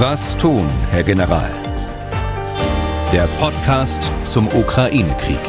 Was 0.00 0.38
tun, 0.38 0.70
Herr 0.92 1.02
General? 1.02 1.50
Der 3.12 3.26
Podcast 3.40 4.12
zum 4.22 4.46
Ukraine-Krieg. 4.46 5.40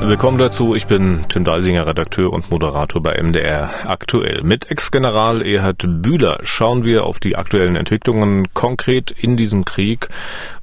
Willkommen 0.00 0.38
dazu. 0.38 0.74
Ich 0.74 0.88
bin 0.88 1.24
Tim 1.28 1.44
Deisinger, 1.44 1.86
Redakteur 1.86 2.32
und 2.32 2.50
Moderator 2.50 3.00
bei 3.00 3.22
MDR 3.22 3.70
aktuell. 3.86 4.42
Mit 4.42 4.72
Ex-General 4.72 5.40
Erhard 5.40 5.84
Bühler 6.02 6.40
schauen 6.42 6.82
wir 6.82 7.04
auf 7.04 7.20
die 7.20 7.36
aktuellen 7.36 7.76
Entwicklungen 7.76 8.52
konkret 8.54 9.12
in 9.12 9.36
diesem 9.36 9.64
Krieg 9.64 10.08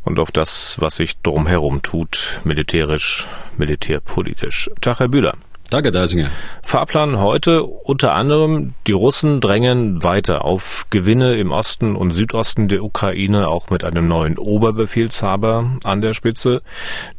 und 0.03 0.19
auf 0.19 0.31
das, 0.31 0.81
was 0.81 0.97
sich 0.97 1.21
drumherum 1.21 1.81
tut, 1.81 2.41
militärisch, 2.43 3.25
militärpolitisch. 3.57 4.69
Tag, 4.81 4.99
Herr 4.99 5.07
Bühler. 5.07 5.33
Danke, 5.71 5.93
Deisinger. 5.93 6.29
Fahrplan 6.63 7.17
heute 7.17 7.63
unter 7.63 8.13
anderem, 8.13 8.73
die 8.87 8.91
Russen 8.91 9.39
drängen 9.39 10.03
weiter 10.03 10.43
auf 10.43 10.87
Gewinne 10.89 11.37
im 11.37 11.51
Osten 11.51 11.95
und 11.95 12.11
Südosten 12.11 12.67
der 12.67 12.83
Ukraine, 12.83 13.47
auch 13.47 13.69
mit 13.69 13.85
einem 13.85 14.05
neuen 14.05 14.37
Oberbefehlshaber 14.37 15.77
an 15.85 16.01
der 16.01 16.13
Spitze. 16.13 16.61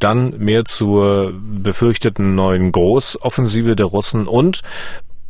Dann 0.00 0.36
mehr 0.36 0.66
zur 0.66 1.32
befürchteten 1.32 2.34
neuen 2.34 2.72
Großoffensive 2.72 3.74
der 3.74 3.86
Russen 3.86 4.28
und 4.28 4.60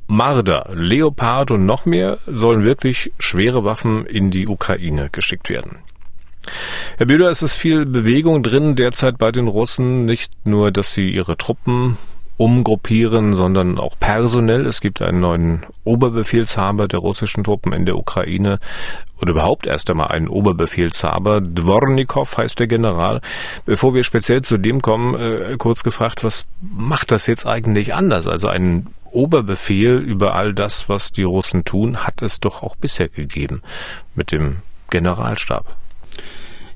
Marder, 0.08 0.70
Leopard 0.72 1.52
und 1.52 1.64
noch 1.64 1.86
mehr 1.86 2.18
sollen 2.27 2.64
wirklich 2.64 3.12
schwere 3.20 3.64
Waffen 3.64 4.04
in 4.04 4.32
die 4.32 4.48
Ukraine 4.48 5.10
geschickt 5.12 5.48
werden. 5.48 5.78
Herr 6.96 7.06
Bühler, 7.06 7.30
es 7.30 7.42
ist 7.42 7.54
viel 7.54 7.86
Bewegung 7.86 8.42
drin 8.42 8.74
derzeit 8.74 9.16
bei 9.16 9.30
den 9.30 9.46
Russen. 9.46 10.06
Nicht 10.06 10.44
nur, 10.44 10.72
dass 10.72 10.92
sie 10.92 11.08
ihre 11.08 11.36
Truppen 11.36 11.96
umgruppieren, 12.36 13.34
sondern 13.34 13.78
auch 13.78 13.98
personell. 13.98 14.66
Es 14.66 14.80
gibt 14.80 15.02
einen 15.02 15.20
neuen 15.20 15.66
Oberbefehlshaber 15.84 16.88
der 16.88 17.00
russischen 17.00 17.45
Truppen 17.45 17.72
in 17.72 17.86
der 17.86 17.96
Ukraine 17.96 18.58
oder 19.20 19.33
überhaupt 19.33 19.66
erst 19.66 19.88
einmal 19.91 20.08
einen 20.08 20.28
Oberbefehlshaber. 20.28 21.41
Dvornikov 21.41 22.36
heißt 22.36 22.58
der 22.58 22.66
General. 22.66 23.20
Bevor 23.64 23.94
wir 23.94 24.03
speziell 24.03 24.42
zu 24.42 24.58
dem 24.58 24.83
kommen, 24.83 25.14
äh, 25.14 25.56
kurz 25.58 25.84
gefragt, 25.84 26.25
was 26.25 26.47
macht 26.60 27.12
das 27.12 27.27
jetzt 27.27 27.47
eigentlich 27.47 27.94
anders? 27.94 28.27
Also 28.27 28.48
ein 28.48 28.88
Oberbefehl 29.12 29.98
über 29.98 30.34
all 30.34 30.55
das, 30.55 30.88
was 30.88 31.12
die 31.12 31.22
Russen 31.22 31.64
tun, 31.64 31.98
hat 31.98 32.22
es 32.22 32.41
doch 32.41 32.62
auch 32.62 32.77
bisher 32.77 33.08
gegeben 33.08 33.62
mit 34.14 34.33
dem 34.33 34.58
Generalstab. 34.91 35.77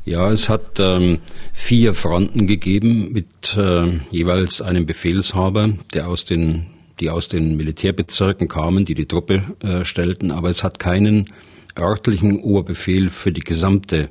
Ja, 0.07 0.31
es 0.31 0.49
hat 0.49 0.79
ähm, 0.79 1.19
vier 1.53 1.93
Fronten 1.93 2.47
gegeben 2.47 3.11
mit 3.11 3.57
äh, 3.57 3.99
jeweils 4.13 4.63
einem 4.63 4.87
Befehlshaber, 4.87 5.73
der 5.95 6.07
aus 6.07 6.25
den, 6.25 6.69
die 7.01 7.11
aus 7.11 7.27
den 7.27 7.57
Militärbezirken 7.57 8.47
kamen, 8.47 8.85
die 8.85 8.95
die 8.95 9.07
Truppe 9.07 9.43
äh, 9.65 9.85
stellten, 9.85 10.31
aber 10.31 10.49
es 10.49 10.63
hat 10.63 10.79
keinen 10.79 11.27
örtlichen 11.77 12.39
Oberbefehl 12.39 13.11
für 13.11 13.33
die 13.33 13.41
gesamte 13.41 14.11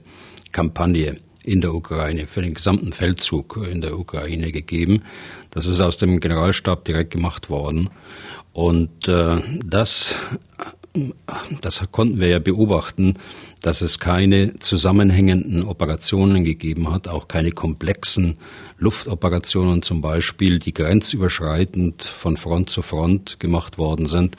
Kampagne 0.52 1.16
in 1.46 1.62
der 1.62 1.74
Ukraine, 1.74 2.28
für 2.28 2.42
den 2.42 2.56
gesamten 2.56 2.92
Feldzug 2.92 3.66
in 3.72 3.80
der 3.80 3.98
Ukraine 3.98 4.52
gegeben. 4.52 5.04
Das 5.50 5.66
ist 5.66 5.80
aus 5.80 5.96
dem 5.96 6.20
Generalstab 6.20 6.84
direkt 6.84 7.14
gemacht 7.14 7.50
worden. 7.50 7.90
Und 8.52 9.08
äh, 9.08 9.42
das 9.66 10.16
das 11.62 11.82
konnten 11.92 12.20
wir 12.20 12.28
ja 12.28 12.40
beobachten, 12.40 13.16
dass 13.62 13.82
es 13.82 14.00
keine 14.00 14.58
zusammenhängenden 14.60 15.64
Operationen 15.64 16.44
gegeben 16.44 16.92
hat, 16.92 17.08
auch 17.08 17.28
keine 17.28 17.52
komplexen 17.52 18.38
Luftoperationen 18.78 19.82
zum 19.82 20.02
Beispiel, 20.02 20.60
die 20.60 20.74
grenzüberschreitend 20.74 22.04
von 22.04 22.38
Front 22.38 22.70
zu 22.70 22.82
Front 22.82 23.40
gemacht 23.40 23.78
worden 23.78 24.06
sind. 24.06 24.36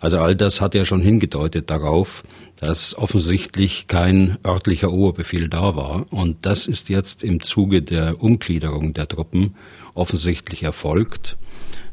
Also 0.00 0.18
all 0.18 0.36
das 0.36 0.60
hat 0.60 0.74
ja 0.74 0.84
schon 0.84 1.00
hingedeutet 1.00 1.70
darauf, 1.70 2.22
dass 2.56 2.96
offensichtlich 2.96 3.86
kein 3.86 4.38
örtlicher 4.44 4.92
Oberbefehl 4.92 5.48
da 5.48 5.76
war. 5.76 6.06
Und 6.10 6.44
das 6.46 6.66
ist 6.66 6.88
jetzt 6.88 7.24
im 7.24 7.40
Zuge 7.40 7.82
der 7.82 8.22
Umgliederung 8.22 8.94
der 8.94 9.08
Truppen 9.08 9.54
offensichtlich 9.94 10.62
erfolgt 10.62 11.36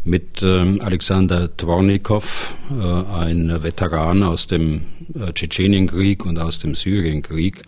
mit 0.05 0.43
ähm, 0.43 0.79
Alexander 0.81 1.55
Twornikow, 1.57 2.53
äh, 2.71 3.13
ein 3.15 3.63
Veteran 3.63 4.23
aus 4.23 4.45
dem 4.47 4.83
äh, 5.15 5.33
Tschetschenienkrieg 5.33 6.25
und 6.25 6.39
aus 6.39 6.59
dem 6.59 6.75
Syrienkrieg. 6.75 7.63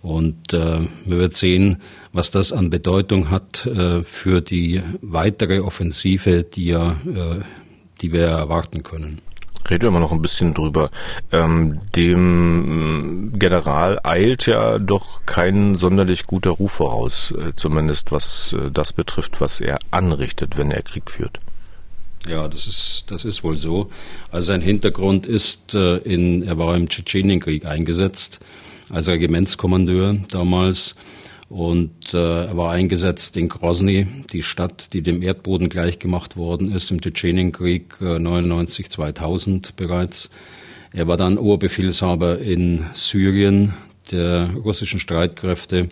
Und 0.00 0.52
äh, 0.52 0.80
wir 1.04 1.18
werden 1.18 1.34
sehen, 1.34 1.82
was 2.12 2.30
das 2.30 2.52
an 2.52 2.70
Bedeutung 2.70 3.30
hat 3.30 3.68
für 4.04 4.40
die 4.40 4.82
weitere 5.00 5.60
Offensive, 5.60 6.44
die, 6.44 6.66
ja, 6.66 6.96
die 8.00 8.12
wir 8.12 8.26
erwarten 8.26 8.82
können. 8.84 9.20
Reden 9.68 9.84
wir 9.84 9.90
mal 9.90 10.00
noch 10.00 10.12
ein 10.12 10.22
bisschen 10.22 10.52
drüber. 10.54 10.90
Ähm, 11.32 11.80
dem 11.96 13.32
General 13.34 13.98
eilt 14.04 14.46
ja 14.46 14.78
doch 14.78 15.24
kein 15.26 15.74
sonderlich 15.74 16.26
guter 16.26 16.50
Ruf 16.50 16.72
voraus, 16.72 17.34
zumindest 17.56 18.12
was 18.12 18.54
das 18.72 18.92
betrifft, 18.92 19.40
was 19.40 19.60
er 19.60 19.78
anrichtet, 19.90 20.56
wenn 20.56 20.70
er 20.70 20.82
Krieg 20.82 21.10
führt. 21.10 21.40
Ja, 22.28 22.48
das 22.48 22.66
ist, 22.66 23.04
das 23.08 23.24
ist 23.24 23.44
wohl 23.44 23.58
so. 23.58 23.88
Also 24.30 24.46
sein 24.46 24.62
Hintergrund 24.62 25.26
ist, 25.26 25.74
äh, 25.74 25.98
in, 25.98 26.42
er 26.42 26.56
war 26.56 26.74
im 26.74 26.88
Tschetschenienkrieg 26.88 27.66
eingesetzt 27.66 28.40
als 28.90 29.08
Regimentskommandeur 29.08 30.16
damals 30.30 30.94
und 31.50 32.14
äh, 32.14 32.46
er 32.46 32.56
war 32.56 32.72
eingesetzt 32.72 33.36
in 33.36 33.48
Grozny, 33.48 34.06
die 34.32 34.42
Stadt, 34.42 34.94
die 34.94 35.02
dem 35.02 35.22
Erdboden 35.22 35.68
gleichgemacht 35.68 36.36
worden 36.36 36.72
ist 36.72 36.90
im 36.90 37.00
Tschetschenienkrieg 37.00 37.96
äh, 38.00 38.18
99 38.18 38.90
2000 38.90 39.76
bereits. 39.76 40.30
Er 40.92 41.06
war 41.08 41.18
dann 41.18 41.36
Oberbefehlshaber 41.36 42.38
in 42.38 42.86
Syrien 42.94 43.74
der 44.10 44.54
russischen 44.54 45.00
Streitkräfte 45.00 45.90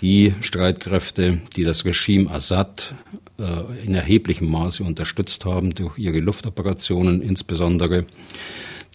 die 0.00 0.34
Streitkräfte, 0.40 1.40
die 1.56 1.62
das 1.62 1.84
Regime 1.84 2.30
Assad 2.30 2.94
äh, 3.38 3.84
in 3.84 3.94
erheblichem 3.94 4.50
Maße 4.50 4.82
unterstützt 4.82 5.44
haben 5.44 5.74
durch 5.74 5.98
ihre 5.98 6.20
Luftoperationen 6.20 7.22
insbesondere, 7.22 8.06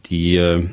die 0.10 0.36
äh, 0.38 0.68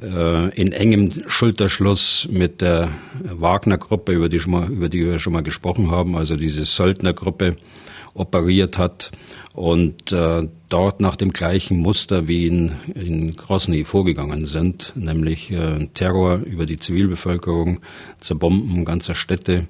in 0.00 0.72
engem 0.72 1.10
Schulterschluss 1.26 2.28
mit 2.30 2.60
der 2.60 2.88
Wagner-Gruppe, 3.22 4.12
über 4.12 4.28
die, 4.28 4.38
über 4.38 4.88
die 4.88 5.04
wir 5.04 5.18
schon 5.18 5.32
mal 5.34 5.42
gesprochen 5.42 5.90
haben, 5.90 6.16
also 6.16 6.36
diese 6.36 6.64
Söldnergruppe, 6.64 7.56
operiert 8.14 8.78
hat 8.78 9.12
und 9.52 10.12
äh, 10.12 10.48
dort 10.68 11.00
nach 11.00 11.16
dem 11.16 11.32
gleichen 11.32 11.78
Muster 11.78 12.28
wie 12.28 12.46
in, 12.46 12.72
in 12.94 13.36
Grozny 13.36 13.84
vorgegangen 13.84 14.46
sind, 14.46 14.92
nämlich 14.96 15.50
äh, 15.50 15.88
Terror 15.94 16.38
über 16.38 16.66
die 16.66 16.78
Zivilbevölkerung, 16.78 17.80
Zerbomben 18.18 18.84
ganzer 18.84 19.14
Städte, 19.14 19.68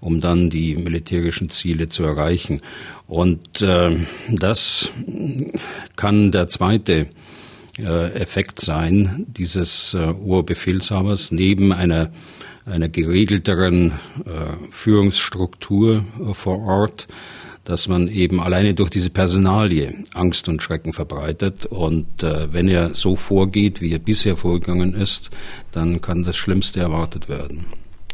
um 0.00 0.20
dann 0.20 0.50
die 0.50 0.76
militärischen 0.76 1.50
Ziele 1.50 1.88
zu 1.88 2.04
erreichen. 2.04 2.60
Und 3.06 3.62
äh, 3.62 3.96
das 4.30 4.90
kann 5.96 6.32
der 6.32 6.48
zweite 6.48 7.08
äh, 7.78 8.12
Effekt 8.12 8.60
sein 8.60 9.26
dieses 9.28 9.94
äh, 9.94 10.12
Urbefehlshabers 10.12 11.32
neben 11.32 11.72
einer 11.72 12.10
einer 12.66 12.90
geregelteren 12.90 13.92
äh, 14.26 14.70
Führungsstruktur 14.70 16.04
äh, 16.20 16.34
vor 16.34 16.60
Ort 16.60 17.08
dass 17.68 17.86
man 17.86 18.08
eben 18.08 18.40
alleine 18.40 18.72
durch 18.72 18.88
diese 18.88 19.10
Personalie 19.10 20.02
Angst 20.14 20.48
und 20.48 20.62
Schrecken 20.62 20.94
verbreitet. 20.94 21.66
Und 21.66 22.22
äh, 22.22 22.50
wenn 22.50 22.66
er 22.66 22.94
so 22.94 23.14
vorgeht, 23.14 23.82
wie 23.82 23.92
er 23.92 23.98
bisher 23.98 24.38
vorgegangen 24.38 24.94
ist, 24.94 25.28
dann 25.70 26.00
kann 26.00 26.22
das 26.22 26.34
Schlimmste 26.34 26.80
erwartet 26.80 27.28
werden. 27.28 27.66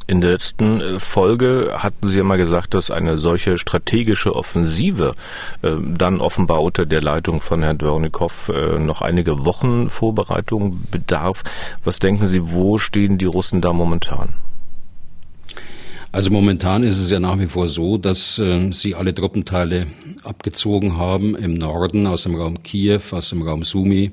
In 0.06 0.20
der 0.20 0.32
letzten 0.32 0.80
äh, 0.80 0.98
Folge 0.98 1.72
hatten 1.78 2.08
Sie 2.08 2.18
ja 2.18 2.24
mal 2.24 2.36
gesagt, 2.36 2.74
dass 2.74 2.90
eine 2.90 3.16
solche 3.16 3.56
strategische 3.56 4.34
Offensive 4.34 5.14
äh, 5.62 5.70
dann 5.96 6.20
offenbar 6.20 6.62
unter 6.62 6.84
der 6.84 7.00
Leitung 7.00 7.40
von 7.40 7.62
Herrn 7.62 7.78
Dvornikow 7.78 8.50
äh, 8.50 8.78
noch 8.78 9.00
einige 9.00 9.46
Wochen 9.46 9.88
Vorbereitung 9.88 10.82
bedarf. 10.90 11.42
Was 11.84 12.00
denken 12.00 12.26
Sie, 12.26 12.52
wo 12.52 12.76
stehen 12.76 13.16
die 13.16 13.24
Russen 13.24 13.62
da 13.62 13.72
momentan? 13.72 14.34
Also 16.12 16.30
momentan 16.30 16.84
ist 16.84 17.00
es 17.00 17.10
ja 17.10 17.18
nach 17.18 17.40
wie 17.40 17.46
vor 17.46 17.66
so, 17.66 17.96
dass 17.96 18.38
äh, 18.38 18.70
sie 18.72 18.94
alle 18.94 19.14
Truppenteile 19.14 19.86
abgezogen 20.22 20.96
haben 20.96 21.34
im 21.34 21.54
Norden, 21.54 22.06
aus 22.06 22.22
dem 22.24 22.36
Raum 22.36 22.62
Kiew, 22.62 23.00
aus 23.10 23.30
dem 23.30 23.42
Raum 23.42 23.64
Sumi 23.64 24.12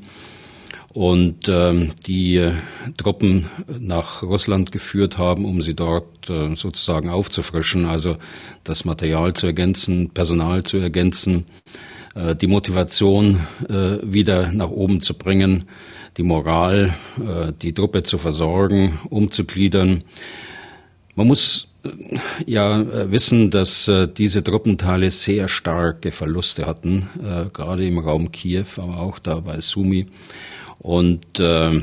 und 0.93 1.47
ähm, 1.47 1.93
die 2.05 2.38
äh, 2.38 2.53
Truppen 2.97 3.49
nach 3.79 4.23
Russland 4.23 4.71
geführt 4.71 5.17
haben, 5.17 5.45
um 5.45 5.61
sie 5.61 5.73
dort 5.73 6.29
äh, 6.29 6.55
sozusagen 6.55 7.09
aufzufrischen, 7.09 7.85
also 7.85 8.17
das 8.63 8.83
Material 8.83 9.33
zu 9.33 9.47
ergänzen, 9.47 10.09
Personal 10.09 10.63
zu 10.63 10.77
ergänzen, 10.77 11.45
äh, 12.15 12.35
die 12.35 12.47
Motivation 12.47 13.39
äh, 13.69 13.99
wieder 14.03 14.51
nach 14.51 14.69
oben 14.69 15.01
zu 15.01 15.13
bringen, 15.13 15.65
die 16.17 16.23
Moral, 16.23 16.93
äh, 17.19 17.53
die 17.61 17.73
Truppe 17.73 18.03
zu 18.03 18.17
versorgen, 18.17 18.99
umzugliedern. 19.09 20.03
Man 21.15 21.27
muss 21.27 21.67
ja 22.45 23.11
wissen, 23.11 23.49
dass 23.49 23.88
äh, 23.88 24.07
diese 24.07 24.43
Truppenteile 24.43 25.09
sehr 25.09 25.47
starke 25.47 26.11
Verluste 26.11 26.67
hatten, 26.67 27.09
äh, 27.23 27.49
gerade 27.49 27.88
im 27.88 27.97
Raum 27.97 28.31
Kiew, 28.31 28.65
aber 28.77 28.99
auch 28.99 29.17
da 29.17 29.39
bei 29.39 29.59
Sumi. 29.61 30.05
Und 30.83 31.39
äh, 31.39 31.80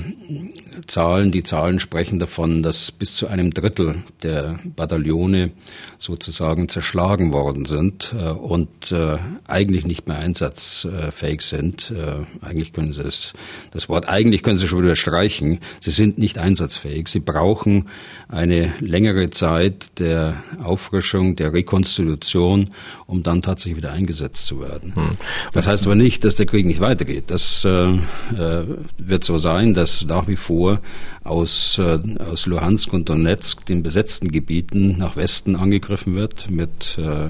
Zahlen, 0.89 1.31
die 1.31 1.45
Zahlen 1.45 1.79
sprechen 1.79 2.19
davon, 2.19 2.65
dass 2.65 2.91
bis 2.91 3.13
zu 3.13 3.29
einem 3.29 3.53
Drittel 3.53 4.03
der 4.25 4.59
Bataillone 4.65 5.53
sozusagen 5.99 6.69
zerschlagen 6.69 7.33
worden 7.33 7.65
sind 7.65 8.13
äh, 8.19 8.31
und 8.31 8.91
äh, 8.91 9.19
eigentlich 9.47 9.87
nicht 9.87 10.09
mehr 10.09 10.19
einsatzfähig 10.19 11.43
sind. 11.43 11.93
Äh, 11.93 12.45
eigentlich 12.45 12.73
können 12.73 12.93
sie 12.93 13.03
es, 13.03 13.35
das 13.71 13.89
Wort 13.89 14.09
eigentlich 14.09 14.43
können 14.43 14.59
sie 14.59 14.67
schon 14.67 14.83
wieder 14.83 14.97
streichen. 14.97 15.61
Sie 15.81 15.91
sind 15.91 16.19
nicht 16.19 16.39
einsatzfähig. 16.39 17.07
Sie 17.07 17.21
brauchen 17.21 17.89
eine 18.29 18.73
längere 18.81 19.31
Zeit 19.31 19.99
der 20.01 20.43
Auffrischung, 20.61 21.37
der 21.37 21.53
Rekonstitution, 21.53 22.71
um 23.07 23.23
dann 23.23 23.43
tatsächlich 23.43 23.77
wieder 23.77 23.93
eingesetzt 23.93 24.47
zu 24.47 24.61
werden. 24.61 24.97
Hm. 24.97 25.11
Das 25.53 25.69
heißt 25.69 25.87
aber 25.87 25.95
nicht, 25.95 26.25
dass 26.25 26.35
der 26.35 26.47
Krieg 26.47 26.67
nicht 26.67 26.81
weitergeht. 26.81 27.25
Das 27.29 27.65
äh, 27.65 27.71
äh 27.71 28.67
wird 28.97 29.25
so 29.25 29.39
sein, 29.39 29.75
dass 29.75 30.05
nach 30.05 30.27
wie 30.29 30.37
vor 30.37 30.81
aus, 31.25 31.79
äh, 31.79 31.99
aus 32.19 32.47
Luhansk 32.47 32.93
und 32.93 33.09
Donetsk, 33.09 33.67
den 33.67 33.83
besetzten 33.83 34.31
Gebieten, 34.31 34.97
nach 34.99 35.17
Westen 35.17 35.57
angegriffen 35.57 36.15
wird, 36.17 36.51
mit 36.51 36.99
äh, 36.99 37.29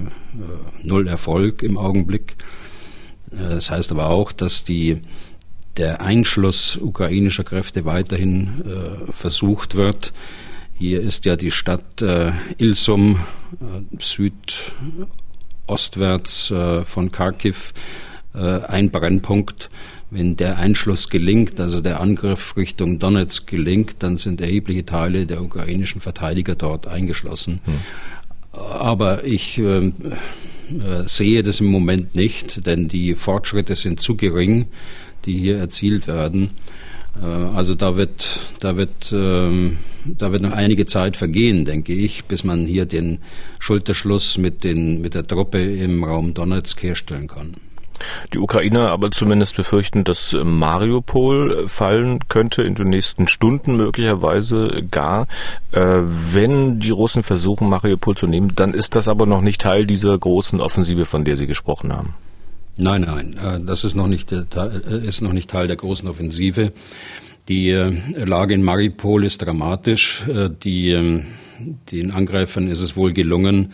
null 0.82 1.08
Erfolg 1.08 1.62
im 1.62 1.76
Augenblick. 1.76 2.36
Äh, 3.32 3.54
das 3.54 3.70
heißt 3.70 3.92
aber 3.92 4.08
auch, 4.10 4.32
dass 4.32 4.64
die, 4.64 5.02
der 5.76 6.00
Einschluss 6.00 6.76
ukrainischer 6.76 7.44
Kräfte 7.44 7.84
weiterhin 7.84 8.62
äh, 8.64 9.12
versucht 9.12 9.74
wird. 9.74 10.12
Hier 10.74 11.00
ist 11.00 11.24
ja 11.24 11.34
die 11.34 11.50
Stadt 11.50 12.02
äh, 12.02 12.32
Ilsum, 12.58 13.18
äh, 13.60 13.82
südostwärts 15.66 16.50
äh, 16.52 16.84
von 16.84 17.10
Kharkiv, 17.10 17.74
äh, 18.34 18.60
ein 18.60 18.90
Brennpunkt. 18.90 19.70
Wenn 20.10 20.36
der 20.36 20.58
Einschluss 20.58 21.10
gelingt, 21.10 21.60
also 21.60 21.80
der 21.80 22.00
Angriff 22.00 22.56
Richtung 22.56 22.98
Donetsk 22.98 23.46
gelingt, 23.46 23.96
dann 23.98 24.16
sind 24.16 24.40
erhebliche 24.40 24.86
Teile 24.86 25.26
der 25.26 25.42
ukrainischen 25.42 26.00
Verteidiger 26.00 26.54
dort 26.54 26.86
eingeschlossen. 26.86 27.60
Hm. 27.64 27.74
Aber 28.52 29.24
ich 29.24 29.58
äh, 29.58 29.86
äh, 29.86 29.92
sehe 31.06 31.42
das 31.42 31.60
im 31.60 31.66
Moment 31.66 32.14
nicht, 32.14 32.66
denn 32.66 32.88
die 32.88 33.14
Fortschritte 33.14 33.74
sind 33.74 34.00
zu 34.00 34.16
gering, 34.16 34.66
die 35.26 35.38
hier 35.38 35.58
erzielt 35.58 36.06
werden. 36.06 36.50
Äh, 37.20 37.26
also 37.26 37.74
da 37.74 37.96
wird, 37.96 38.40
da 38.60 38.76
wird, 38.76 39.12
ähm, 39.12 39.78
da 40.04 40.32
wird 40.32 40.42
noch 40.42 40.52
einige 40.52 40.86
Zeit 40.86 41.16
vergehen, 41.16 41.64
denke 41.64 41.92
ich, 41.94 42.24
bis 42.24 42.44
man 42.44 42.66
hier 42.66 42.86
den 42.86 43.18
Schulterschluss 43.58 44.38
mit 44.38 44.64
den, 44.64 45.00
mit 45.00 45.14
der 45.14 45.26
Truppe 45.26 45.58
im 45.58 46.04
Raum 46.04 46.34
Donetsk 46.34 46.82
herstellen 46.82 47.28
kann. 47.28 47.54
Die 48.32 48.38
Ukrainer 48.38 48.90
aber 48.90 49.10
zumindest 49.10 49.56
befürchten, 49.56 50.04
dass 50.04 50.36
Mariupol 50.42 51.68
fallen 51.68 52.20
könnte 52.28 52.62
in 52.62 52.74
den 52.74 52.88
nächsten 52.88 53.28
Stunden 53.28 53.76
möglicherweise 53.76 54.82
gar. 54.90 55.26
Äh, 55.72 56.00
wenn 56.32 56.80
die 56.80 56.90
Russen 56.90 57.22
versuchen, 57.22 57.68
Mariupol 57.68 58.16
zu 58.16 58.26
nehmen, 58.26 58.52
dann 58.54 58.74
ist 58.74 58.94
das 58.94 59.08
aber 59.08 59.26
noch 59.26 59.42
nicht 59.42 59.60
Teil 59.60 59.86
dieser 59.86 60.16
großen 60.16 60.60
Offensive, 60.60 61.04
von 61.04 61.24
der 61.24 61.36
Sie 61.36 61.46
gesprochen 61.46 61.92
haben. 61.92 62.14
Nein, 62.76 63.02
nein, 63.02 63.36
äh, 63.36 63.60
das 63.60 63.84
ist 63.84 63.94
noch 63.94 64.06
nicht, 64.06 64.32
äh, 64.32 64.44
ist 65.02 65.20
noch 65.20 65.32
nicht 65.32 65.50
Teil 65.50 65.66
der 65.66 65.76
großen 65.76 66.08
Offensive. 66.08 66.72
Die 67.48 67.70
Lage 67.70 68.52
in 68.52 68.62
Mariupol 68.62 69.24
ist 69.24 69.40
dramatisch. 69.40 70.22
Die, 70.62 70.90
ähm, 70.90 71.24
den 71.90 72.10
Angreifern 72.10 72.68
ist 72.68 72.82
es 72.82 72.94
wohl 72.94 73.14
gelungen, 73.14 73.72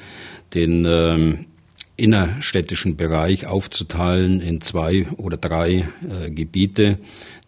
den 0.54 0.84
ähm, 0.84 1.46
innerstädtischen 1.96 2.96
Bereich 2.96 3.46
aufzuteilen 3.46 4.40
in 4.40 4.60
zwei 4.60 5.06
oder 5.16 5.36
drei 5.36 5.86
äh, 6.08 6.30
Gebiete, 6.30 6.98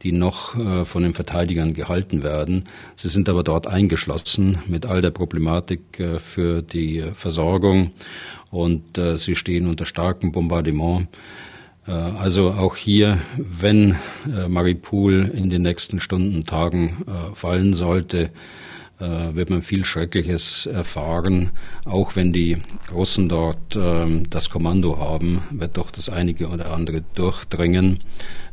die 0.02 0.12
noch 0.12 0.56
äh, 0.56 0.84
von 0.84 1.02
den 1.02 1.14
Verteidigern 1.14 1.74
gehalten 1.74 2.22
werden. 2.22 2.64
Sie 2.94 3.08
sind 3.08 3.28
aber 3.28 3.42
dort 3.42 3.66
eingeschlossen 3.66 4.58
mit 4.66 4.86
all 4.86 5.00
der 5.00 5.10
Problematik 5.10 5.98
äh, 5.98 6.20
für 6.20 6.62
die 6.62 7.04
Versorgung 7.14 7.90
und 8.50 8.98
äh, 8.98 9.16
sie 9.16 9.34
stehen 9.34 9.66
unter 9.66 9.84
starkem 9.84 10.30
Bombardement. 10.30 11.08
Äh, 11.86 11.90
also 11.90 12.50
auch 12.50 12.76
hier, 12.76 13.20
wenn 13.36 13.96
äh, 14.32 14.48
Maripol 14.48 15.30
in 15.34 15.50
den 15.50 15.62
nächsten 15.62 15.98
Stunden, 15.98 16.44
Tagen 16.44 17.04
fallen 17.34 17.74
sollte, 17.74 18.24
äh, 18.24 18.30
wird 18.98 19.50
man 19.50 19.62
viel 19.62 19.84
Schreckliches 19.84 20.66
erfahren. 20.66 21.50
Auch 21.84 22.16
wenn 22.16 22.32
die 22.32 22.58
Russen 22.92 23.28
dort 23.28 23.76
äh, 23.76 24.22
das 24.28 24.50
Kommando 24.50 24.98
haben, 24.98 25.42
wird 25.50 25.76
doch 25.76 25.90
das 25.90 26.08
einige 26.08 26.48
oder 26.48 26.72
andere 26.72 27.02
durchdringen 27.14 27.98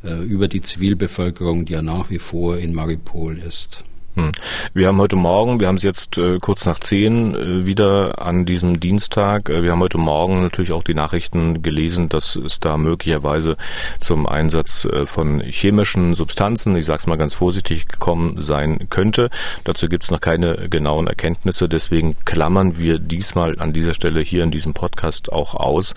äh, 0.03 0.21
über 0.23 0.47
die 0.47 0.61
Zivilbevölkerung, 0.61 1.65
die 1.65 1.73
ja 1.73 1.81
nach 1.81 2.09
wie 2.09 2.19
vor 2.19 2.57
in 2.57 2.73
Maripol 2.73 3.37
ist. 3.37 3.83
Hm. 4.15 4.31
Wir 4.75 4.89
haben 4.89 4.99
heute 4.99 5.15
Morgen, 5.15 5.59
wir 5.59 5.67
haben 5.67 5.77
es 5.77 5.81
jetzt 5.81 6.19
äh, 6.19 6.37
kurz 6.37 6.67
nach 6.67 6.77
zehn 6.77 7.33
äh, 7.33 7.65
wieder 7.65 8.21
an 8.21 8.45
diesem 8.45 8.79
Dienstag. 8.79 9.49
Äh, 9.49 9.63
wir 9.63 9.71
haben 9.71 9.79
heute 9.79 9.97
Morgen 9.97 10.43
natürlich 10.43 10.71
auch 10.71 10.83
die 10.83 10.93
Nachrichten 10.93 11.63
gelesen, 11.63 12.09
dass 12.09 12.35
es 12.35 12.59
da 12.59 12.77
möglicherweise 12.77 13.57
zum 13.99 14.27
Einsatz 14.27 14.85
äh, 14.85 15.07
von 15.07 15.39
chemischen 15.39 16.13
Substanzen, 16.13 16.75
ich 16.75 16.85
sage 16.85 16.99
es 16.99 17.07
mal 17.07 17.17
ganz 17.17 17.33
vorsichtig, 17.33 17.87
gekommen 17.87 18.39
sein 18.39 18.85
könnte. 18.91 19.31
Dazu 19.63 19.87
gibt 19.87 20.03
es 20.03 20.11
noch 20.11 20.21
keine 20.21 20.69
genauen 20.69 21.07
Erkenntnisse. 21.07 21.67
Deswegen 21.67 22.15
klammern 22.23 22.77
wir 22.77 22.99
diesmal 22.99 23.57
an 23.57 23.73
dieser 23.73 23.95
Stelle 23.95 24.21
hier 24.21 24.43
in 24.43 24.51
diesem 24.51 24.75
Podcast 24.75 25.31
auch 25.31 25.55
aus. 25.55 25.95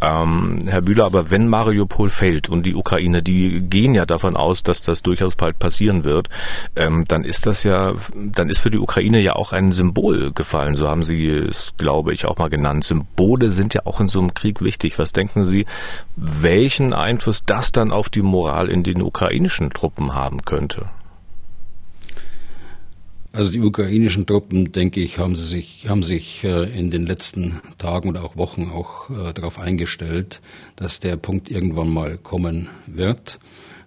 Ähm, 0.00 0.58
Herr 0.66 0.82
Bühler, 0.82 1.04
aber 1.04 1.30
wenn 1.30 1.46
Mariupol 1.46 2.08
fällt 2.08 2.48
und 2.48 2.66
die 2.66 2.74
Ukraine, 2.74 3.22
die 3.22 3.60
gehen 3.60 3.94
ja 3.94 4.04
davon 4.04 4.36
aus, 4.36 4.64
dass 4.64 4.82
das 4.82 5.02
durchaus 5.02 5.36
bald 5.36 5.60
passieren 5.60 6.02
wird, 6.02 6.28
ähm, 6.74 7.04
dann 7.06 7.22
ist 7.22 7.46
das 7.46 7.51
das 7.52 7.64
ja, 7.64 7.92
dann 8.14 8.48
ist 8.48 8.60
für 8.60 8.70
die 8.70 8.78
Ukraine 8.78 9.20
ja 9.20 9.36
auch 9.36 9.52
ein 9.52 9.72
Symbol 9.72 10.32
gefallen. 10.32 10.74
So 10.74 10.88
haben 10.88 11.04
Sie 11.04 11.28
es, 11.28 11.74
glaube 11.76 12.14
ich, 12.14 12.24
auch 12.24 12.38
mal 12.38 12.48
genannt. 12.48 12.82
Symbole 12.82 13.50
sind 13.50 13.74
ja 13.74 13.82
auch 13.84 14.00
in 14.00 14.08
so 14.08 14.20
einem 14.20 14.32
Krieg 14.32 14.62
wichtig. 14.62 14.98
Was 14.98 15.12
denken 15.12 15.44
Sie, 15.44 15.66
welchen 16.16 16.94
Einfluss 16.94 17.44
das 17.44 17.70
dann 17.70 17.92
auf 17.92 18.08
die 18.08 18.22
Moral 18.22 18.70
in 18.70 18.84
den 18.84 19.02
ukrainischen 19.02 19.68
Truppen 19.68 20.14
haben 20.14 20.46
könnte? 20.46 20.88
Also 23.32 23.52
die 23.52 23.60
ukrainischen 23.60 24.24
Truppen, 24.24 24.72
denke 24.72 25.00
ich, 25.00 25.18
haben 25.18 25.36
sie 25.36 25.46
sich, 25.46 25.88
haben 25.88 26.02
sich 26.02 26.44
äh, 26.44 26.64
in 26.78 26.90
den 26.90 27.04
letzten 27.04 27.60
Tagen 27.76 28.08
oder 28.08 28.24
auch 28.24 28.36
Wochen 28.36 28.70
auch 28.70 29.10
äh, 29.10 29.34
darauf 29.34 29.58
eingestellt, 29.58 30.40
dass 30.76 31.00
der 31.00 31.16
Punkt 31.16 31.50
irgendwann 31.50 31.92
mal 31.92 32.16
kommen 32.16 32.68
wird. 32.86 33.38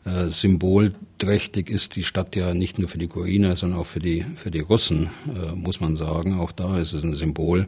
Äh, 0.06 0.28
symbolträchtig 0.28 1.70
ist 1.70 1.96
die 1.96 2.04
Stadt 2.04 2.36
ja 2.36 2.54
nicht 2.54 2.78
nur 2.78 2.88
für 2.88 3.00
die 3.00 3.08
Ukrainer, 3.08 3.56
sondern 3.56 3.80
auch 3.80 3.88
für 3.88 4.00
die, 4.00 4.24
für 4.36 4.52
die 4.52 4.60
Russen, 4.60 5.10
äh, 5.28 5.56
muss 5.56 5.80
man 5.80 5.96
sagen. 5.96 6.40
Auch 6.40 6.52
da 6.52 6.78
ist 6.78 6.94
es 6.94 7.04
ein 7.04 7.14
Symbol. 7.14 7.68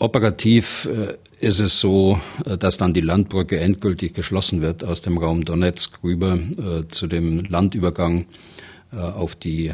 Operativ 0.00 0.86
äh, 0.86 1.16
ist 1.46 1.60
es 1.60 1.78
so, 1.78 2.18
äh, 2.46 2.56
dass 2.56 2.78
dann 2.78 2.94
die 2.94 3.02
Landbrücke 3.02 3.60
endgültig 3.60 4.14
geschlossen 4.14 4.62
wird 4.62 4.82
aus 4.82 5.02
dem 5.02 5.18
Raum 5.18 5.44
Donetsk 5.44 6.02
rüber 6.02 6.34
äh, 6.36 6.88
zu 6.88 7.06
dem 7.06 7.44
Landübergang 7.44 8.26
auf 8.92 9.36
die 9.36 9.72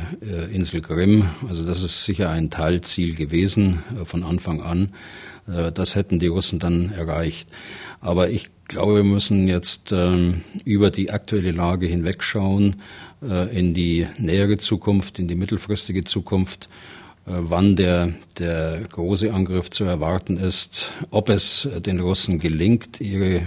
Insel 0.52 0.82
Krim. 0.82 1.30
Also 1.48 1.64
das 1.64 1.82
ist 1.82 2.04
sicher 2.04 2.28
ein 2.28 2.50
Teilziel 2.50 3.14
gewesen 3.14 3.82
von 4.04 4.24
Anfang 4.24 4.60
an. 4.60 4.92
Das 5.72 5.94
hätten 5.94 6.18
die 6.18 6.26
Russen 6.26 6.58
dann 6.58 6.92
erreicht. 6.92 7.48
Aber 8.00 8.30
ich 8.30 8.48
glaube, 8.68 8.96
wir 8.96 9.04
müssen 9.04 9.48
jetzt 9.48 9.92
ähm, 9.92 10.42
über 10.64 10.90
die 10.90 11.10
aktuelle 11.10 11.52
Lage 11.52 11.86
hinwegschauen 11.86 12.76
äh, 13.22 13.56
in 13.56 13.74
die 13.74 14.06
nähere 14.18 14.58
Zukunft, 14.58 15.18
in 15.18 15.28
die 15.28 15.34
mittelfristige 15.34 16.04
Zukunft, 16.04 16.68
äh, 17.26 17.32
wann 17.32 17.76
der, 17.76 18.12
der 18.38 18.80
große 18.88 19.32
Angriff 19.32 19.70
zu 19.70 19.84
erwarten 19.84 20.36
ist, 20.36 20.92
ob 21.10 21.28
es 21.28 21.68
den 21.78 22.00
Russen 22.00 22.38
gelingt, 22.38 23.00
ihre 23.00 23.36
äh, 23.36 23.42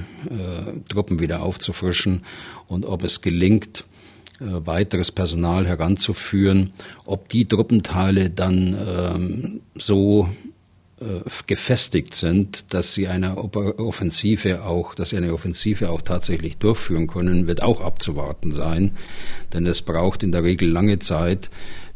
Truppen 0.87 1.19
wieder 1.19 1.41
aufzufrischen 1.43 2.23
und 2.67 2.85
ob 2.85 3.03
es 3.03 3.21
gelingt, 3.21 3.85
äh, 4.41 4.45
weiteres 4.65 5.11
Personal 5.11 5.67
heranzuführen, 5.67 6.71
ob 7.05 7.29
die 7.29 7.45
Truppenteile 7.45 8.29
dann 8.29 8.77
ähm, 8.97 9.61
so 9.75 10.29
gefestigt 11.47 12.13
sind, 12.15 12.73
dass 12.73 12.93
sie 12.93 13.07
eine 13.07 13.37
Offensive 13.37 14.63
auch, 14.63 14.95
dass 14.95 15.11
sie 15.11 15.17
eine 15.17 15.33
Offensive 15.33 15.89
auch 15.89 16.01
tatsächlich 16.01 16.57
durchführen 16.57 17.07
können, 17.07 17.47
wird 17.47 17.63
auch 17.63 17.81
abzuwarten 17.81 18.51
sein. 18.51 18.91
Denn 19.53 19.65
es 19.65 19.81
braucht 19.81 20.23
in 20.23 20.31
der 20.31 20.43
Regel 20.43 20.69
lange 20.69 20.99
Zeit, 20.99 21.49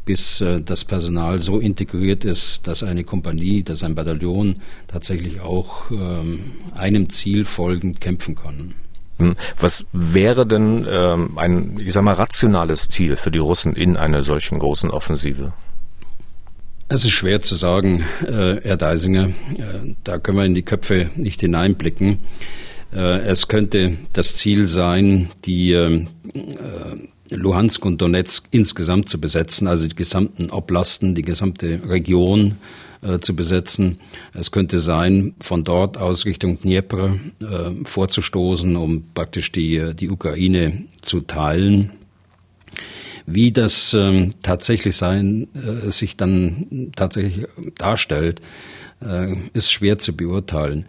bis 0.04 0.40
äh, 0.40 0.60
das 0.60 0.84
Personal 0.84 1.38
so 1.38 1.58
integriert 1.58 2.24
ist, 2.24 2.66
dass 2.66 2.82
eine 2.82 3.04
Kompanie, 3.04 3.62
dass 3.62 3.82
ein 3.82 3.94
Bataillon 3.94 4.56
tatsächlich 4.86 5.40
auch 5.40 5.90
ähm, 5.90 6.52
einem 6.74 7.10
Ziel 7.10 7.44
folgend 7.44 8.00
kämpfen 8.00 8.34
kann. 8.34 8.74
Hm. 9.18 9.36
Was 9.60 9.84
wäre 9.92 10.46
denn 10.46 10.86
ähm, 10.90 11.38
ein, 11.38 11.78
ich 11.78 11.92
sag 11.92 12.02
mal, 12.02 12.14
rationales 12.14 12.88
Ziel 12.88 13.16
für 13.16 13.30
die 13.30 13.38
Russen 13.38 13.74
in 13.74 13.96
einer 13.96 14.22
solchen 14.22 14.58
großen 14.58 14.90
Offensive? 14.90 15.52
Es 16.88 17.04
ist 17.04 17.12
schwer 17.12 17.40
zu 17.40 17.54
sagen, 17.54 18.04
äh, 18.26 18.60
Herr 18.62 18.76
Deisinger. 18.76 19.28
Äh, 19.28 19.94
da 20.04 20.18
können 20.18 20.38
wir 20.38 20.44
in 20.44 20.54
die 20.54 20.62
Köpfe 20.62 21.10
nicht 21.16 21.40
hineinblicken. 21.40 22.18
Äh, 22.92 23.20
es 23.20 23.48
könnte 23.48 23.96
das 24.12 24.36
Ziel 24.36 24.66
sein, 24.66 25.30
die 25.46 25.72
äh, 25.72 26.06
Luhansk 27.30 27.84
und 27.86 28.02
Donetsk 28.02 28.48
insgesamt 28.50 29.08
zu 29.08 29.18
besetzen, 29.18 29.66
also 29.66 29.88
die 29.88 29.96
gesamten 29.96 30.50
Oblasten, 30.50 31.14
die 31.14 31.22
gesamte 31.22 31.80
Region 31.88 32.56
zu 33.20 33.36
besetzen. 33.36 33.98
Es 34.32 34.50
könnte 34.50 34.78
sein, 34.78 35.34
von 35.40 35.62
dort 35.62 35.98
aus 35.98 36.24
Richtung 36.24 36.58
Dnieper 36.62 37.16
vorzustoßen, 37.84 38.76
um 38.76 39.04
praktisch 39.12 39.52
die, 39.52 39.94
die 39.94 40.08
Ukraine 40.08 40.84
zu 41.02 41.20
teilen. 41.20 41.90
Wie 43.26 43.52
das 43.52 43.94
äh, 43.94 44.30
tatsächlich 44.42 44.96
sein, 44.96 45.48
äh, 45.54 45.90
sich 45.90 46.16
dann 46.16 46.92
tatsächlich 46.94 47.46
darstellt, 47.76 48.42
äh, 49.00 49.34
ist 49.54 49.72
schwer 49.72 49.98
zu 49.98 50.14
beurteilen. 50.14 50.86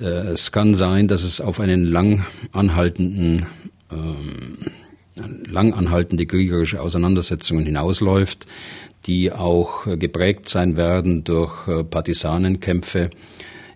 Äh, 0.00 0.04
es 0.04 0.52
kann 0.52 0.74
sein, 0.74 1.08
dass 1.08 1.24
es 1.24 1.40
auf 1.40 1.60
einen 1.60 1.84
lang 1.84 2.24
anhaltenden 2.52 3.46
ähm, 3.90 4.58
lang 5.46 5.74
anhaltende 5.74 6.26
kriegerische 6.26 6.80
Auseinandersetzungen 6.80 7.64
hinausläuft, 7.64 8.46
die 9.06 9.32
auch 9.32 9.84
geprägt 9.98 10.48
sein 10.48 10.76
werden 10.76 11.24
durch 11.24 11.68
äh, 11.68 11.84
Partisanenkämpfe 11.84 13.10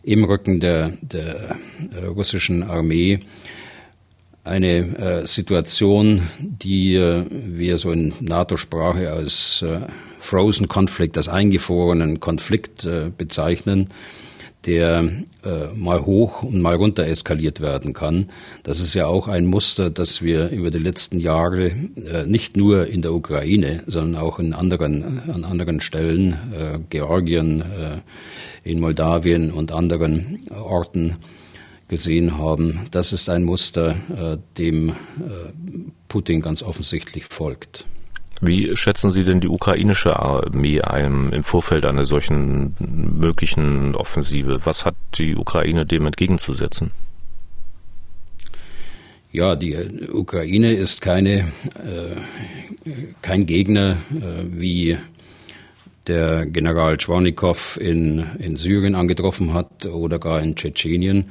im 0.03 0.25
Rücken 0.25 0.59
der, 0.61 0.95
der 1.03 1.57
äh, 1.93 2.07
russischen 2.07 2.63
Armee. 2.63 3.21
Eine 4.45 4.99
äh, 4.99 5.27
Situation, 5.27 6.23
die 6.39 6.95
äh, 6.95 7.25
wir 7.31 7.77
so 7.77 7.91
in 7.91 8.15
NATO-Sprache 8.21 9.13
als 9.13 9.63
äh, 9.63 9.81
Frozen 10.21 10.69
Conflict, 10.69 11.17
als 11.17 11.29
eingefrorenen 11.29 12.19
Konflikt 12.21 12.85
äh, 12.85 13.11
bezeichnen, 13.17 13.89
der 14.65 15.05
äh, 15.45 15.75
mal 15.75 16.05
hoch 16.05 16.43
und 16.43 16.63
mal 16.63 16.77
runter 16.77 17.07
eskaliert 17.07 17.61
werden 17.61 17.93
kann. 17.93 18.31
Das 18.63 18.81
ist 18.81 18.95
ja 18.95 19.07
auch 19.07 19.29
ein 19.29 19.47
Muster, 19.47 19.91
das 19.91 20.23
wir 20.23 20.49
über 20.49 20.71
die 20.71 20.79
letzten 20.79 21.21
Jahre 21.21 21.67
äh, 21.67 22.25
nicht 22.27 22.57
nur 22.57 22.87
in 22.87 23.03
der 23.03 23.15
Ukraine, 23.15 23.83
sondern 23.87 24.21
auch 24.21 24.39
in 24.39 24.55
anderen, 24.55 25.21
an 25.29 25.45
anderen 25.45 25.81
Stellen, 25.81 26.37
Georgien, 26.91 27.63
in 28.65 28.81
Moldawien 28.81 29.53
und 29.53 29.73
anderen 29.73 30.41
Orten 30.51 31.17
gesehen 31.89 32.39
haben. 32.39 32.87
Das 32.91 33.13
ist 33.13 33.29
ein 33.29 33.45
Muster, 33.45 33.97
äh, 34.15 34.39
dem 34.57 34.91
äh, 34.91 34.93
Putin 36.09 36.41
ganz 36.41 36.63
offensichtlich 36.63 37.25
folgt. 37.25 37.87
Wie 38.41 38.77
schätzen 38.77 39.11
Sie 39.11 39.25
denn 39.25 39.41
die 39.41 39.49
ukrainische 39.49 40.17
Armee 40.17 40.81
ein 40.81 41.33
im 41.33 41.43
Vorfeld 41.43 41.85
einer 41.85 42.07
solchen 42.07 42.75
möglichen 42.79 43.97
Offensive? 43.97 44.61
Was 44.65 44.87
hat 44.87 44.95
die 45.15 45.35
Ukraine 45.35 45.87
dem 45.87 46.07
entgegenzusetzen? 46.07 46.93
Ja, 49.33 49.57
die 49.57 49.77
Ukraine 50.11 50.73
ist 50.73 51.03
keine, 51.03 51.41
äh, 51.41 52.17
kein 53.23 53.45
Gegner 53.45 53.99
äh, 54.11 54.45
wie 54.49 54.97
der 56.07 56.47
General 56.47 56.99
Schwornikow 56.99 57.79
in, 57.81 58.25
in 58.39 58.57
Syrien 58.57 58.95
angetroffen 58.95 59.53
hat 59.53 59.85
oder 59.85 60.19
gar 60.19 60.41
in 60.41 60.57
Tschetschenien, 60.57 61.27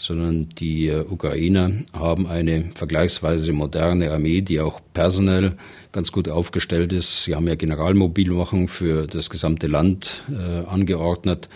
sondern 0.00 0.48
die 0.58 0.88
äh, 0.88 1.04
Ukrainer 1.08 1.70
haben 1.92 2.26
eine 2.26 2.72
vergleichsweise 2.74 3.52
moderne 3.52 4.10
Armee, 4.10 4.40
die 4.40 4.60
auch 4.60 4.80
personell 4.94 5.56
ganz 5.92 6.10
gut 6.10 6.28
aufgestellt 6.28 6.92
ist. 6.94 7.24
Sie 7.24 7.34
haben 7.34 7.46
ja 7.46 7.54
Generalmobilmachung 7.54 8.68
für 8.68 9.06
das 9.06 9.28
gesamte 9.28 9.66
Land 9.66 10.24
äh, 10.30 10.66
angeordnet. 10.66 11.48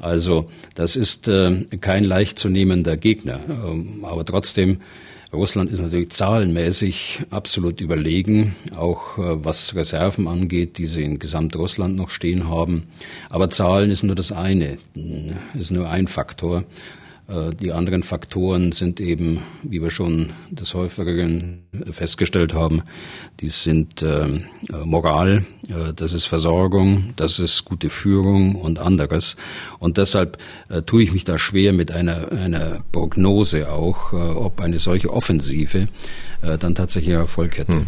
Also 0.00 0.50
das 0.74 0.96
ist 0.96 1.28
äh, 1.28 1.64
kein 1.80 2.02
leicht 2.02 2.40
zu 2.40 2.48
nehmender 2.48 2.96
Gegner. 2.96 3.38
Ähm, 3.48 4.04
aber 4.04 4.24
trotzdem, 4.24 4.78
Russland 5.32 5.70
ist 5.70 5.80
natürlich 5.80 6.10
zahlenmäßig 6.10 7.20
absolut 7.30 7.80
überlegen, 7.80 8.56
auch 8.74 9.16
äh, 9.18 9.44
was 9.44 9.76
Reserven 9.76 10.26
angeht, 10.26 10.76
die 10.78 10.86
sie 10.86 11.04
in 11.04 11.20
Gesamtrussland 11.20 11.94
noch 11.94 12.10
stehen 12.10 12.48
haben. 12.48 12.88
Aber 13.28 13.48
Zahlen 13.48 13.90
ist 13.90 14.02
nur 14.02 14.16
das 14.16 14.32
eine, 14.32 14.78
ist 15.54 15.70
nur 15.70 15.88
ein 15.88 16.08
Faktor. 16.08 16.64
Äh, 17.30 17.54
die 17.54 17.72
anderen 17.72 18.02
Faktoren 18.02 18.72
sind 18.72 19.00
eben, 19.00 19.42
wie 19.62 19.80
wir 19.80 19.90
schon 19.90 20.30
des 20.50 20.74
Häufigeren 20.74 21.62
festgestellt 21.90 22.54
haben, 22.54 22.82
die 23.40 23.48
sind 23.48 24.02
äh, 24.02 24.26
Moral, 24.84 25.44
äh, 25.68 25.92
das 25.94 26.12
ist 26.12 26.24
Versorgung, 26.26 27.12
das 27.16 27.38
ist 27.38 27.64
gute 27.64 27.88
Führung 27.88 28.56
und 28.56 28.78
anderes. 28.78 29.36
Und 29.78 29.98
deshalb 29.98 30.38
tue 30.86 31.02
ich 31.02 31.12
mich 31.12 31.24
da 31.24 31.38
schwer 31.38 31.72
mit 31.72 31.90
einer, 31.90 32.32
einer 32.32 32.84
Prognose 32.92 33.70
auch, 33.70 34.12
ob 34.12 34.60
eine 34.60 34.78
solche 34.78 35.12
Offensive 35.12 35.88
dann 36.40 36.74
tatsächlich 36.74 37.14
Erfolg 37.14 37.58
hätte. 37.58 37.72
Hm. 37.72 37.84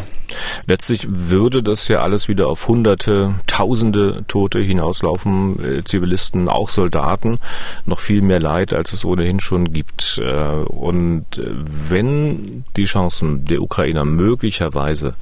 Letztlich 0.67 1.07
würde 1.09 1.63
das 1.63 1.87
ja 1.87 2.01
alles 2.01 2.27
wieder 2.27 2.47
auf 2.47 2.67
Hunderte, 2.67 3.35
Tausende 3.47 4.25
Tote 4.27 4.59
hinauslaufen, 4.59 5.63
äh, 5.63 5.83
Zivilisten, 5.83 6.49
auch 6.49 6.69
Soldaten, 6.69 7.39
noch 7.85 7.99
viel 7.99 8.21
mehr 8.21 8.39
Leid, 8.39 8.73
als 8.73 8.93
es 8.93 9.05
ohnehin 9.05 9.39
schon 9.39 9.71
gibt. 9.71 10.19
Äh, 10.23 10.63
und 10.65 11.25
wenn 11.35 12.65
die 12.75 12.85
Chancen 12.85 13.45
der 13.45 13.61
Ukrainer 13.61 14.05
möglicherweise 14.05 15.15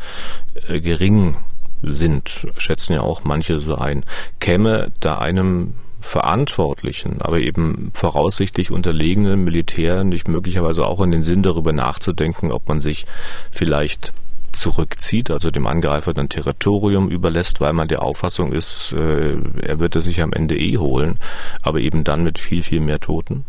gering 0.67 1.35
sind, 1.83 2.47
schätzen 2.57 2.93
ja 2.93 3.01
auch 3.01 3.23
manche 3.23 3.59
so 3.59 3.75
ein, 3.75 4.03
käme 4.39 4.91
da 4.99 5.17
einem 5.17 5.73
Verantwortlichen, 6.01 7.21
aber 7.21 7.39
eben 7.39 7.91
voraussichtlich 7.93 8.71
unterlegenen 8.71 9.43
Militär 9.43 10.03
nicht 10.03 10.27
möglicherweise 10.27 10.85
auch 10.85 11.01
in 11.01 11.11
den 11.11 11.23
Sinn 11.23 11.43
darüber 11.43 11.73
nachzudenken, 11.73 12.51
ob 12.51 12.67
man 12.67 12.79
sich 12.79 13.05
vielleicht 13.51 14.13
zurückzieht, 14.51 15.31
also 15.31 15.49
dem 15.49 15.67
Angreifer 15.67 16.13
dann 16.13 16.29
Territorium 16.29 17.09
überlässt, 17.09 17.61
weil 17.61 17.73
man 17.73 17.87
der 17.87 18.03
Auffassung 18.03 18.51
ist, 18.51 18.93
äh, 18.93 19.37
er 19.61 19.79
wird 19.79 19.95
es 19.95 20.05
sich 20.05 20.21
am 20.21 20.33
Ende 20.33 20.57
eh 20.57 20.77
holen, 20.77 21.19
aber 21.61 21.79
eben 21.79 22.03
dann 22.03 22.23
mit 22.23 22.39
viel, 22.39 22.63
viel 22.63 22.79
mehr 22.79 22.99
Toten? 22.99 23.45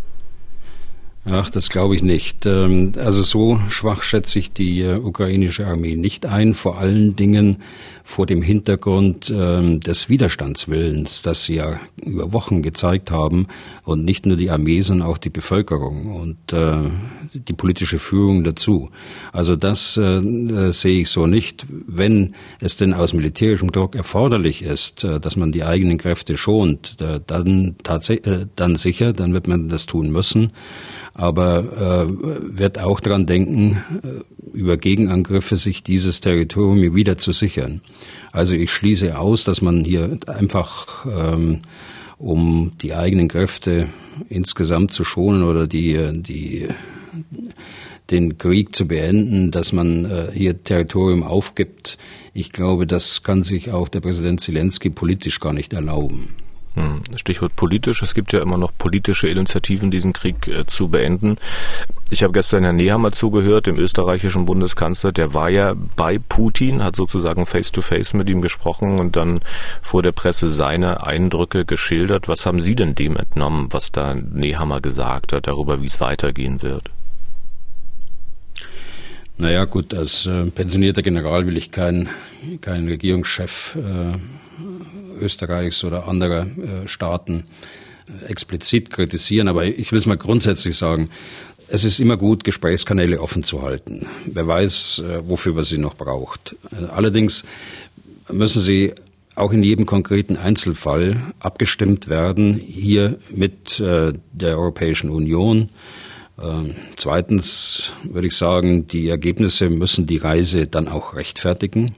Ach, 1.25 1.51
das 1.51 1.71
glaube 1.71 1.95
ich 1.95 2.03
nicht. 2.03 2.47
Ähm, 2.47 2.93
also 2.97 3.23
so 3.23 3.61
schwach 3.69 4.03
schätze 4.03 4.39
ich 4.41 4.53
die 4.53 4.81
äh, 4.81 4.97
ukrainische 4.97 5.67
Armee 5.67 5.95
nicht 5.95 6.27
ein, 6.27 6.55
vor 6.55 6.79
allen 6.79 7.15
Dingen 7.15 7.59
vor 8.05 8.27
dem 8.27 8.43
Hintergrund 8.43 9.33
ähm, 9.35 9.81
des 9.81 10.09
Widerstandswillens, 10.09 11.23
das 11.23 11.45
sie 11.45 11.57
ja 11.57 11.81
über 12.05 12.33
Wochen 12.33 12.63
gezeigt 12.63 13.11
haben 13.11 13.47
und 13.85 14.05
nicht 14.05 14.27
nur 14.27 14.37
die 14.37 14.51
Armee, 14.51 14.81
sondern 14.81 15.09
auch 15.09 15.19
die 15.19 15.31
Bevölkerung 15.31 16.15
und 16.15 16.53
äh, 16.53 16.91
die 17.33 17.53
politische 17.53 17.99
Führung 17.99 18.45
dazu. 18.45 18.91
Also 19.33 19.57
das 19.57 19.97
äh, 19.97 20.73
sehe 20.73 21.03
ich 21.03 21.09
so 21.09 21.27
nicht. 21.27 21.67
Wenn 21.69 22.33
es 22.61 22.77
denn 22.77 22.95
aus 22.95 23.13
militärischem 23.13 23.73
Druck 23.73 23.95
erforderlich 23.95 24.63
ist, 24.63 25.05
dass 25.05 25.37
man 25.37 25.53
die 25.53 25.65
eigenen 25.65 25.99
Kräfte 25.99 26.37
schont, 26.37 26.97
dann 27.27 27.77
tatsächlich, 27.83 28.47
dann 28.57 28.77
sicher, 28.77 29.13
dann 29.13 29.35
wird 29.35 29.49
man 29.49 29.69
das 29.69 29.87
tun 29.87 30.11
müssen 30.11 30.53
aber 31.15 32.09
äh, 32.09 32.59
wird 32.59 32.79
auch 32.79 33.01
daran 33.01 33.27
denken, 33.27 33.83
äh, 34.03 34.57
über 34.57 34.77
Gegenangriffe 34.77 35.57
sich 35.57 35.83
dieses 35.83 36.21
Territorium 36.21 36.95
wieder 36.95 37.19
zu 37.19 37.33
sichern. 37.33 37.81
Also 38.33 38.55
ich 38.55 38.71
schließe 38.71 39.19
aus, 39.19 39.45
dass 39.45 39.63
man 39.63 39.85
hier 39.85 40.19
einfach, 40.27 41.07
ähm, 41.07 41.61
um 42.19 42.73
die 42.81 42.95
eigenen 42.95 43.29
Kräfte 43.29 43.89
insgesamt 44.29 44.93
zu 44.93 45.05
schonen 45.05 45.43
oder 45.43 45.67
die, 45.67 45.99
die 46.23 46.69
den 48.11 48.37
Krieg 48.39 48.75
zu 48.75 48.87
beenden, 48.87 49.51
dass 49.51 49.73
man 49.73 50.05
äh, 50.05 50.31
hier 50.33 50.63
Territorium 50.63 51.23
aufgibt. 51.23 51.99
Ich 52.35 52.53
glaube, 52.53 52.87
das 52.87 53.23
kann 53.23 53.43
sich 53.43 53.71
auch 53.71 53.89
der 53.89 54.01
Präsident 54.01 54.41
Zelensky 54.41 54.91
politisch 54.91 55.41
gar 55.41 55.53
nicht 55.53 55.73
erlauben. 55.73 56.29
Hm, 56.75 57.03
Stichwort 57.17 57.55
politisch. 57.55 58.03
Es 58.03 58.15
gibt 58.15 58.33
ja 58.33 58.41
immer 58.41 58.57
noch 58.57 58.73
politische 58.77 59.29
Initiativen, 59.29 59.91
diesen 59.91 60.15
Krieg 60.15 60.49
äh, 60.49 60.65
zu 60.67 60.89
beenden. 60.89 61.37
Ich 62.09 62.23
habe 62.23 62.33
gestern 62.33 62.65
Herrn 62.65 62.77
Nehammer 62.77 63.13
zugehört, 63.13 63.67
dem 63.67 63.79
österreichischen 63.79 64.47
Bundeskanzler. 64.47 65.13
Der 65.13 65.35
war 65.35 65.51
ja 65.51 65.75
bei 65.97 66.19
Putin, 66.19 66.83
hat 66.83 66.97
sozusagen 66.97 67.45
face-to-face 67.45 68.15
-face 68.15 68.17
mit 68.17 68.31
ihm 68.31 68.41
gesprochen 68.41 69.01
und 69.01 69.17
dann 69.17 69.41
vor 69.83 70.03
der 70.03 70.13
Presse 70.13 70.49
seine 70.49 71.07
Eindrücke 71.07 71.67
geschildert. 71.67 72.29
Was 72.29 72.47
haben 72.47 72.61
Sie 72.61 72.75
denn 72.75 72.95
dem 72.95 73.17
entnommen, 73.17 73.69
was 73.71 73.93
da 73.93 74.15
Nehammer 74.15 74.81
gesagt 74.81 75.35
hat, 75.35 75.47
darüber, 75.47 75.83
wie 75.83 75.87
es 75.87 76.01
weitergehen 76.01 76.63
wird? 76.63 76.91
Naja, 79.37 79.65
gut, 79.65 79.93
als 79.93 80.27
äh, 80.27 80.47
pensionierter 80.47 81.03
General 81.03 81.47
will 81.47 81.57
ich 81.57 81.71
keinen 81.71 82.09
kein 82.61 82.87
Regierungschef 82.87 83.77
äh, 83.77 84.19
Österreichs 85.21 85.85
oder 85.85 86.09
anderer 86.09 86.47
äh, 86.47 86.89
Staaten 86.89 87.45
äh, 88.07 88.27
explizit 88.27 88.91
kritisieren, 88.91 89.49
aber 89.49 89.65
ich 89.65 89.93
will 89.93 89.99
es 89.99 90.07
mal 90.07 90.17
grundsätzlich 90.17 90.77
sagen. 90.77 91.11
Es 91.69 91.85
ist 91.85 92.01
immer 92.01 92.17
gut, 92.17 92.45
Gesprächskanäle 92.45 93.21
offen 93.21 93.45
zu 93.45 93.63
halten. 93.63 94.07
Wer 94.27 94.47
weiß, 94.47 94.99
äh, 95.01 95.29
wofür 95.29 95.55
man 95.55 95.65
sie 95.65 95.79
noch 95.79 95.95
braucht. 95.95 96.57
Allerdings 96.91 97.45
müssen 98.31 98.61
Sie 98.61 98.93
auch 99.35 99.53
in 99.53 99.63
jedem 99.63 99.87
konkreten 99.87 100.37
Einzelfall 100.37 101.33
abgestimmt 101.41 102.09
werden, 102.09 102.59
hier 102.59 103.19
mit 103.31 103.81
der 103.81 104.59
Europäischen 104.59 105.09
Union. 105.09 105.71
Ähm, 106.41 106.75
zweitens 106.97 107.93
würde 108.05 108.29
ich 108.29 108.37
sagen, 108.37 108.87
die 108.87 109.09
Ergebnisse 109.09 109.71
müssen 109.71 110.07
die 110.07 110.17
Reise 110.17 110.67
dann 110.67 110.89
auch 110.89 111.15
rechtfertigen. 111.15 111.95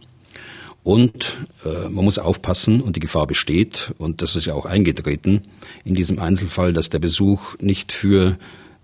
Und 0.84 1.38
äh, 1.64 1.88
man 1.88 2.04
muss 2.04 2.18
aufpassen, 2.18 2.80
und 2.80 2.94
die 2.94 3.00
Gefahr 3.00 3.26
besteht, 3.26 3.92
und 3.98 4.22
das 4.22 4.36
ist 4.36 4.44
ja 4.44 4.54
auch 4.54 4.66
eingetreten 4.66 5.42
in 5.84 5.94
diesem 5.94 6.18
Einzelfall, 6.18 6.72
dass 6.72 6.90
der 6.90 6.98
Besuch 6.98 7.56
nicht 7.58 7.90
für 7.90 8.38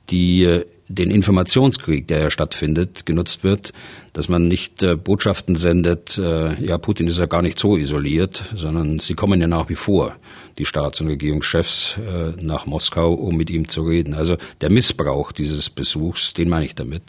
die 0.09 0.45
äh, 0.45 0.65
den 0.91 1.11
Informationskrieg, 1.11 2.09
der 2.09 2.21
ja 2.21 2.31
stattfindet, 2.31 3.07
genutzt 3.07 3.45
wird, 3.45 3.73
dass 4.13 4.29
man 4.29 4.49
nicht 4.49 4.83
äh, 4.83 4.97
Botschaften 4.97 5.55
sendet, 5.55 6.19
äh, 6.19 6.61
ja, 6.65 6.79
Putin 6.79 7.07
ist 7.07 7.19
ja 7.19 7.27
gar 7.27 7.43
nicht 7.43 7.61
so 7.61 7.77
isoliert, 7.77 8.43
sondern 8.57 8.99
sie 8.99 9.15
kommen 9.15 9.41
ja 9.41 9.47
nach 9.47 9.69
wie 9.69 9.77
vor, 9.77 10.17
die 10.59 10.65
Staats- 10.65 11.01
und 11.01 11.07
Regierungschefs, 11.07 11.99
äh, 11.99 12.43
nach 12.43 12.67
Moskau, 12.67 13.13
um 13.13 13.37
mit 13.37 13.51
ihm 13.51 13.69
zu 13.69 13.83
reden. 13.83 14.15
Also 14.15 14.37
der 14.61 14.71
Missbrauch 14.71 15.31
dieses 15.31 15.71
Besuchs, 15.71 16.35
den 16.35 16.49
meine 16.49 16.65
ich 16.65 16.75
damit. 16.75 17.05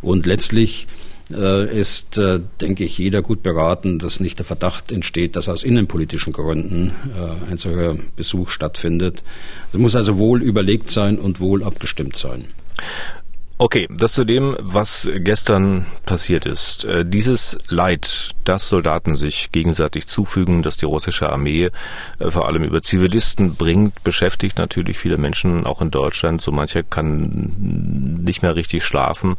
Und 0.00 0.26
letztlich 0.26 0.88
ist, 1.34 2.18
äh, 2.18 2.40
denke 2.60 2.84
ich, 2.84 2.98
jeder 2.98 3.22
gut 3.22 3.42
beraten, 3.42 3.98
dass 3.98 4.20
nicht 4.20 4.38
der 4.38 4.46
Verdacht 4.46 4.92
entsteht, 4.92 5.36
dass 5.36 5.48
aus 5.48 5.64
innenpolitischen 5.64 6.32
Gründen 6.32 6.92
äh, 7.16 7.50
ein 7.50 7.56
solcher 7.56 7.96
Besuch 8.16 8.50
stattfindet. 8.50 9.22
Es 9.72 9.78
muss 9.78 9.96
also 9.96 10.18
wohl 10.18 10.42
überlegt 10.42 10.90
sein 10.90 11.18
und 11.18 11.40
wohl 11.40 11.62
abgestimmt 11.64 12.16
sein. 12.16 12.46
Okay, 13.58 13.86
das 13.90 14.14
zu 14.14 14.24
dem, 14.24 14.56
was 14.60 15.08
gestern 15.18 15.86
passiert 16.04 16.46
ist. 16.46 16.84
Äh, 16.84 17.04
dieses 17.04 17.58
Leid, 17.68 18.30
das 18.44 18.68
Soldaten 18.68 19.14
sich 19.14 19.52
gegenseitig 19.52 20.08
zufügen, 20.08 20.62
das 20.62 20.76
die 20.76 20.86
russische 20.86 21.30
Armee 21.30 21.70
äh, 22.18 22.30
vor 22.30 22.48
allem 22.48 22.64
über 22.64 22.82
Zivilisten 22.82 23.54
bringt, 23.54 24.02
beschäftigt 24.02 24.58
natürlich 24.58 24.98
viele 24.98 25.16
Menschen 25.16 25.64
auch 25.66 25.80
in 25.80 25.90
Deutschland. 25.90 26.40
So 26.40 26.50
mancher 26.50 26.82
kann 26.82 27.52
nicht 28.24 28.42
mehr 28.42 28.56
richtig 28.56 28.84
schlafen. 28.84 29.36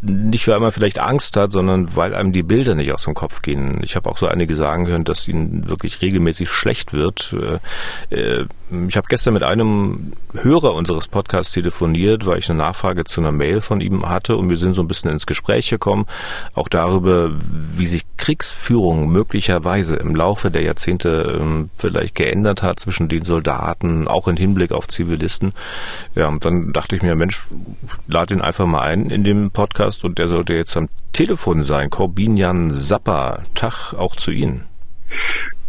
Nicht, 0.00 0.48
weil 0.48 0.60
man 0.60 0.72
vielleicht 0.72 0.98
Angst 0.98 1.36
hat, 1.36 1.52
sondern 1.52 1.96
weil 1.96 2.14
einem 2.14 2.32
die 2.32 2.42
Bilder 2.42 2.74
nicht 2.74 2.92
aus 2.92 3.04
dem 3.04 3.14
Kopf 3.14 3.42
gehen. 3.42 3.80
Ich 3.82 3.96
habe 3.96 4.08
auch 4.08 4.16
so 4.16 4.26
einige 4.26 4.54
sagen 4.54 4.86
hören, 4.86 5.04
dass 5.04 5.28
ihnen 5.28 5.68
wirklich 5.68 6.00
regelmäßig 6.00 6.48
schlecht 6.48 6.92
wird. 6.92 7.34
Äh, 8.10 8.44
ich 8.86 8.96
habe 8.96 9.08
gestern 9.08 9.34
mit 9.34 9.42
einem 9.42 10.12
Hörer 10.34 10.74
unseres 10.74 11.08
Podcasts 11.08 11.52
telefoniert, 11.52 12.26
weil 12.26 12.38
ich 12.38 12.48
eine 12.50 12.58
Nachfrage 12.58 13.04
zu 13.04 13.17
einer 13.18 13.32
Mail 13.32 13.60
von 13.60 13.80
ihm 13.80 14.08
hatte 14.08 14.36
und 14.36 14.48
wir 14.48 14.56
sind 14.56 14.74
so 14.74 14.82
ein 14.82 14.88
bisschen 14.88 15.10
ins 15.10 15.26
Gespräch 15.26 15.70
gekommen, 15.70 16.06
auch 16.54 16.68
darüber, 16.68 17.30
wie 17.76 17.86
sich 17.86 18.04
Kriegsführung 18.16 19.10
möglicherweise 19.10 19.96
im 19.96 20.14
Laufe 20.14 20.50
der 20.50 20.62
Jahrzehnte 20.62 21.38
ähm, 21.40 21.70
vielleicht 21.76 22.14
geändert 22.14 22.62
hat 22.62 22.80
zwischen 22.80 23.08
den 23.08 23.22
Soldaten, 23.22 24.08
auch 24.08 24.28
im 24.28 24.36
Hinblick 24.36 24.72
auf 24.72 24.88
Zivilisten. 24.88 25.52
Ja, 26.14 26.28
und 26.28 26.44
dann 26.44 26.72
dachte 26.72 26.96
ich 26.96 27.02
mir, 27.02 27.14
Mensch, 27.14 27.46
lad 28.06 28.30
ihn 28.30 28.40
einfach 28.40 28.66
mal 28.66 28.82
ein 28.82 29.10
in 29.10 29.24
dem 29.24 29.50
Podcast 29.50 30.04
und 30.04 30.18
der 30.18 30.28
sollte 30.28 30.54
jetzt 30.54 30.76
am 30.76 30.88
Telefon 31.12 31.62
sein. 31.62 31.90
Corbinian 31.90 32.70
Sapper, 32.70 33.44
Tag 33.54 33.94
auch 33.94 34.16
zu 34.16 34.30
Ihnen. 34.30 34.64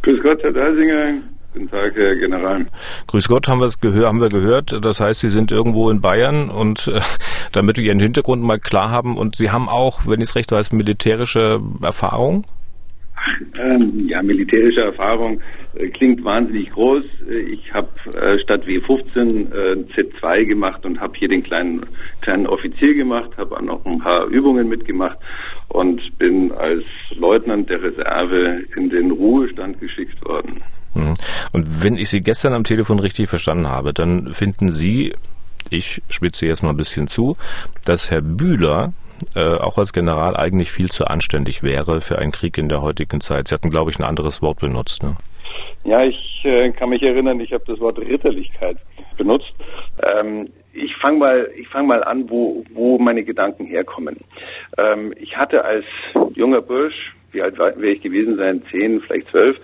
Grüß 0.03 0.22
Gott, 0.24 0.41
Herr 0.44 0.51
Deisinger. 0.51 1.22
Guten 1.53 1.70
Tag, 1.70 1.96
Herr 1.96 2.15
General. 2.15 2.65
Grüß 3.08 3.27
Gott, 3.27 3.48
haben, 3.48 3.68
gehör, 3.82 4.08
haben 4.08 4.22
wir 4.22 4.29
gehört. 4.29 4.86
Das 4.86 5.00
heißt, 5.00 5.22
Sie 5.22 5.29
sind 5.29 5.51
irgendwo 5.51 5.89
in 5.89 6.00
Bayern 6.00 6.50
und 6.50 6.88
äh, 6.88 7.00
damit 7.51 7.77
wir 7.77 7.86
Ihren 7.86 8.00
Hintergrund 8.00 8.44
mal 8.44 8.60
klar 8.60 8.91
haben 8.91 9.18
und 9.18 9.36
Sie 9.36 9.50
haben 9.50 9.68
auch, 9.68 10.01
wenn 10.06 10.22
ich 10.22 10.29
es 10.29 10.36
recht 10.36 10.51
weiß, 10.51 10.72
militärische 10.74 11.60
Erfahrung? 11.82 12.46
Ähm, 13.60 13.98
ja, 14.08 14.22
militärische 14.22 14.82
Erfahrung 14.82 15.41
äh, 15.75 15.88
klingt 15.89 16.24
wahnsinnig 16.24 16.70
groß. 16.72 17.03
Ich 17.51 17.74
habe 17.74 17.89
äh, 18.13 18.39
statt 18.39 18.65
W15 18.65 19.51
äh, 19.51 19.75
Z2 19.96 20.46
gemacht 20.46 20.86
und 20.86 21.01
habe 21.01 21.18
hier 21.18 21.27
den 21.27 21.44
kleinen 21.44 21.86
kleinen 22.22 22.48
Offizier 22.48 22.94
gemacht, 22.94 23.32
habe 23.38 23.58
auch 23.58 23.62
noch 23.62 23.86
ein 23.86 24.00
paar 24.00 24.27
Übungen 24.27 24.70
mitgemacht 24.70 25.18
und 25.68 26.18
bin 26.18 26.51
als 26.51 26.84
Leutnant 27.15 27.70
der 27.70 27.82
Reserve 27.82 28.62
in 28.75 28.89
den 28.89 29.12
Ruhestand 29.12 29.79
geschickt 29.79 30.24
worden. 30.25 30.62
Mhm. 30.94 31.16
Und 31.54 31.84
wenn 31.84 31.98
ich 31.98 32.10
Sie 32.10 32.22
gestern 32.22 32.54
am 32.54 32.64
Telefon 32.64 33.00
richtig 33.00 33.30
verstanden 33.30 33.70
habe, 33.70 33.94
dann 33.94 34.34
finden 34.34 34.72
Sie, 34.72 35.14
ich 35.70 36.02
spitze 36.10 36.46
jetzt 36.46 36.64
mal 36.64 36.72
ein 36.72 36.78
bisschen 36.78 37.08
zu, 37.08 37.36
dass 37.86 38.12
Herr 38.12 38.22
Bühler 38.22 38.94
äh, 39.36 39.56
auch 39.56 39.78
als 39.78 39.94
General 39.94 40.36
eigentlich 40.36 40.72
viel 40.72 40.90
zu 40.90 41.06
anständig 41.06 41.64
wäre 41.64 42.02
für 42.02 42.20
einen 42.20 42.32
Krieg 42.32 42.58
in 42.58 42.70
der 42.70 42.82
heutigen 42.82 43.22
Zeit. 43.22 43.48
Sie 43.48 43.56
hatten, 43.56 43.70
glaube 43.70 43.92
ich, 43.92 44.00
ein 44.00 44.06
anderes 44.06 44.42
Wort 44.42 44.60
benutzt. 44.60 45.04
Ne? 45.04 45.16
Ja, 45.84 46.04
ich 46.04 46.42
äh, 46.44 46.72
kann 46.72 46.90
mich 46.90 47.04
erinnern, 47.04 47.40
ich 47.40 47.52
habe 47.54 47.64
das 47.68 47.80
Wort 47.80 48.00
Ritterlichkeit 48.00 48.78
benutzt. 49.18 49.54
Ähm, 50.14 50.50
ich 50.74 50.96
fange 50.98 51.18
mal, 51.18 51.50
ich 51.58 51.68
fange 51.68 51.88
mal 51.88 52.04
an, 52.04 52.30
wo, 52.30 52.64
wo 52.74 52.98
meine 52.98 53.24
Gedanken 53.24 53.66
herkommen. 53.66 54.18
Ähm, 54.78 55.14
ich 55.20 55.36
hatte 55.36 55.66
als 55.66 55.86
junger 56.36 56.62
Bursch, 56.62 57.14
wie 57.32 57.42
alt 57.42 57.58
wäre 57.58 57.92
ich 57.92 58.02
gewesen 58.02 58.38
sein, 58.38 58.64
zehn, 58.72 59.02
vielleicht 59.02 59.28
zwölf, 59.30 59.60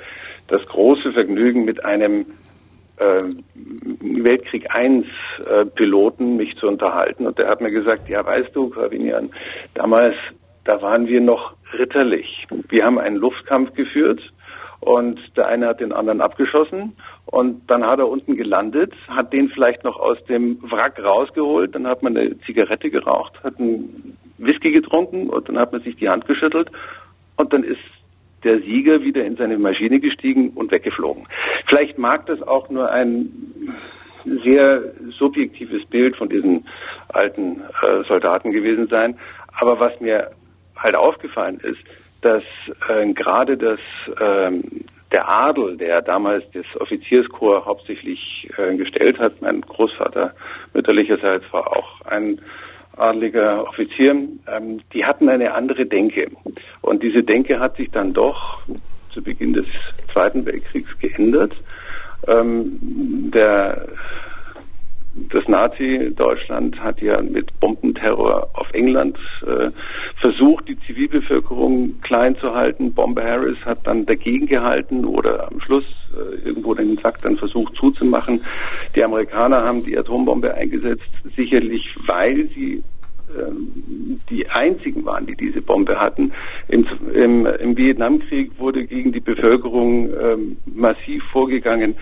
das 0.47 0.65
große 0.67 1.13
Vergnügen, 1.13 1.65
mit 1.65 1.83
einem 1.83 2.25
äh, 2.97 3.23
Weltkrieg 3.99 4.67
I 4.75 5.03
äh, 5.45 5.65
Piloten 5.65 6.37
mich 6.37 6.55
zu 6.57 6.67
unterhalten. 6.67 7.27
Und 7.27 7.37
der 7.37 7.47
hat 7.47 7.61
mir 7.61 7.71
gesagt, 7.71 8.07
ja, 8.09 8.25
weißt 8.25 8.55
du, 8.55 8.69
Kravinian, 8.69 9.31
damals, 9.73 10.15
da 10.63 10.81
waren 10.81 11.07
wir 11.07 11.21
noch 11.21 11.53
ritterlich. 11.77 12.47
Wir 12.69 12.85
haben 12.85 12.99
einen 12.99 13.17
Luftkampf 13.17 13.73
geführt 13.73 14.21
und 14.79 15.19
der 15.35 15.47
eine 15.47 15.67
hat 15.67 15.79
den 15.79 15.91
anderen 15.91 16.21
abgeschossen 16.21 16.95
und 17.25 17.69
dann 17.69 17.85
hat 17.85 17.99
er 17.99 18.07
unten 18.07 18.35
gelandet, 18.35 18.93
hat 19.07 19.33
den 19.33 19.49
vielleicht 19.49 19.83
noch 19.83 19.99
aus 19.99 20.23
dem 20.25 20.59
Wrack 20.61 21.03
rausgeholt, 21.03 21.73
dann 21.73 21.87
hat 21.87 22.03
man 22.03 22.15
eine 22.15 22.39
Zigarette 22.41 22.89
geraucht, 22.89 23.43
hat 23.43 23.59
einen 23.59 24.17
Whisky 24.37 24.71
getrunken 24.71 25.29
und 25.29 25.49
dann 25.49 25.57
hat 25.57 25.71
man 25.71 25.81
sich 25.81 25.95
die 25.95 26.09
Hand 26.09 26.27
geschüttelt 26.27 26.69
und 27.37 27.51
dann 27.51 27.63
ist 27.63 27.79
der 28.45 28.59
Sieger 28.61 29.01
wieder 29.01 29.25
in 29.25 29.35
seine 29.35 29.57
Maschine 29.57 29.99
gestiegen 29.99 30.51
und 30.51 30.71
weggeflogen. 30.71 31.27
Vielleicht 31.67 31.97
mag 31.97 32.25
das 32.27 32.41
auch 32.41 32.69
nur 32.69 32.91
ein 32.91 33.29
sehr 34.43 34.81
subjektives 35.17 35.85
Bild 35.85 36.15
von 36.15 36.29
diesen 36.29 36.65
alten 37.09 37.61
äh, 37.81 38.03
Soldaten 38.07 38.51
gewesen 38.51 38.87
sein. 38.87 39.17
Aber 39.57 39.79
was 39.79 39.99
mir 39.99 40.31
halt 40.75 40.95
aufgefallen 40.95 41.59
ist, 41.59 41.79
dass 42.21 42.43
äh, 42.89 43.13
gerade 43.13 43.57
das 43.57 43.79
ähm, 44.19 44.85
der 45.11 45.29
Adel, 45.29 45.77
der 45.77 46.01
damals 46.01 46.43
das 46.51 46.65
Offizierskorps 46.81 47.65
hauptsächlich 47.65 48.49
äh, 48.57 48.75
gestellt 48.75 49.19
hat, 49.19 49.41
mein 49.41 49.61
Großvater 49.61 50.33
mütterlicherseits 50.73 51.45
war 51.53 51.75
auch 51.75 52.01
ein 52.01 52.41
adliger 52.97 53.67
Offizier, 53.67 54.11
ähm, 54.11 54.81
die 54.93 55.05
hatten 55.05 55.29
eine 55.29 55.53
andere 55.53 55.85
Denke. 55.85 56.31
Und 56.81 57.03
diese 57.03 57.23
Denke 57.23 57.59
hat 57.59 57.77
sich 57.77 57.89
dann 57.91 58.13
doch 58.13 58.61
zu 59.11 59.23
Beginn 59.23 59.53
des 59.53 59.65
Zweiten 60.11 60.45
Weltkriegs 60.45 60.97
geändert. 60.99 61.53
Ähm, 62.27 63.31
der, 63.33 63.87
das 65.31 65.47
Nazi-Deutschland 65.47 66.79
hat 66.79 67.01
ja 67.01 67.21
mit 67.21 67.59
Bombenterror 67.59 68.49
auf 68.53 68.67
England 68.73 69.17
äh, 69.45 69.71
versucht, 70.35 70.67
die 70.67 70.77
Zivilbevölkerung 70.79 72.01
klein 72.01 72.35
zu 72.37 72.53
halten. 72.53 72.93
Bomber 72.93 73.23
Harris 73.23 73.57
hat 73.65 73.85
dann 73.85 74.05
dagegen 74.05 74.47
gehalten 74.47 75.05
oder 75.05 75.47
am 75.51 75.59
Schluss 75.61 75.85
äh, 76.13 76.47
irgendwo 76.47 76.73
den 76.73 76.97
Sack 76.97 77.21
dann 77.21 77.37
versucht 77.37 77.75
zuzumachen. 77.75 78.43
Die 78.95 79.03
Amerikaner 79.03 79.63
haben 79.63 79.83
die 79.83 79.97
Atombombe 79.97 80.53
eingesetzt, 80.53 81.09
sicherlich 81.35 81.95
weil 82.07 82.47
sie 82.49 82.83
ähm, 83.37 84.19
die 84.29 84.47
einzigen 84.49 85.05
waren, 85.05 85.25
die 85.25 85.35
diese 85.35 85.61
Bombe 85.61 85.99
hatten. 85.99 86.31
Im, 86.67 86.85
im, 87.13 87.45
im 87.45 87.77
Vietnamkrieg 87.77 88.51
wurde 88.59 88.85
gegen 88.85 89.11
die 89.11 89.21
Bevölkerung 89.21 90.09
ähm, 90.21 90.57
massiv 90.65 91.23
vorgegangen. 91.31 91.95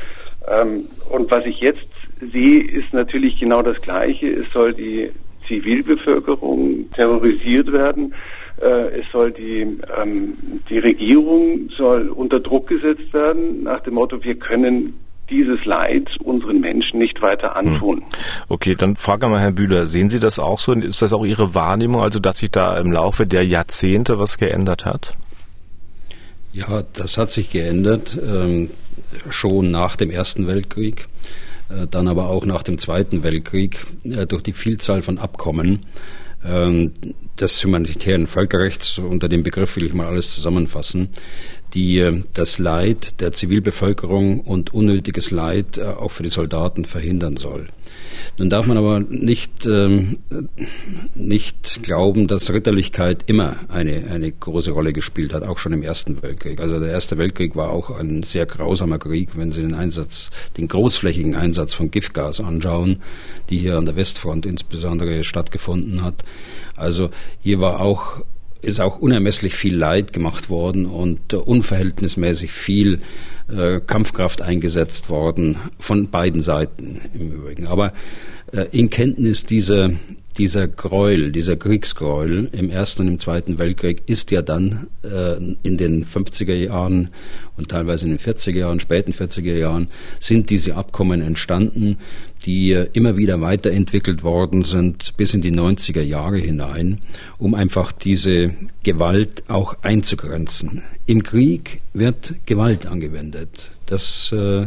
Ähm, 0.48 0.86
und 1.10 1.30
was 1.32 1.46
ich 1.46 1.60
jetzt 1.60 1.88
sehe, 2.32 2.64
ist 2.64 2.94
natürlich 2.94 3.40
genau 3.40 3.62
das 3.62 3.82
Gleiche. 3.82 4.28
Es 4.28 4.52
soll 4.52 4.74
die 4.74 5.12
Zivilbevölkerung 5.54 6.90
terrorisiert 6.92 7.72
werden. 7.72 8.14
Äh, 8.62 9.00
es 9.00 9.06
soll 9.12 9.32
die, 9.32 9.62
ähm, 10.02 10.38
die 10.70 10.80
Regierung 10.80 11.70
soll 11.78 12.10
unter 12.10 12.40
Druck 12.40 12.68
gesetzt 12.68 13.14
werden 13.14 13.64
nach 13.64 13.82
dem 13.82 13.96
Motto, 13.96 14.24
wir 14.24 14.36
können 14.36 14.94
dieses 15.30 15.64
Leid 15.66 16.06
unseren 16.24 16.60
Menschen 16.60 17.00
nicht 17.00 17.22
weiter 17.22 17.56
hm. 17.56 17.68
antun. 17.68 18.04
Okay, 18.50 18.76
dann 18.78 18.96
frage 18.96 19.28
mal 19.28 19.40
Herr 19.40 19.52
Bühler, 19.52 19.88
sehen 19.88 20.10
Sie 20.10 20.20
das 20.20 20.38
auch 20.38 20.60
so? 20.60 20.74
Ist 20.74 21.02
das 21.02 21.14
auch 21.14 21.26
Ihre 21.26 21.56
Wahrnehmung, 21.56 22.02
also 22.02 22.20
dass 22.20 22.40
sich 22.40 22.52
da 22.52 22.78
im 22.78 22.92
Laufe 22.92 23.26
der 23.26 23.46
Jahrzehnte 23.46 24.20
was 24.20 24.38
geändert 24.38 24.86
hat? 24.86 25.16
Ja, 26.52 26.84
das 26.94 27.18
hat 27.18 27.32
sich 27.32 27.52
geändert, 27.52 28.20
ähm, 28.22 28.70
schon 29.30 29.72
nach 29.72 29.96
dem 29.96 30.12
Ersten 30.12 30.46
Weltkrieg, 30.46 31.02
äh, 31.02 31.08
dann 31.90 32.08
aber 32.08 32.30
auch 32.30 32.46
nach 32.46 32.64
dem 32.64 32.78
Zweiten 32.78 33.24
Weltkrieg 33.24 33.86
äh, 34.04 34.26
durch 34.26 34.44
die 34.44 34.54
Vielzahl 34.54 35.02
von 35.02 35.18
Abkommen 35.18 35.86
ähm, 36.46 36.92
des 37.40 37.64
humanitären 37.64 38.28
Völkerrechts, 38.28 38.98
unter 38.98 39.30
dem 39.30 39.44
Begriff 39.44 39.76
will 39.76 39.86
ich 39.86 39.94
mal 39.94 40.08
alles 40.08 40.34
zusammenfassen, 40.34 41.10
die 41.74 42.00
äh, 42.00 42.24
das 42.34 42.60
Leid 42.60 43.20
der 43.22 43.32
Zivilbevölkerung 43.32 44.42
und 44.42 44.74
unnötiges 44.74 45.32
Leid 45.32 45.78
äh, 45.78 45.84
auch 45.84 46.12
für 46.12 46.24
die 46.24 46.30
Soldaten 46.30 46.86
verhindern 46.86 47.38
soll. 47.38 47.68
Nun 48.38 48.50
darf 48.50 48.66
man 48.66 48.78
aber 48.78 49.00
nicht, 49.00 49.66
ähm, 49.66 50.20
nicht 51.14 51.84
glauben, 51.84 52.28
dass 52.28 52.52
Ritterlichkeit 52.52 53.24
immer 53.28 53.56
eine, 53.70 54.06
eine 54.10 54.32
große 54.32 54.72
Rolle 54.72 54.94
gespielt 54.94 55.34
hat, 55.34 55.44
auch 55.44 55.58
schon 55.58 55.74
im 55.74 55.84
Ersten 55.84 56.22
Weltkrieg. 56.22 56.60
Also 56.60 56.80
der 56.80 56.90
Erste 56.90 57.18
Weltkrieg 57.18 57.56
war 57.56 57.70
auch 57.70 57.92
ein 57.92 58.24
sehr 58.24 58.46
grausamer 58.46 59.00
Krieg, 59.00 59.30
wenn 59.36 59.52
Sie 59.52 59.62
den 59.62 59.74
Einsatz, 59.74 60.32
den 60.58 60.68
großflächigen 60.68 61.36
Einsatz 61.36 61.74
von 61.74 61.92
Giftgas 61.92 62.40
anschauen, 62.40 63.00
die 63.50 63.58
hier 63.58 63.78
an 63.78 63.86
der 63.86 63.96
Westfront 63.96 64.46
insbesondere 64.46 65.24
stattgefunden 65.24 66.04
hat. 66.04 66.24
Also 66.76 67.10
hier 67.40 67.62
war 67.62 67.82
auch 67.82 68.24
ist 68.64 68.80
auch 68.80 69.00
unermesslich 69.00 69.54
viel 69.54 69.76
Leid 69.76 70.14
gemacht 70.14 70.50
worden 70.50 70.86
und 70.86 71.34
äh, 71.34 71.38
unverhältnismäßig 71.38 72.52
viel 72.52 73.02
äh, 73.50 73.80
Kampfkraft 73.80 74.42
eingesetzt 74.42 75.10
worden 75.10 75.58
von 75.80 76.10
beiden 76.10 76.42
Seiten 76.42 77.02
im 77.14 77.32
Übrigen. 77.32 77.68
Aber 77.68 77.94
äh, 78.52 78.66
in 78.72 78.90
Kenntnis 78.90 79.46
dieser 79.46 79.92
dieser 80.38 80.68
Gräuel, 80.68 81.32
dieser 81.32 81.56
Kriegsgräuel 81.56 82.50
im 82.52 82.70
Ersten 82.70 83.04
und 83.04 83.08
im 83.08 83.20
Zweiten 83.20 83.60
Weltkrieg 83.60 84.04
ist 84.08 84.32
ja 84.32 84.42
dann 84.42 84.88
äh, 85.04 85.36
in 85.64 85.78
den 85.78 86.06
50er 86.06 86.56
Jahren 86.56 87.10
und 87.56 87.70
teilweise 87.70 88.06
in 88.06 88.12
den 88.12 88.20
40er 88.20 88.58
Jahren, 88.58 88.80
späten 88.80 89.12
40er 89.12 89.56
Jahren, 89.56 89.88
sind 90.20 90.50
diese 90.50 90.76
Abkommen 90.76 91.22
entstanden, 91.22 91.98
die 92.46 92.72
äh, 92.72 92.90
immer 92.94 93.16
wieder 93.16 93.42
weiterentwickelt 93.42 94.24
worden 94.24 94.64
sind 94.64 95.16
bis 95.18 95.34
in 95.34 95.42
die 95.42 95.52
90er 95.52 96.02
Jahre 96.02 96.38
hinein, 96.38 97.00
um 97.38 97.54
einfach 97.54 97.92
diese 97.92 98.54
Gewalt 98.84 99.44
auch 99.48 99.78
einzugrenzen. 99.84 100.82
Im 101.06 101.22
Krieg 101.22 101.82
wird 101.94 102.34
Gewalt 102.46 102.88
angewendet. 102.88 103.72
Das, 103.86 104.32
äh, 104.32 104.66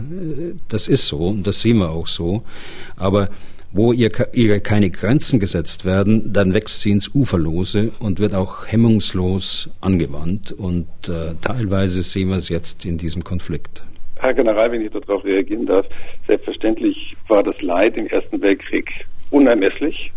das 0.69 0.87
ist 0.87 1.07
so 1.09 1.27
und 1.29 1.47
das 1.47 1.61
sehen 1.61 1.79
wir 1.79 1.91
auch 1.91 2.07
so. 2.07 2.45
Aber 2.97 3.31
wo 3.77 3.93
ihr, 3.93 4.11
ihr 4.33 4.61
keine 4.61 4.91
Grenzen 4.91 5.39
gesetzt 5.39 5.85
werden, 5.85 6.33
dann 6.33 6.55
wächst 6.55 6.81
sie 6.81 6.91
ins 6.91 7.15
Uferlose 7.15 7.93
und 8.01 8.19
wird 8.19 8.35
auch 8.35 8.67
hemmungslos 8.67 9.71
angewandt. 9.81 10.53
Und 10.53 10.87
äh, 11.09 11.35
teilweise 11.43 12.03
sehen 12.03 12.31
wir 12.31 12.37
es 12.37 12.49
jetzt 12.49 12.85
in 12.87 12.97
diesem 12.97 13.23
Konflikt. 13.23 13.85
Herr 14.19 14.33
General, 14.33 14.73
wenn 14.73 14.81
ich 14.81 14.91
darauf 14.91 15.25
reagieren 15.25 15.67
darf, 15.67 15.87
selbstverständlich 16.27 17.15
war 17.29 17.43
das 17.43 17.61
Leid 17.61 17.97
im 17.97 18.07
Ersten 18.07 18.41
Weltkrieg 18.41 18.91
unermesslich. 19.31 20.11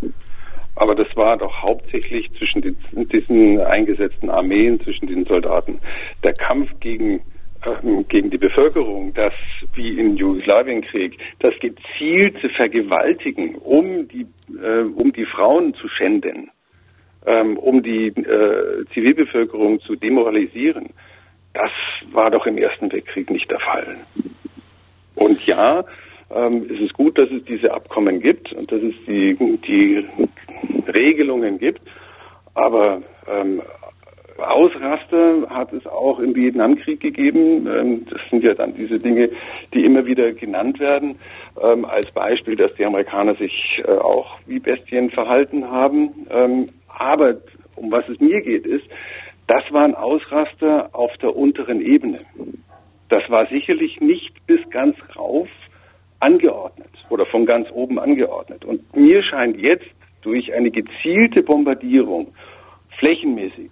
Aber 0.76 0.94
das 0.94 1.14
war 1.14 1.36
doch 1.36 1.54
hauptsächlich 1.60 2.30
zwischen 2.38 2.62
den, 2.62 2.76
diesen 3.12 3.60
eingesetzten 3.60 4.30
Armeen, 4.30 4.80
zwischen 4.80 5.08
den 5.08 5.26
Soldaten. 5.26 5.78
Der 6.24 6.32
Kampf 6.32 6.70
gegen 6.80 7.20
gegen 8.08 8.30
die 8.30 8.38
Bevölkerung, 8.38 9.12
das 9.14 9.34
wie 9.74 9.98
im 9.98 10.16
Jugoslawienkrieg, 10.16 11.18
das 11.40 11.54
gezielte 11.60 12.48
Vergewaltigen, 12.50 13.56
um 13.56 14.08
die, 14.08 14.26
äh, 14.62 14.82
um 14.82 15.12
die 15.12 15.26
Frauen 15.26 15.74
zu 15.74 15.88
schänden, 15.88 16.50
ähm, 17.26 17.58
um 17.58 17.82
die 17.82 18.08
äh, 18.08 18.84
Zivilbevölkerung 18.94 19.80
zu 19.80 19.96
demoralisieren, 19.96 20.90
das 21.52 21.70
war 22.12 22.30
doch 22.30 22.46
im 22.46 22.56
Ersten 22.56 22.90
Weltkrieg 22.92 23.30
nicht 23.30 23.50
der 23.50 23.60
Fall. 23.60 23.96
Und 25.16 25.44
ja, 25.46 25.84
ähm, 26.30 26.66
es 26.72 26.80
ist 26.80 26.94
gut, 26.94 27.18
dass 27.18 27.30
es 27.30 27.44
diese 27.44 27.74
Abkommen 27.74 28.20
gibt 28.20 28.52
und 28.52 28.70
dass 28.70 28.80
es 28.80 28.94
die, 29.06 29.36
die 29.66 30.06
Regelungen 30.92 31.58
gibt, 31.58 31.82
aber 32.54 33.02
ähm, 33.28 33.60
Ausraster 34.40 35.48
hat 35.50 35.72
es 35.72 35.86
auch 35.86 36.18
im 36.18 36.34
Vietnamkrieg 36.34 37.00
gegeben. 37.00 37.66
Ähm, 37.66 38.06
das 38.08 38.20
sind 38.30 38.42
ja 38.42 38.54
dann 38.54 38.74
diese 38.74 38.98
Dinge, 38.98 39.30
die 39.74 39.84
immer 39.84 40.06
wieder 40.06 40.32
genannt 40.32 40.78
werden, 40.78 41.18
ähm, 41.62 41.84
als 41.84 42.10
Beispiel, 42.12 42.56
dass 42.56 42.74
die 42.74 42.84
Amerikaner 42.84 43.34
sich 43.34 43.82
äh, 43.84 43.92
auch 43.92 44.38
wie 44.46 44.58
Bestien 44.58 45.10
verhalten 45.10 45.70
haben. 45.70 46.26
Ähm, 46.30 46.68
aber 46.88 47.36
um 47.76 47.90
was 47.90 48.08
es 48.08 48.20
mir 48.20 48.40
geht, 48.42 48.66
ist, 48.66 48.84
das 49.46 49.64
waren 49.72 49.94
Ausraster 49.94 50.90
auf 50.92 51.16
der 51.18 51.34
unteren 51.34 51.80
Ebene. 51.80 52.18
Das 53.08 53.28
war 53.28 53.46
sicherlich 53.46 54.00
nicht 54.00 54.46
bis 54.46 54.60
ganz 54.70 54.96
rauf 55.16 55.48
angeordnet 56.20 56.90
oder 57.08 57.26
von 57.26 57.46
ganz 57.46 57.68
oben 57.72 57.98
angeordnet. 57.98 58.64
Und 58.64 58.94
mir 58.94 59.22
scheint 59.22 59.56
jetzt 59.56 59.90
durch 60.22 60.52
eine 60.52 60.70
gezielte 60.70 61.42
Bombardierung 61.42 62.32
flächenmäßig 62.98 63.70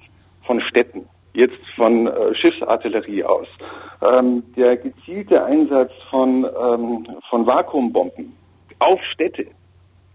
von 0.49 0.61
Städten, 0.63 1.07
jetzt 1.35 1.61
von 1.77 2.07
äh, 2.07 2.35
Schiffsartillerie 2.35 3.23
aus, 3.23 3.47
ähm, 4.03 4.43
der 4.57 4.79
gezielte 4.79 5.45
Einsatz 5.45 5.93
von, 6.11 6.45
ähm, 6.45 7.07
von 7.29 7.47
Vakuumbomben 7.47 8.33
auf 8.79 8.99
Städte, 9.13 9.47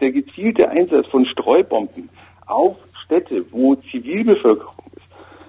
der 0.00 0.10
gezielte 0.10 0.68
Einsatz 0.68 1.06
von 1.06 1.24
Streubomben 1.24 2.10
auf 2.46 2.76
Städte, 3.04 3.44
wo 3.52 3.76
Zivilbevölkerung 3.76 4.84
ist, 4.96 5.04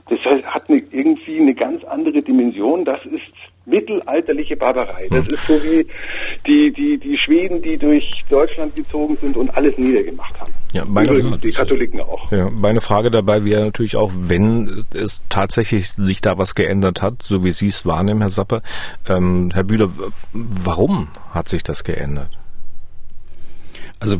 das 0.08 0.20
hat 0.46 0.70
eine, 0.70 0.84
irgendwie 0.92 1.40
eine 1.40 1.56
ganz 1.56 1.84
andere 1.86 2.22
Dimension. 2.22 2.86
Das 2.86 3.04
ist 3.06 3.24
mittelalterliche 3.66 4.56
Barbarei. 4.56 5.08
Das 5.10 5.28
ist 5.28 5.48
so 5.48 5.56
wie 5.64 5.88
die, 6.46 6.72
die, 6.72 7.00
die 7.00 7.18
Schweden, 7.18 7.62
die 7.64 7.78
durch 7.78 8.08
Deutschland 8.30 8.76
gezogen 8.76 9.16
sind 9.16 9.36
und 9.36 9.58
alles 9.58 9.80
niedergemacht 9.80 10.40
haben. 10.40 10.54
Ja, 10.76 10.84
meine, 10.84 11.10
Übrigens, 11.10 11.40
die 11.40 11.52
Katholiken 11.52 12.02
auch. 12.02 12.30
Ja, 12.34 12.50
meine 12.50 12.82
Frage 12.82 13.10
dabei 13.10 13.46
wäre 13.46 13.64
natürlich 13.64 13.96
auch, 13.96 14.12
wenn 14.14 14.84
es 14.94 15.22
tatsächlich 15.30 15.90
sich 15.92 16.20
da 16.20 16.38
was 16.38 16.54
geändert 16.54 17.02
hat, 17.02 17.22
so 17.22 17.46
wie 17.46 17.52
Sie 17.52 17.68
es 17.68 17.86
wahrnehmen, 17.86 18.20
Herr 18.20 18.30
Sapper. 18.30 18.62
Ähm, 19.08 19.52
Herr 19.54 19.64
Bühler, 19.64 19.90
warum 20.34 21.08
hat 21.32 21.48
sich 21.48 21.64
das 21.64 21.86
geändert? 21.86 22.38
Also 24.02 24.18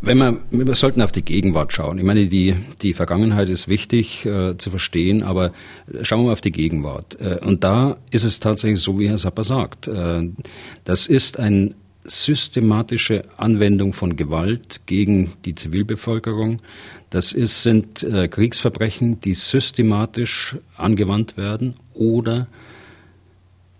wenn 0.00 0.18
man, 0.18 0.40
wir 0.50 0.74
sollten 0.74 1.02
auf 1.02 1.12
die 1.12 1.22
Gegenwart 1.22 1.72
schauen. 1.72 1.98
Ich 1.98 2.04
meine, 2.04 2.26
die, 2.26 2.56
die 2.82 2.92
Vergangenheit 2.92 3.48
ist 3.48 3.68
wichtig 3.68 4.26
äh, 4.26 4.56
zu 4.56 4.70
verstehen, 4.70 5.22
aber 5.22 5.52
schauen 6.02 6.22
wir 6.22 6.26
mal 6.26 6.32
auf 6.32 6.40
die 6.40 6.50
Gegenwart. 6.50 7.16
Äh, 7.20 7.44
und 7.44 7.62
da 7.62 7.96
ist 8.10 8.24
es 8.24 8.40
tatsächlich 8.40 8.80
so, 8.80 8.98
wie 8.98 9.08
Herr 9.08 9.18
Sapper 9.18 9.44
sagt. 9.44 9.86
Äh, 9.86 10.30
das 10.82 11.06
ist 11.06 11.38
eine 11.38 11.74
systematische 12.06 13.24
Anwendung 13.36 13.92
von 13.92 14.16
Gewalt 14.16 14.82
gegen 14.86 15.32
die 15.44 15.54
Zivilbevölkerung. 15.54 16.60
Das 17.10 17.32
ist, 17.32 17.62
sind 17.62 18.02
äh, 18.02 18.28
Kriegsverbrechen, 18.28 19.20
die 19.20 19.34
systematisch 19.34 20.56
angewandt 20.76 21.36
werden 21.36 21.74
oder 21.94 22.48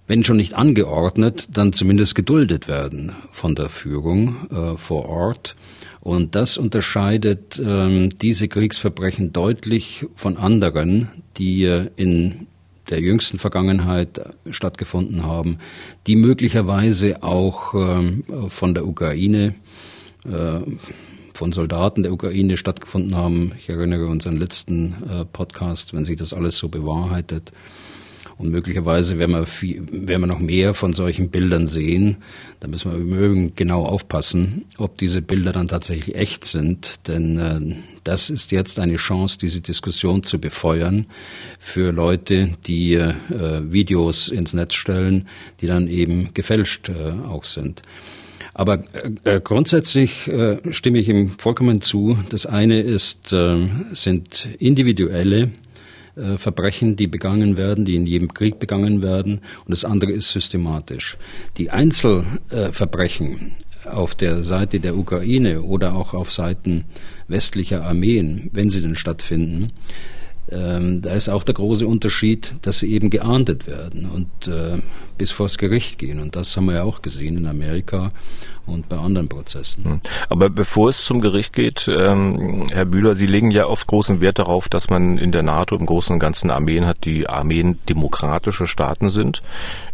wenn 0.07 0.23
schon 0.23 0.37
nicht 0.37 0.55
angeordnet, 0.55 1.49
dann 1.53 1.73
zumindest 1.73 2.15
geduldet 2.15 2.69
werden 2.69 3.13
von 3.33 3.57
der 3.57 3.69
Führung 3.69 4.37
äh, 4.51 4.77
vor 4.77 5.09
Ort. 5.09 5.57
Und 6.01 6.37
das 6.37 6.57
unterscheidet 6.57 7.61
ähm, 7.63 8.11
diese 8.11 8.47
Kriegsverbrechen 8.47 9.33
deutlich 9.33 10.07
von 10.15 10.37
anderen, 10.37 11.11
die 11.37 11.65
äh, 11.65 11.91
in 11.97 12.47
der 12.91 13.01
jüngsten 13.01 13.39
Vergangenheit 13.39 14.21
stattgefunden 14.51 15.25
haben, 15.25 15.59
die 16.07 16.17
möglicherweise 16.17 17.23
auch 17.23 17.75
ähm, 17.75 18.25
von 18.49 18.75
der 18.75 18.87
Ukraine, 18.87 19.55
äh, 20.25 20.61
von 21.35 21.53
Soldaten 21.53 22.03
der 22.03 22.13
Ukraine 22.13 22.57
stattgefunden 22.57 23.17
haben. 23.17 23.53
Ich 23.59 23.69
erinnere 23.69 24.07
uns 24.07 24.27
an 24.27 24.35
den 24.35 24.41
letzten 24.41 24.95
äh, 25.09 25.25
Podcast, 25.25 25.95
wenn 25.95 26.05
sich 26.05 26.17
das 26.17 26.33
alles 26.33 26.57
so 26.57 26.69
bewahrheitet. 26.69 27.53
Und 28.39 28.51
möglicherweise 28.51 29.19
werden 29.19 29.33
wir, 29.33 29.47
viel, 29.47 29.83
werden 29.91 30.23
wir 30.23 30.27
noch 30.27 30.39
mehr 30.39 30.75
von 30.75 30.93
solchen 30.93 31.31
Bildern 31.31 31.69
sehen. 31.69 32.19
Da 32.61 32.69
müssen 32.69 32.93
wir 32.93 32.99
mögen 32.99 33.55
genau 33.55 33.87
aufpassen, 33.87 34.67
ob 34.77 34.99
diese 34.99 35.23
Bilder 35.23 35.53
dann 35.53 35.69
tatsächlich 35.69 36.17
echt 36.17 36.45
sind. 36.45 37.09
Denn 37.09 37.39
äh, 37.39 37.77
das 38.05 38.29
ist 38.29 38.53
jetzt 38.53 38.79
eine 38.79 38.97
Chance, 38.97 39.39
diese 39.39 39.63
Diskussion 39.63 40.23
zu 40.23 40.39
befeuern 40.39 41.07
für 41.59 41.93
Leute, 41.93 42.53
die 42.67 42.95
äh, 42.95 43.15
Videos 43.31 44.29
ins 44.29 44.53
Netz 44.53 44.75
stellen, 44.75 45.29
die 45.63 45.67
dann 45.67 45.89
eben 45.89 46.35
gefälscht 46.35 46.91
äh, 46.91 47.13
auch 47.27 47.45
sind. 47.45 47.81
Aber 48.53 48.85
äh, 49.25 49.41
grundsätzlich 49.41 50.29
äh, 50.29 50.59
stimme 50.73 50.99
ich 50.99 51.09
ihm 51.09 51.39
vollkommen 51.39 51.83
zu. 51.83 52.19
Das 52.31 52.47
eine 52.47 52.81
ist, 52.81 53.33
äh, 53.33 53.67
sind 53.93 54.49
individuelle 54.59 55.51
äh, 56.17 56.39
Verbrechen, 56.39 56.97
die 56.97 57.07
begangen 57.07 57.57
werden, 57.57 57.85
die 57.85 57.95
in 57.95 58.07
jedem 58.07 58.33
Krieg 58.33 58.59
begangen 58.59 59.03
werden, 59.03 59.41
und 59.65 59.71
das 59.71 59.85
andere 59.85 60.13
ist 60.13 60.31
systematisch. 60.31 61.19
Die 61.57 61.71
Einzelverbrechen 61.71 63.53
auf 63.85 64.15
der 64.15 64.43
Seite 64.43 64.81
der 64.81 64.97
Ukraine 64.97 65.63
oder 65.63 65.95
auch 65.95 66.15
auf 66.15 66.33
Seiten 66.33 66.85
westlicher 67.29 67.85
Armeen, 67.85 68.51
wenn 68.53 68.71
sie 68.71 68.81
denn 68.81 68.97
stattfinden, 68.97 69.73
ähm, 70.51 71.03
da 71.03 71.15
ist 71.15 71.29
auch 71.29 71.43
der 71.43 71.55
große 71.55 71.87
Unterschied, 71.87 72.55
dass 72.63 72.79
sie 72.79 72.93
eben 72.93 73.11
geahndet 73.11 73.67
werden 73.67 74.09
und 74.09 74.49
äh, 74.49 74.79
bis 75.19 75.31
vors 75.31 75.59
Gericht 75.59 75.99
gehen. 75.99 76.21
Und 76.21 76.37
das 76.37 76.57
haben 76.57 76.67
wir 76.67 76.77
ja 76.77 76.83
auch 76.85 77.03
gesehen 77.03 77.37
in 77.39 77.47
Amerika, 77.47 78.13
und 78.67 78.89
bei 78.89 78.99
anderen 78.99 79.29
Prozessen. 79.29 79.85
Hm. 79.85 80.01
Aber 80.29 80.51
bevor 80.51 80.89
es 80.89 81.05
zum 81.05 81.21
Gericht 81.21 81.53
geht, 81.53 81.89
ähm, 81.89 82.67
Herr 82.71 82.85
Bühler, 82.85 83.15
Sie 83.15 83.27
legen 83.27 83.51
ja 83.51 83.67
oft 83.67 83.87
großen 83.87 84.21
Wert 84.21 84.39
darauf, 84.39 84.69
dass 84.69 84.91
man 84.91 85.19
in 85.19 85.33
der 85.33 85.43
NATO 85.43 85.77
im 85.77 85.87
Großen 85.87 86.15
und 86.15 86.19
Ganzen 86.19 86.51
Armeen 86.51 86.87
hat, 86.87 87.05
die 87.05 87.29
Armeen 87.29 87.79
demokratische 87.89 88.67
Staaten 88.67 89.11
sind. 89.11 89.43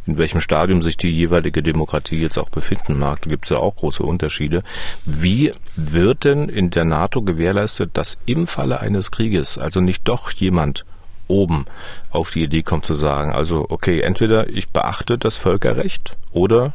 In 0.07 0.17
welchem 0.17 0.41
Stadium 0.41 0.83
sich 0.83 0.97
die 0.97 1.11
jeweilige 1.11 1.63
Demokratie 1.63 2.21
jetzt 2.21 2.39
auch 2.39 2.51
befinden 2.51 2.99
mag, 2.99 3.21
da 3.23 3.31
gibt 3.31 3.45
es 3.45 3.51
ja 3.51 3.59
auch 3.59 3.77
große 3.77 4.03
Unterschiede. 4.03 4.63
Wie 5.05 5.53
wird 5.77 6.25
denn 6.25 6.49
in 6.49 6.71
der 6.71 6.85
NATO 6.85 7.23
gewährleistet, 7.23 7.91
dass 7.95 8.19
im 8.27 8.47
Falle 8.47 8.81
eines 8.81 9.11
Krieges 9.11 9.59
also 9.59 9.81
nicht 9.81 10.09
doch 10.09 10.33
jemand 10.33 10.85
oben 11.33 11.65
auf 12.11 12.31
die 12.31 12.43
Idee 12.43 12.63
kommt 12.63 12.85
zu 12.85 12.95
sagen, 12.95 13.33
also 13.33 13.67
okay, 13.69 14.01
entweder 14.01 14.49
ich 14.49 14.69
beachte 14.69 15.19
das 15.19 15.37
Völkerrecht 15.37 16.17
oder 16.31 16.75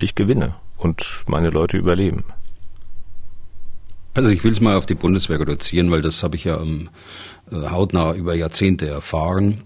ich 0.00 0.14
gewinne 0.14 0.54
und 0.76 1.24
meine 1.26 1.50
Leute 1.50 1.76
überleben. 1.76 2.24
Also 4.14 4.30
ich 4.30 4.42
will 4.42 4.52
es 4.52 4.60
mal 4.60 4.76
auf 4.76 4.86
die 4.86 4.94
Bundeswehr 4.94 5.38
reduzieren, 5.38 5.90
weil 5.90 6.02
das 6.02 6.22
habe 6.22 6.34
ich 6.34 6.44
ja 6.44 6.60
ähm, 6.60 6.90
äh, 7.52 7.70
hautnah 7.70 8.14
über 8.14 8.34
Jahrzehnte 8.34 8.88
erfahren. 8.88 9.62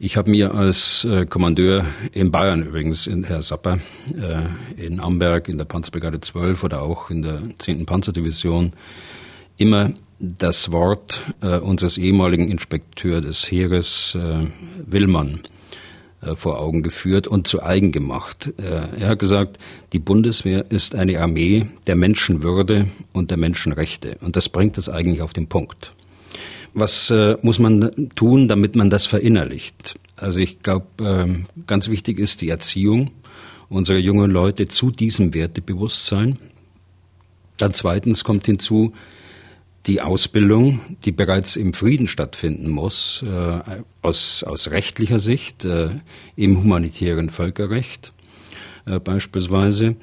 Ich 0.00 0.16
habe 0.16 0.30
mir 0.30 0.52
als 0.52 1.04
äh, 1.04 1.26
Kommandeur 1.26 1.84
in 2.10 2.32
Bayern 2.32 2.64
übrigens, 2.64 3.06
in 3.06 3.22
Herr 3.22 3.40
Sapper, 3.40 3.78
äh, 4.08 4.84
in 4.84 4.98
Amberg 4.98 5.48
in 5.48 5.58
der 5.58 5.64
Panzerbrigade 5.64 6.20
12 6.20 6.64
oder 6.64 6.82
auch 6.82 7.08
in 7.10 7.22
der 7.22 7.40
10. 7.58 7.86
Panzerdivision 7.86 8.72
immer 9.58 9.90
das 10.22 10.70
Wort 10.70 11.20
äh, 11.42 11.58
unseres 11.58 11.98
ehemaligen 11.98 12.48
Inspekteur 12.48 13.20
des 13.20 13.50
Heeres 13.50 14.14
äh, 14.14 14.46
Willmann 14.86 15.40
äh, 16.20 16.36
vor 16.36 16.60
Augen 16.60 16.82
geführt 16.82 17.26
und 17.26 17.48
zu 17.48 17.62
eigen 17.62 17.90
gemacht. 17.90 18.54
Äh, 18.56 19.00
er 19.00 19.08
hat 19.08 19.18
gesagt, 19.18 19.58
die 19.92 19.98
Bundeswehr 19.98 20.70
ist 20.70 20.94
eine 20.94 21.20
Armee 21.20 21.66
der 21.88 21.96
Menschenwürde 21.96 22.88
und 23.12 23.32
der 23.32 23.38
Menschenrechte. 23.38 24.16
Und 24.20 24.36
das 24.36 24.48
bringt 24.48 24.78
es 24.78 24.88
eigentlich 24.88 25.22
auf 25.22 25.32
den 25.32 25.48
Punkt. 25.48 25.92
Was 26.72 27.10
äh, 27.10 27.36
muss 27.42 27.58
man 27.58 28.10
tun, 28.14 28.46
damit 28.46 28.76
man 28.76 28.90
das 28.90 29.06
verinnerlicht? 29.06 29.96
Also 30.16 30.38
ich 30.38 30.62
glaube, 30.62 30.86
ähm, 31.00 31.46
ganz 31.66 31.88
wichtig 31.88 32.20
ist 32.20 32.40
die 32.42 32.48
Erziehung 32.48 33.10
unserer 33.68 33.98
jungen 33.98 34.30
Leute 34.30 34.68
zu 34.68 34.92
diesem 34.92 35.34
Wertebewusstsein. 35.34 36.38
Dann 37.56 37.74
zweitens 37.74 38.22
kommt 38.22 38.46
hinzu, 38.46 38.92
die 39.86 40.00
Ausbildung, 40.00 40.80
die 41.04 41.12
bereits 41.12 41.56
im 41.56 41.72
Frieden 41.74 42.06
stattfinden 42.06 42.70
muss, 42.70 43.24
äh, 43.26 43.80
aus, 44.00 44.44
aus 44.44 44.70
rechtlicher 44.70 45.18
Sicht, 45.18 45.64
äh, 45.64 45.90
im 46.36 46.58
humanitären 46.58 47.30
Völkerrecht 47.30 48.12
äh, 48.86 49.00
beispielsweise, 49.00 49.96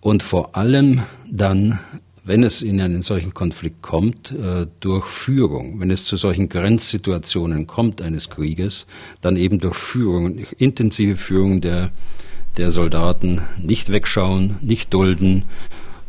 und 0.00 0.22
vor 0.22 0.54
allem 0.54 1.02
dann, 1.30 1.78
wenn 2.24 2.42
es 2.42 2.60
in 2.60 2.78
einen 2.80 3.00
solchen 3.02 3.32
Konflikt 3.32 3.80
kommt, 3.80 4.32
äh, 4.32 4.66
durch 4.80 5.06
Führung, 5.06 5.80
wenn 5.80 5.90
es 5.90 6.04
zu 6.04 6.16
solchen 6.16 6.48
Grenzsituationen 6.48 7.66
kommt 7.66 8.02
eines 8.02 8.28
Krieges, 8.28 8.86
dann 9.22 9.36
eben 9.36 9.60
durch 9.60 9.76
Führung, 9.76 10.38
intensive 10.58 11.16
Führung 11.16 11.60
der, 11.60 11.90
der 12.58 12.70
Soldaten, 12.70 13.42
nicht 13.58 13.90
wegschauen, 13.92 14.56
nicht 14.60 14.92
dulden, 14.92 15.44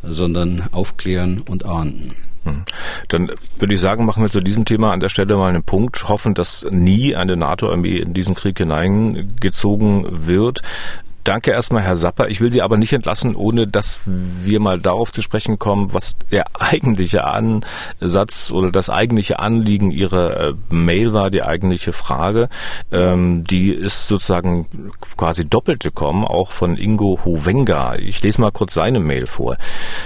sondern 0.02 0.64
aufklären 0.72 1.40
und 1.40 1.66
ahnden. 1.66 2.14
Hm. 2.46 2.64
Dann 3.10 3.32
würde 3.60 3.74
ich 3.74 3.82
sagen, 3.82 4.06
machen 4.06 4.24
wir 4.24 4.32
zu 4.32 4.40
diesem 4.40 4.66
Thema 4.66 4.94
an 4.94 5.00
der 5.00 5.10
Stelle 5.10 5.36
mal 5.36 5.50
einen 5.50 5.64
Punkt, 5.64 6.08
hoffen, 6.08 6.34
dass 6.34 6.66
nie 6.70 7.16
eine 7.16 7.36
NATO-Armee 7.36 7.98
in 7.98 8.14
diesen 8.14 8.36
Krieg 8.36 8.58
hineingezogen 8.58 10.28
wird. 10.28 10.62
Danke 11.26 11.50
erstmal, 11.50 11.82
Herr 11.82 11.96
Sapper. 11.96 12.30
Ich 12.30 12.40
will 12.40 12.52
Sie 12.52 12.62
aber 12.62 12.78
nicht 12.78 12.94
entlassen, 12.94 13.36
ohne 13.36 13.66
dass 13.66 14.02
wir 14.06 14.60
mal 14.60 14.80
darauf 14.80 15.12
zu 15.12 15.24
sprechen 15.24 15.58
kommen, 15.58 15.92
was 15.92 16.16
der 16.32 16.46
eigentliche 16.60 17.24
Ansatz 17.24 18.52
oder 18.52 18.72
das 18.72 18.92
eigentliche 18.92 19.40
Anliegen 19.40 19.90
Ihrer 19.90 20.50
äh, 20.50 20.54
Mail 20.70 21.14
war, 21.14 21.32
die 21.32 21.42
eigentliche 21.42 21.94
Frage. 21.94 22.48
Ähm, 22.92 23.44
die 23.44 23.72
ist 23.72 24.08
sozusagen 24.08 24.68
quasi 25.18 25.50
doppelt 25.50 25.82
gekommen, 25.82 26.26
auch 26.26 26.52
von 26.52 26.78
Ingo 26.78 27.20
Hovenga. 27.26 27.96
Ich 27.96 28.22
lese 28.22 28.40
mal 28.40 28.52
kurz 28.52 28.76
seine 28.76 29.00
Mail 29.00 29.26
vor. 29.26 29.58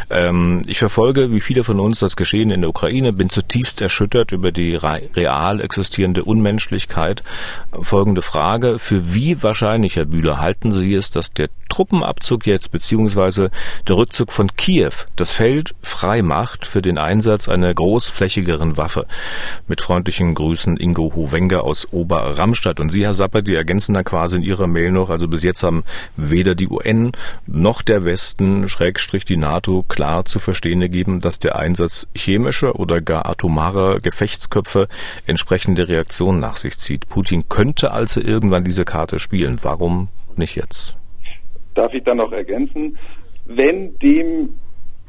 Ähm, 0.10 0.62
ich 0.68 0.80
verfolge, 0.80 1.34
wie 1.34 1.42
viele 1.42 1.66
von 1.66 1.82
uns, 1.82 2.00
das 2.00 2.16
Geschehen 2.16 2.50
in 2.50 2.62
der 2.62 2.70
Ukraine, 2.70 3.12
bin 3.12 3.30
zutiefst 3.30 3.82
erschüttert 3.82 4.32
über 4.32 4.54
die 4.54 4.78
real 4.78 5.60
existierende 5.60 6.24
Unmenschlichkeit. 6.24 7.24
Folgende 7.82 8.22
Frage. 8.22 8.80
Für 8.80 9.14
wie 9.14 9.44
wahrscheinlich, 9.44 9.98
Herr 9.98 10.06
Bühler, 10.06 10.40
halten 10.40 10.72
Sie 10.72 10.94
es, 10.94 11.09
ist, 11.10 11.16
dass 11.16 11.34
der 11.34 11.50
Truppenabzug 11.70 12.46
jetzt 12.46 12.72
beziehungsweise 12.72 13.52
der 13.88 13.98
Rückzug 13.98 14.32
von 14.32 14.56
Kiew 14.56 14.92
das 15.16 15.32
Feld 15.32 15.74
frei 15.82 16.22
macht 16.22 16.66
für 16.68 16.82
den 16.82 16.98
Einsatz 16.98 17.50
einer 17.50 17.74
großflächigeren 17.74 18.78
Waffe. 18.78 19.06
Mit 19.68 19.82
freundlichen 19.82 20.36
Grüßen 20.36 20.78
Ingo 20.78 21.14
Huwenger 21.16 21.64
aus 21.64 21.92
Oberramstadt. 21.92 22.80
Und 22.80 22.90
Sie, 22.90 23.06
Herr 23.06 23.14
Sapper, 23.14 23.42
die 23.42 23.56
ergänzen 23.56 23.94
da 23.94 24.04
quasi 24.04 24.38
in 24.38 24.44
Ihrer 24.44 24.68
Mail 24.68 24.92
noch, 24.92 25.10
also 25.10 25.28
bis 25.28 25.44
jetzt 25.44 25.64
haben 25.64 25.84
weder 26.16 26.56
die 26.56 26.68
UN 26.68 27.12
noch 27.48 27.82
der 27.82 28.06
Westen, 28.06 28.68
Schrägstrich 28.70 29.26
die 29.26 29.38
NATO, 29.38 29.84
klar 29.88 30.26
zu 30.26 30.40
verstehen 30.40 30.82
gegeben, 30.82 31.20
dass 31.20 31.40
der 31.40 31.58
Einsatz 31.58 32.08
chemischer 32.16 32.80
oder 32.80 33.02
gar 33.02 33.28
atomarer 33.28 34.00
Gefechtsköpfe 34.00 34.88
entsprechende 35.26 35.88
Reaktionen 35.88 36.40
nach 36.40 36.58
sich 36.58 36.78
zieht. 36.78 37.10
Putin 37.10 37.48
könnte 37.50 37.92
also 37.92 38.22
irgendwann 38.22 38.64
diese 38.64 38.86
Karte 38.86 39.20
spielen. 39.20 39.60
Warum 39.62 40.10
nicht 40.36 40.56
jetzt? 40.56 40.99
Darf 41.80 41.94
ich 41.94 42.04
dann 42.04 42.18
noch 42.18 42.34
ergänzen, 42.34 42.98
wenn 43.46 43.98
dem 44.00 44.50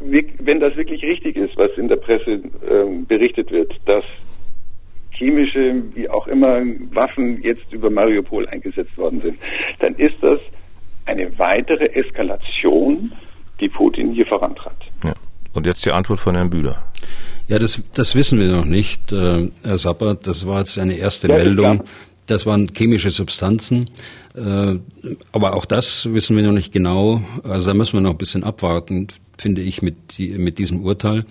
wenn 0.01 0.61
das 0.61 0.77
wirklich 0.77 1.03
richtig 1.03 1.37
ist, 1.37 1.59
was 1.59 1.71
in 1.77 1.89
der 1.89 1.97
Presse 1.97 2.31
äh, 2.31 3.05
berichtet 3.07 3.51
wird, 3.51 3.71
dass 3.85 4.05
chemische, 5.11 5.83
wie 5.95 6.09
auch 6.09 6.27
immer, 6.27 6.63
Waffen 6.93 7.43
jetzt 7.43 7.71
über 7.71 7.91
Mariupol 7.91 8.49
eingesetzt 8.49 8.97
worden 8.97 9.21
sind, 9.21 9.39
dann 9.81 9.95
ist 9.97 10.15
das 10.23 10.41
eine 11.05 11.39
weitere 11.39 11.85
Eskalation, 11.93 13.13
die 13.61 13.69
Putin 13.69 14.13
hier 14.13 14.25
vorantreibt. 14.25 14.85
Ja. 15.05 15.13
Und 15.53 15.67
jetzt 15.67 15.85
die 15.85 15.91
Antwort 15.91 16.21
von 16.21 16.35
Herrn 16.35 16.49
Bühler. 16.49 16.83
Ja, 17.47 17.59
das, 17.59 17.83
das 17.95 18.15
wissen 18.15 18.41
wir 18.41 18.53
noch 18.53 18.65
nicht, 18.65 19.13
äh, 19.13 19.51
Herr 19.65 19.77
Sapper. 19.77 20.15
Das 20.15 20.47
war 20.47 20.61
jetzt 20.61 20.79
eine 20.79 20.97
erste 20.97 21.29
ja, 21.29 21.35
Meldung. 21.35 21.83
Das 22.31 22.47
waren 22.47 22.69
chemische 22.73 23.11
Substanzen. 23.11 23.91
Äh, 24.37 24.77
aber 25.33 25.55
auch 25.55 25.65
das 25.65 26.13
wissen 26.13 26.37
wir 26.37 26.45
noch 26.45 26.53
nicht 26.53 26.73
genau. 26.73 27.23
Also 27.43 27.71
da 27.71 27.75
müssen 27.75 27.95
wir 27.95 28.03
noch 28.03 28.13
ein 28.13 28.19
bisschen 28.19 28.45
abwarten, 28.45 29.09
finde 29.37 29.63
ich, 29.63 29.83
mit, 29.83 29.97
mit 30.19 30.59
diesem 30.61 30.85
Urteil. 30.85 31.25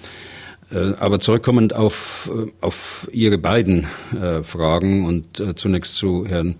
Äh, 0.71 0.95
aber 0.99 1.19
zurückkommend 1.19 1.73
auf, 1.73 2.29
äh, 2.33 2.51
auf 2.59 3.07
Ihre 3.13 3.37
beiden 3.37 3.87
Fragen 4.43 5.05
und 5.05 5.41
zunächst 5.55 5.95
zu 5.95 6.25
Herrn 6.27 6.55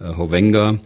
Hovenga. 0.00 0.80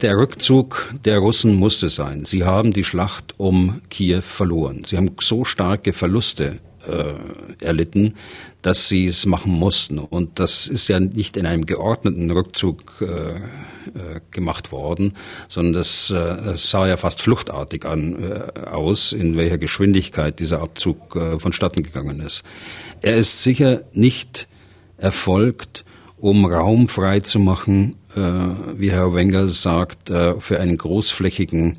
Der 0.00 0.16
Rückzug 0.16 0.94
der 1.04 1.18
Russen 1.18 1.56
musste 1.56 1.88
sein. 1.88 2.24
Sie 2.24 2.44
haben 2.44 2.72
die 2.72 2.84
Schlacht 2.84 3.34
um 3.36 3.80
Kiew 3.90 4.20
verloren. 4.20 4.84
Sie 4.86 4.96
haben 4.96 5.10
so 5.20 5.44
starke 5.44 5.92
Verluste 5.92 6.58
äh, 6.86 7.64
erlitten, 7.64 8.14
dass 8.68 8.86
sie 8.86 9.06
es 9.06 9.24
machen 9.24 9.52
mussten. 9.52 9.98
Und 9.98 10.38
das 10.38 10.66
ist 10.66 10.88
ja 10.88 11.00
nicht 11.00 11.38
in 11.38 11.46
einem 11.46 11.64
geordneten 11.64 12.30
Rückzug 12.30 13.00
äh, 13.00 13.06
äh, 13.06 14.20
gemacht 14.30 14.72
worden, 14.72 15.14
sondern 15.48 15.72
das, 15.72 16.10
äh, 16.10 16.54
sah 16.54 16.86
ja 16.86 16.98
fast 16.98 17.22
fluchtartig 17.22 17.86
an, 17.86 18.22
äh, 18.22 18.66
aus, 18.66 19.14
in 19.14 19.38
welcher 19.38 19.56
Geschwindigkeit 19.56 20.38
dieser 20.38 20.60
Abzug 20.60 21.16
äh, 21.16 21.38
vonstatten 21.38 21.82
gegangen 21.82 22.20
ist. 22.20 22.42
Er 23.00 23.16
ist 23.16 23.42
sicher 23.42 23.84
nicht 23.94 24.48
erfolgt, 24.98 25.86
um 26.18 26.44
Raum 26.44 26.88
frei 26.88 27.20
zu 27.20 27.38
machen, 27.38 27.96
äh, 28.14 28.20
wie 28.76 28.90
Herr 28.90 29.14
Wenger 29.14 29.48
sagt, 29.48 30.10
äh, 30.10 30.38
für 30.40 30.60
einen 30.60 30.76
großflächigen 30.76 31.78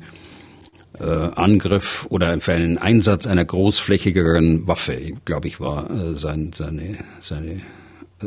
äh, 1.00 1.30
Angriff 1.34 2.06
oder 2.10 2.40
für 2.40 2.52
einen 2.52 2.78
Einsatz 2.78 3.26
einer 3.26 3.44
großflächigeren 3.44 4.66
Waffe, 4.66 5.12
glaube 5.24 5.48
ich, 5.48 5.60
war 5.60 5.90
äh, 5.90 6.14
sein, 6.14 6.52
seine, 6.54 6.98
seine 7.20 7.62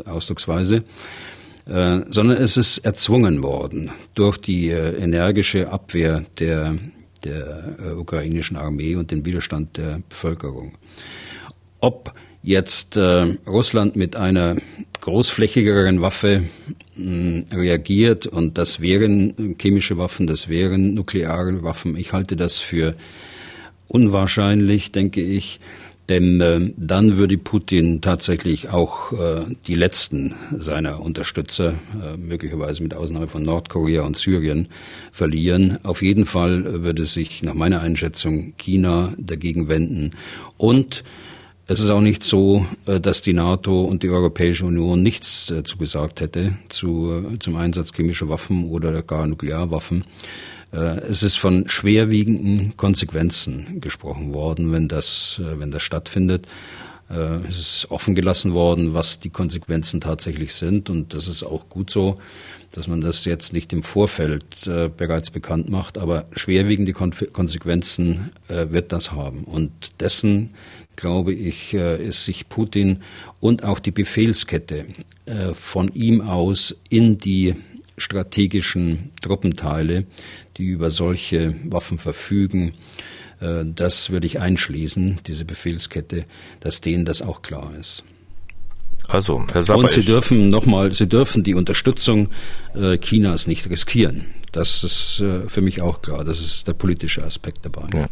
Ausdrucksweise. 0.04 0.84
Äh, 1.66 2.00
sondern 2.10 2.36
es 2.36 2.58
ist 2.58 2.78
erzwungen 2.78 3.42
worden 3.42 3.90
durch 4.14 4.36
die 4.36 4.68
äh, 4.68 5.02
energische 5.02 5.72
Abwehr 5.72 6.26
der, 6.38 6.76
der 7.24 7.76
äh, 7.78 7.92
ukrainischen 7.92 8.58
Armee 8.58 8.96
und 8.96 9.10
den 9.10 9.24
Widerstand 9.24 9.78
der 9.78 10.02
Bevölkerung. 10.10 10.74
Ob 11.80 12.12
jetzt 12.44 12.96
äh, 12.96 13.36
Russland 13.46 13.96
mit 13.96 14.16
einer 14.16 14.56
großflächigeren 15.00 16.02
Waffe 16.02 16.42
mh, 16.96 17.44
reagiert 17.52 18.26
und 18.26 18.58
das 18.58 18.80
wären 18.80 19.56
chemische 19.60 19.96
Waffen, 19.96 20.26
das 20.26 20.48
wären 20.48 20.94
nukleare 20.94 21.62
Waffen. 21.62 21.96
Ich 21.96 22.12
halte 22.12 22.36
das 22.36 22.58
für 22.58 22.94
unwahrscheinlich, 23.88 24.92
denke 24.92 25.22
ich. 25.22 25.60
Denn 26.10 26.38
äh, 26.42 26.70
dann 26.76 27.16
würde 27.16 27.38
Putin 27.38 28.02
tatsächlich 28.02 28.68
auch 28.68 29.12
äh, 29.12 29.46
die 29.66 29.74
letzten 29.74 30.34
seiner 30.54 31.00
Unterstützer, 31.00 31.70
äh, 31.72 32.18
möglicherweise 32.18 32.82
mit 32.82 32.92
Ausnahme 32.92 33.26
von 33.26 33.42
Nordkorea 33.42 34.02
und 34.02 34.18
Syrien, 34.18 34.68
verlieren. 35.12 35.78
Auf 35.82 36.02
jeden 36.02 36.26
Fall 36.26 36.82
würde 36.82 37.06
sich 37.06 37.42
nach 37.42 37.54
meiner 37.54 37.80
Einschätzung 37.80 38.52
China 38.58 39.14
dagegen 39.16 39.70
wenden. 39.70 40.10
Und 40.58 41.04
es 41.66 41.80
ist 41.80 41.90
auch 41.90 42.00
nicht 42.00 42.24
so, 42.24 42.66
äh, 42.86 43.00
dass 43.00 43.22
die 43.22 43.32
NATO 43.32 43.84
und 43.84 44.02
die 44.02 44.10
Europäische 44.10 44.66
Union 44.66 45.02
nichts 45.02 45.50
äh, 45.50 45.62
zugesagt 45.62 46.20
hätte 46.20 46.58
zu, 46.68 47.24
äh, 47.32 47.38
zum 47.38 47.56
Einsatz 47.56 47.92
chemischer 47.92 48.28
Waffen 48.28 48.68
oder 48.68 49.02
gar 49.02 49.26
Nuklearwaffen. 49.26 50.04
Es 50.72 51.22
ist 51.22 51.36
von 51.36 51.68
schwerwiegenden 51.68 52.76
Konsequenzen 52.76 53.80
gesprochen 53.80 54.34
worden, 54.34 54.72
wenn 54.72 54.88
das, 54.88 55.40
wenn 55.40 55.70
das 55.70 55.84
stattfindet. 55.84 56.48
Es 57.08 57.58
ist 57.58 57.90
offen 57.92 58.16
gelassen 58.16 58.54
worden, 58.54 58.92
was 58.92 59.20
die 59.20 59.30
Konsequenzen 59.30 60.00
tatsächlich 60.00 60.52
sind. 60.52 60.90
Und 60.90 61.14
das 61.14 61.28
ist 61.28 61.44
auch 61.44 61.68
gut 61.68 61.90
so, 61.90 62.18
dass 62.72 62.88
man 62.88 63.00
das 63.00 63.24
jetzt 63.24 63.52
nicht 63.52 63.72
im 63.72 63.84
Vorfeld 63.84 64.44
bereits 64.96 65.30
bekannt 65.30 65.68
macht. 65.68 65.96
Aber 65.96 66.24
schwerwiegende 66.34 66.92
Konsequenzen 66.92 68.32
wird 68.48 68.90
das 68.90 69.12
haben. 69.12 69.44
Und 69.44 70.00
dessen 70.00 70.54
glaube 70.96 71.32
ich, 71.32 71.74
äh, 71.74 72.02
ist 72.02 72.24
sich 72.24 72.48
Putin 72.48 73.02
und 73.40 73.64
auch 73.64 73.78
die 73.78 73.90
Befehlskette 73.90 74.86
äh, 75.26 75.54
von 75.54 75.92
ihm 75.94 76.20
aus 76.20 76.76
in 76.88 77.18
die 77.18 77.54
strategischen 77.96 79.10
Truppenteile, 79.22 80.06
die 80.56 80.64
über 80.64 80.90
solche 80.90 81.54
Waffen 81.64 81.98
verfügen, 81.98 82.72
äh, 83.40 83.64
das 83.64 84.10
würde 84.10 84.26
ich 84.26 84.40
einschließen, 84.40 85.20
diese 85.26 85.44
Befehlskette, 85.44 86.24
dass 86.60 86.80
denen 86.80 87.04
das 87.04 87.22
auch 87.22 87.42
klar 87.42 87.72
ist. 87.78 88.04
Also, 89.06 89.44
Herr 89.52 89.62
Sapper, 89.62 89.80
Und 89.80 89.92
Sie 89.92 90.04
dürfen 90.04 90.48
nochmal, 90.48 90.94
Sie 90.94 91.06
dürfen 91.06 91.42
die 91.42 91.52
Unterstützung 91.54 92.30
Chinas 93.02 93.46
nicht 93.46 93.68
riskieren. 93.68 94.24
Das 94.54 94.84
ist 94.84 95.20
äh, 95.20 95.48
für 95.48 95.60
mich 95.60 95.82
auch 95.82 96.00
klar. 96.00 96.22
Das 96.24 96.40
ist 96.40 96.68
der 96.68 96.74
politische 96.74 97.24
Aspekt 97.24 97.66
dabei. 97.66 97.88
Ja. 97.92 98.06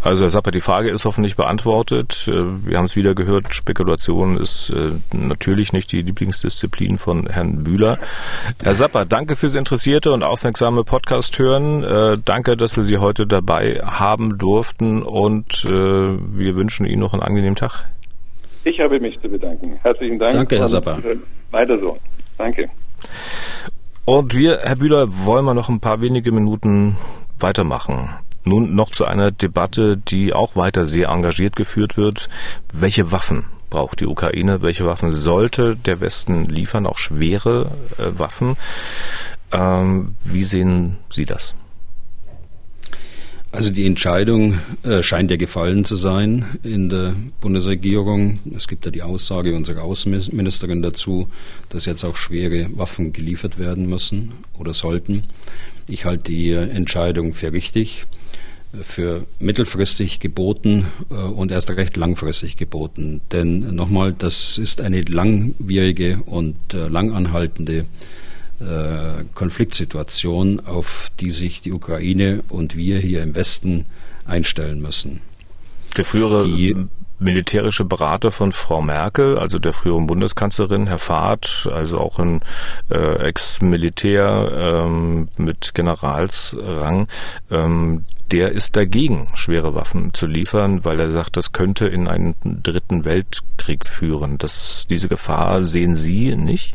Also 0.00 0.22
Herr 0.22 0.30
Sapper, 0.30 0.52
die 0.52 0.60
Frage 0.60 0.90
ist 0.90 1.04
hoffentlich 1.04 1.34
beantwortet. 1.34 2.28
Äh, 2.28 2.44
wir 2.64 2.78
haben 2.78 2.84
es 2.84 2.94
wieder 2.94 3.16
gehört, 3.16 3.52
Spekulation 3.52 4.36
ist 4.36 4.70
äh, 4.70 4.92
natürlich 5.12 5.72
nicht 5.72 5.90
die 5.90 6.02
Lieblingsdisziplin 6.02 6.98
von 6.98 7.26
Herrn 7.26 7.64
Bühler. 7.64 7.98
Herr 8.62 8.74
Sapper, 8.74 9.04
danke 9.04 9.34
fürs 9.34 9.56
interessierte 9.56 10.12
und 10.12 10.22
aufmerksame 10.22 10.84
Podcast 10.84 11.38
hören. 11.38 12.22
Danke, 12.24 12.56
dass 12.56 12.76
wir 12.76 12.84
Sie 12.84 12.98
heute 12.98 13.26
dabei 13.26 13.80
haben 13.82 14.38
durften 14.38 15.02
und 15.02 15.64
wir 15.64 16.54
wünschen 16.54 16.86
Ihnen 16.86 17.00
noch 17.00 17.12
einen 17.12 17.22
angenehmen 17.22 17.56
Tag. 17.56 17.86
Ich 18.64 18.80
habe 18.80 19.00
mich 19.00 19.18
zu 19.18 19.28
bedanken. 19.28 19.78
Herzlichen 19.82 20.18
Dank. 20.18 20.32
Danke, 20.32 20.58
Herr 20.58 20.68
Sapper. 20.68 20.98
Weiter 21.50 21.78
so. 21.78 21.98
Danke. 22.38 22.70
Und 24.04 24.34
wir, 24.34 24.60
Herr 24.62 24.76
Bühler, 24.76 25.06
wollen 25.24 25.44
wir 25.44 25.54
noch 25.54 25.68
ein 25.68 25.80
paar 25.80 26.00
wenige 26.00 26.32
Minuten 26.32 26.96
weitermachen. 27.38 28.08
Nun 28.44 28.74
noch 28.74 28.90
zu 28.90 29.04
einer 29.04 29.30
Debatte, 29.30 29.96
die 29.96 30.32
auch 30.32 30.56
weiter 30.56 30.86
sehr 30.86 31.08
engagiert 31.08 31.54
geführt 31.54 31.96
wird. 31.96 32.28
Welche 32.72 33.12
Waffen 33.12 33.44
braucht 33.70 34.00
die 34.00 34.06
Ukraine? 34.06 34.60
Welche 34.60 34.84
Waffen 34.84 35.12
sollte 35.12 35.76
der 35.76 36.00
Westen 36.00 36.46
liefern? 36.46 36.86
Auch 36.86 36.98
schwere 36.98 37.70
äh, 37.98 38.18
Waffen. 38.18 38.56
Ähm, 39.52 40.16
wie 40.24 40.42
sehen 40.42 40.96
Sie 41.08 41.24
das? 41.24 41.54
Also 43.52 43.68
die 43.68 43.84
Entscheidung 43.84 44.58
äh, 44.82 45.02
scheint 45.02 45.30
ja 45.30 45.36
gefallen 45.36 45.84
zu 45.84 45.96
sein 45.96 46.46
in 46.62 46.88
der 46.88 47.14
Bundesregierung. 47.42 48.38
Es 48.56 48.66
gibt 48.66 48.86
ja 48.86 48.90
die 48.90 49.02
Aussage 49.02 49.54
unserer 49.54 49.82
Außenministerin 49.82 50.80
dazu, 50.80 51.28
dass 51.68 51.84
jetzt 51.84 52.02
auch 52.02 52.16
schwere 52.16 52.66
Waffen 52.78 53.12
geliefert 53.12 53.58
werden 53.58 53.90
müssen 53.90 54.32
oder 54.58 54.72
sollten. 54.72 55.24
Ich 55.86 56.06
halte 56.06 56.32
die 56.32 56.50
Entscheidung 56.50 57.34
für 57.34 57.52
richtig, 57.52 58.06
für 58.82 59.26
mittelfristig 59.38 60.18
geboten 60.18 60.86
äh, 61.10 61.14
und 61.14 61.52
erst 61.52 61.70
recht 61.72 61.98
langfristig 61.98 62.56
geboten. 62.56 63.20
Denn 63.32 63.74
nochmal, 63.74 64.14
das 64.14 64.56
ist 64.56 64.80
eine 64.80 65.02
langwierige 65.02 66.22
und 66.24 66.56
äh, 66.72 66.88
langanhaltende 66.88 67.84
Konfliktsituation, 69.34 70.60
auf 70.60 71.08
die 71.20 71.30
sich 71.30 71.60
die 71.60 71.72
Ukraine 71.72 72.42
und 72.48 72.76
wir 72.76 72.98
hier 72.98 73.22
im 73.22 73.34
Westen 73.34 73.86
einstellen 74.24 74.80
müssen. 74.80 75.20
Der 75.96 76.04
frühere 76.04 76.44
die, 76.44 76.74
militärische 77.22 77.84
Berater 77.84 78.30
von 78.30 78.52
Frau 78.52 78.82
Merkel, 78.82 79.38
also 79.38 79.58
der 79.58 79.72
früheren 79.72 80.06
Bundeskanzlerin, 80.06 80.86
Herr 80.86 80.98
Fahrt, 80.98 81.68
also 81.72 81.98
auch 81.98 82.18
ein 82.18 82.40
äh, 82.90 83.28
Ex-Militär 83.28 84.84
ähm, 84.84 85.28
mit 85.36 85.74
Generalsrang, 85.74 87.06
ähm, 87.50 88.04
der 88.32 88.52
ist 88.52 88.76
dagegen, 88.76 89.28
schwere 89.34 89.74
Waffen 89.74 90.14
zu 90.14 90.26
liefern, 90.26 90.84
weil 90.84 91.00
er 91.00 91.10
sagt, 91.10 91.36
das 91.36 91.52
könnte 91.52 91.86
in 91.86 92.08
einen 92.08 92.34
dritten 92.42 93.04
Weltkrieg 93.04 93.86
führen. 93.86 94.38
Das, 94.38 94.86
diese 94.88 95.08
Gefahr 95.08 95.62
sehen 95.62 95.94
Sie 95.94 96.34
nicht? 96.34 96.74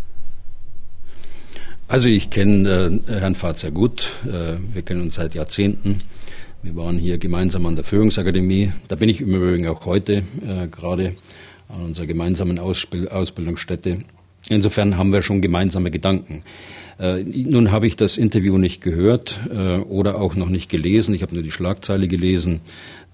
Also 1.89 2.09
ich 2.09 2.29
kenne 2.29 3.01
äh, 3.07 3.19
Herrn 3.19 3.35
Fahrt 3.35 3.59
sehr 3.59 3.71
gut. 3.71 4.11
Äh, 4.25 4.57
wir 4.73 4.81
kennen 4.81 5.01
uns 5.01 5.15
seit 5.15 5.35
Jahrzehnten. 5.35 6.01
Wir 6.61 6.75
waren 6.75 6.97
hier 6.97 7.17
gemeinsam 7.17 7.65
an 7.65 7.77
der 7.77 7.85
Führungsakademie. 7.85 8.73
Da 8.89 8.97
bin 8.97 9.07
ich 9.07 9.21
im 9.21 9.33
Übrigen 9.33 9.67
auch 9.67 9.85
heute 9.85 10.23
äh, 10.45 10.67
gerade 10.69 11.15
an 11.69 11.85
unserer 11.85 12.05
gemeinsamen 12.05 12.59
Ausbild 12.59 13.09
Ausbildungsstätte. 13.09 14.03
Insofern 14.49 14.97
haben 14.97 15.13
wir 15.13 15.21
schon 15.21 15.41
gemeinsame 15.41 15.89
Gedanken. 15.89 16.43
Äh, 16.99 17.23
nun 17.23 17.71
habe 17.71 17.87
ich 17.87 17.95
das 17.95 18.17
Interview 18.17 18.57
nicht 18.57 18.81
gehört 18.81 19.39
äh, 19.49 19.77
oder 19.77 20.19
auch 20.19 20.35
noch 20.35 20.49
nicht 20.49 20.69
gelesen. 20.69 21.13
Ich 21.13 21.21
habe 21.21 21.35
nur 21.35 21.43
die 21.43 21.51
Schlagzeile 21.51 22.09
gelesen 22.09 22.59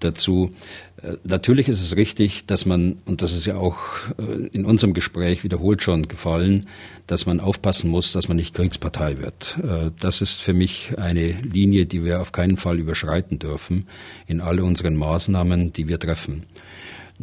dazu. 0.04 0.54
Äh, 1.02 1.14
natürlich 1.24 1.68
ist 1.68 1.82
es 1.82 1.96
richtig, 1.96 2.46
dass 2.46 2.66
man, 2.66 2.98
und 3.06 3.22
das 3.22 3.34
ist 3.34 3.46
ja 3.46 3.58
auch 3.58 3.78
äh, 4.18 4.48
in 4.52 4.66
unserem 4.66 4.94
Gespräch 4.94 5.44
wiederholt 5.44 5.82
schon 5.82 6.08
gefallen, 6.08 6.68
dass 7.08 7.26
man 7.26 7.40
aufpassen 7.40 7.90
muss, 7.90 8.12
dass 8.12 8.28
man 8.28 8.38
nicht 8.38 8.54
Kriegspartei 8.54 9.22
wird. 9.22 9.58
Äh, 9.64 9.92
das 10.00 10.22
ist 10.22 10.42
für 10.42 10.54
mich 10.54 10.94
eine 10.98 11.32
Linie, 11.42 11.86
die 11.86 12.04
wir 12.04 12.22
auf 12.22 12.32
keinen 12.32 12.58
Fall 12.58 12.80
überschreiten 12.80 13.40
dürfen 13.40 13.88
in 14.28 14.42
alle 14.42 14.64
unseren 14.64 14.96
Maßnahmen, 14.96 15.74
die 15.74 15.88
wir 15.88 16.00
treffen. 16.00 16.44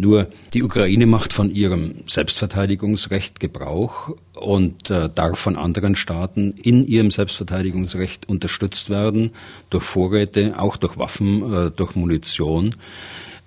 Nur 0.00 0.28
die 0.54 0.62
Ukraine 0.62 1.04
macht 1.04 1.34
von 1.34 1.54
ihrem 1.54 1.96
Selbstverteidigungsrecht 2.06 3.38
Gebrauch 3.38 4.16
und 4.34 4.88
äh, 4.88 5.10
darf 5.14 5.38
von 5.38 5.56
anderen 5.56 5.94
Staaten 5.94 6.52
in 6.52 6.86
ihrem 6.86 7.10
Selbstverteidigungsrecht 7.10 8.26
unterstützt 8.26 8.88
werden 8.88 9.32
durch 9.68 9.84
Vorräte, 9.84 10.54
auch 10.58 10.78
durch 10.78 10.96
Waffen, 10.96 11.52
äh, 11.52 11.70
durch 11.70 11.96
Munition. 11.96 12.76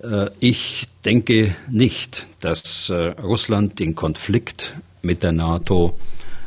Äh, 0.04 0.30
ich 0.40 0.86
denke 1.04 1.56
nicht, 1.72 2.28
dass 2.40 2.90
äh, 2.90 2.94
Russland 2.94 3.80
den 3.80 3.96
Konflikt 3.96 4.76
mit 5.02 5.24
der 5.24 5.32
NATO 5.32 5.98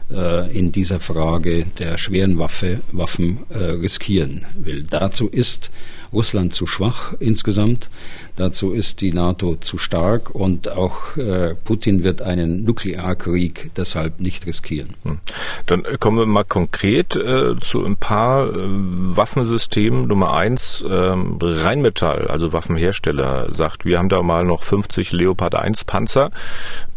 äh, 0.09 0.57
in 0.57 0.71
dieser 0.71 1.01
Frage 1.01 1.67
der 1.81 1.99
schweren 1.99 2.39
Waffe, 2.39 2.81
Waffen 2.93 3.41
riskieren 3.51 4.47
will. 4.55 4.85
Dazu 4.89 5.29
ist 5.29 5.73
Russland 6.17 6.55
zu 6.55 6.67
schwach 6.67 7.13
insgesamt. 7.21 7.91
Dazu 8.37 8.73
ist 8.73 9.03
die 9.03 9.13
NATO 9.13 9.57
zu 9.57 9.77
stark 9.77 10.35
und 10.35 10.69
auch 10.71 11.17
äh, 11.19 11.55
Putin 11.55 12.05
wird 12.05 12.23
einen 12.23 12.65
Nuklearkrieg 12.65 13.71
deshalb 13.77 14.19
nicht 14.19 14.47
riskieren. 14.47 14.95
Hm. 15.05 15.19
Dann 15.67 15.85
kommen 16.01 16.19
wir 16.19 16.27
mal 16.27 16.45
konkret 16.45 17.17
äh, 17.17 17.55
zu 17.61 17.85
ein 17.85 17.97
paar 17.97 18.49
äh, 18.49 18.55
Waffensystemen. 18.57 20.07
Nummer 20.07 20.33
eins, 20.35 20.85
ähm, 20.89 21.39
Rheinmetall, 21.41 22.29
also 22.29 22.53
Waffenhersteller, 22.53 23.53
sagt, 23.55 23.85
wir 23.85 23.99
haben 23.99 24.09
da 24.09 24.23
mal 24.23 24.45
noch 24.45 24.63
50 24.63 25.13
Leopard 25.13 25.55
1 25.55 25.85
Panzer, 25.85 26.31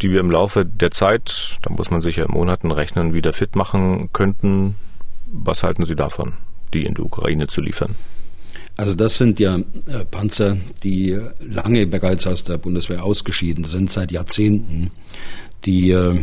die 0.02 0.12
wir 0.12 0.22
im 0.22 0.32
Laufe 0.32 0.66
der 0.66 0.92
Zeit, 0.92 1.60
da 1.64 1.74
muss 1.74 1.92
man 1.92 2.02
sich 2.02 2.16
ja 2.18 2.26
in 2.26 2.32
Monaten 2.32 2.72
rechnen, 2.72 3.14
wieder 3.14 3.34
fit 3.34 3.56
machen 3.56 4.10
könnten. 4.14 4.76
Was 5.32 5.64
halten 5.64 5.86
Sie 5.86 5.96
davon, 5.96 6.34
die 6.74 6.86
in 6.86 6.94
die 6.94 7.02
Ukraine 7.02 7.48
zu 7.48 7.62
liefern? 7.62 7.96
Also 8.80 8.94
das 8.94 9.18
sind 9.18 9.42
ja 9.42 9.58
äh, 9.58 10.06
Panzer, 10.10 10.56
die 10.86 11.20
lange 11.42 11.86
bereits 11.86 12.26
aus 12.26 12.46
der 12.46 12.58
Bundeswehr 12.58 13.04
ausgeschieden 13.04 13.66
sind, 13.66 13.92
seit 13.92 14.10
Jahrzehnten, 14.10 14.92
die 15.66 15.92
äh, 15.92 16.16
äh, 16.16 16.18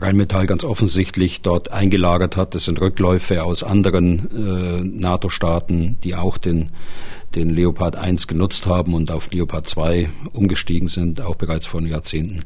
Rheinmetall 0.00 0.46
ganz 0.46 0.62
offensichtlich 0.62 1.42
dort 1.42 1.72
eingelagert 1.72 2.36
hat. 2.36 2.54
Das 2.54 2.66
sind 2.66 2.80
Rückläufe 2.80 3.42
aus 3.42 3.64
anderen 3.64 4.28
NATO-Staaten, 5.00 5.98
die 6.04 6.14
auch 6.14 6.38
den, 6.38 6.68
den 7.34 7.50
Leopard 7.50 7.96
1 7.96 8.28
genutzt 8.28 8.68
haben 8.68 8.94
und 8.94 9.10
auf 9.10 9.32
Leopard 9.32 9.68
2 9.68 10.08
umgestiegen 10.32 10.86
sind, 10.86 11.20
auch 11.20 11.34
bereits 11.34 11.66
vor 11.66 11.82
Jahrzehnten. 11.82 12.44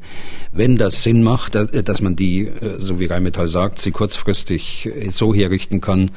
Wenn 0.51 0.77
das 0.77 1.03
Sinn 1.03 1.21
macht, 1.21 1.53
dass 1.53 2.01
man 2.01 2.15
die, 2.15 2.51
so 2.79 2.99
wie 2.99 3.05
Rheinmetall 3.05 3.47
sagt, 3.47 3.79
sie 3.79 3.91
kurzfristig 3.91 4.89
so 5.11 5.31
herrichten 5.31 5.79
kann, 5.79 6.09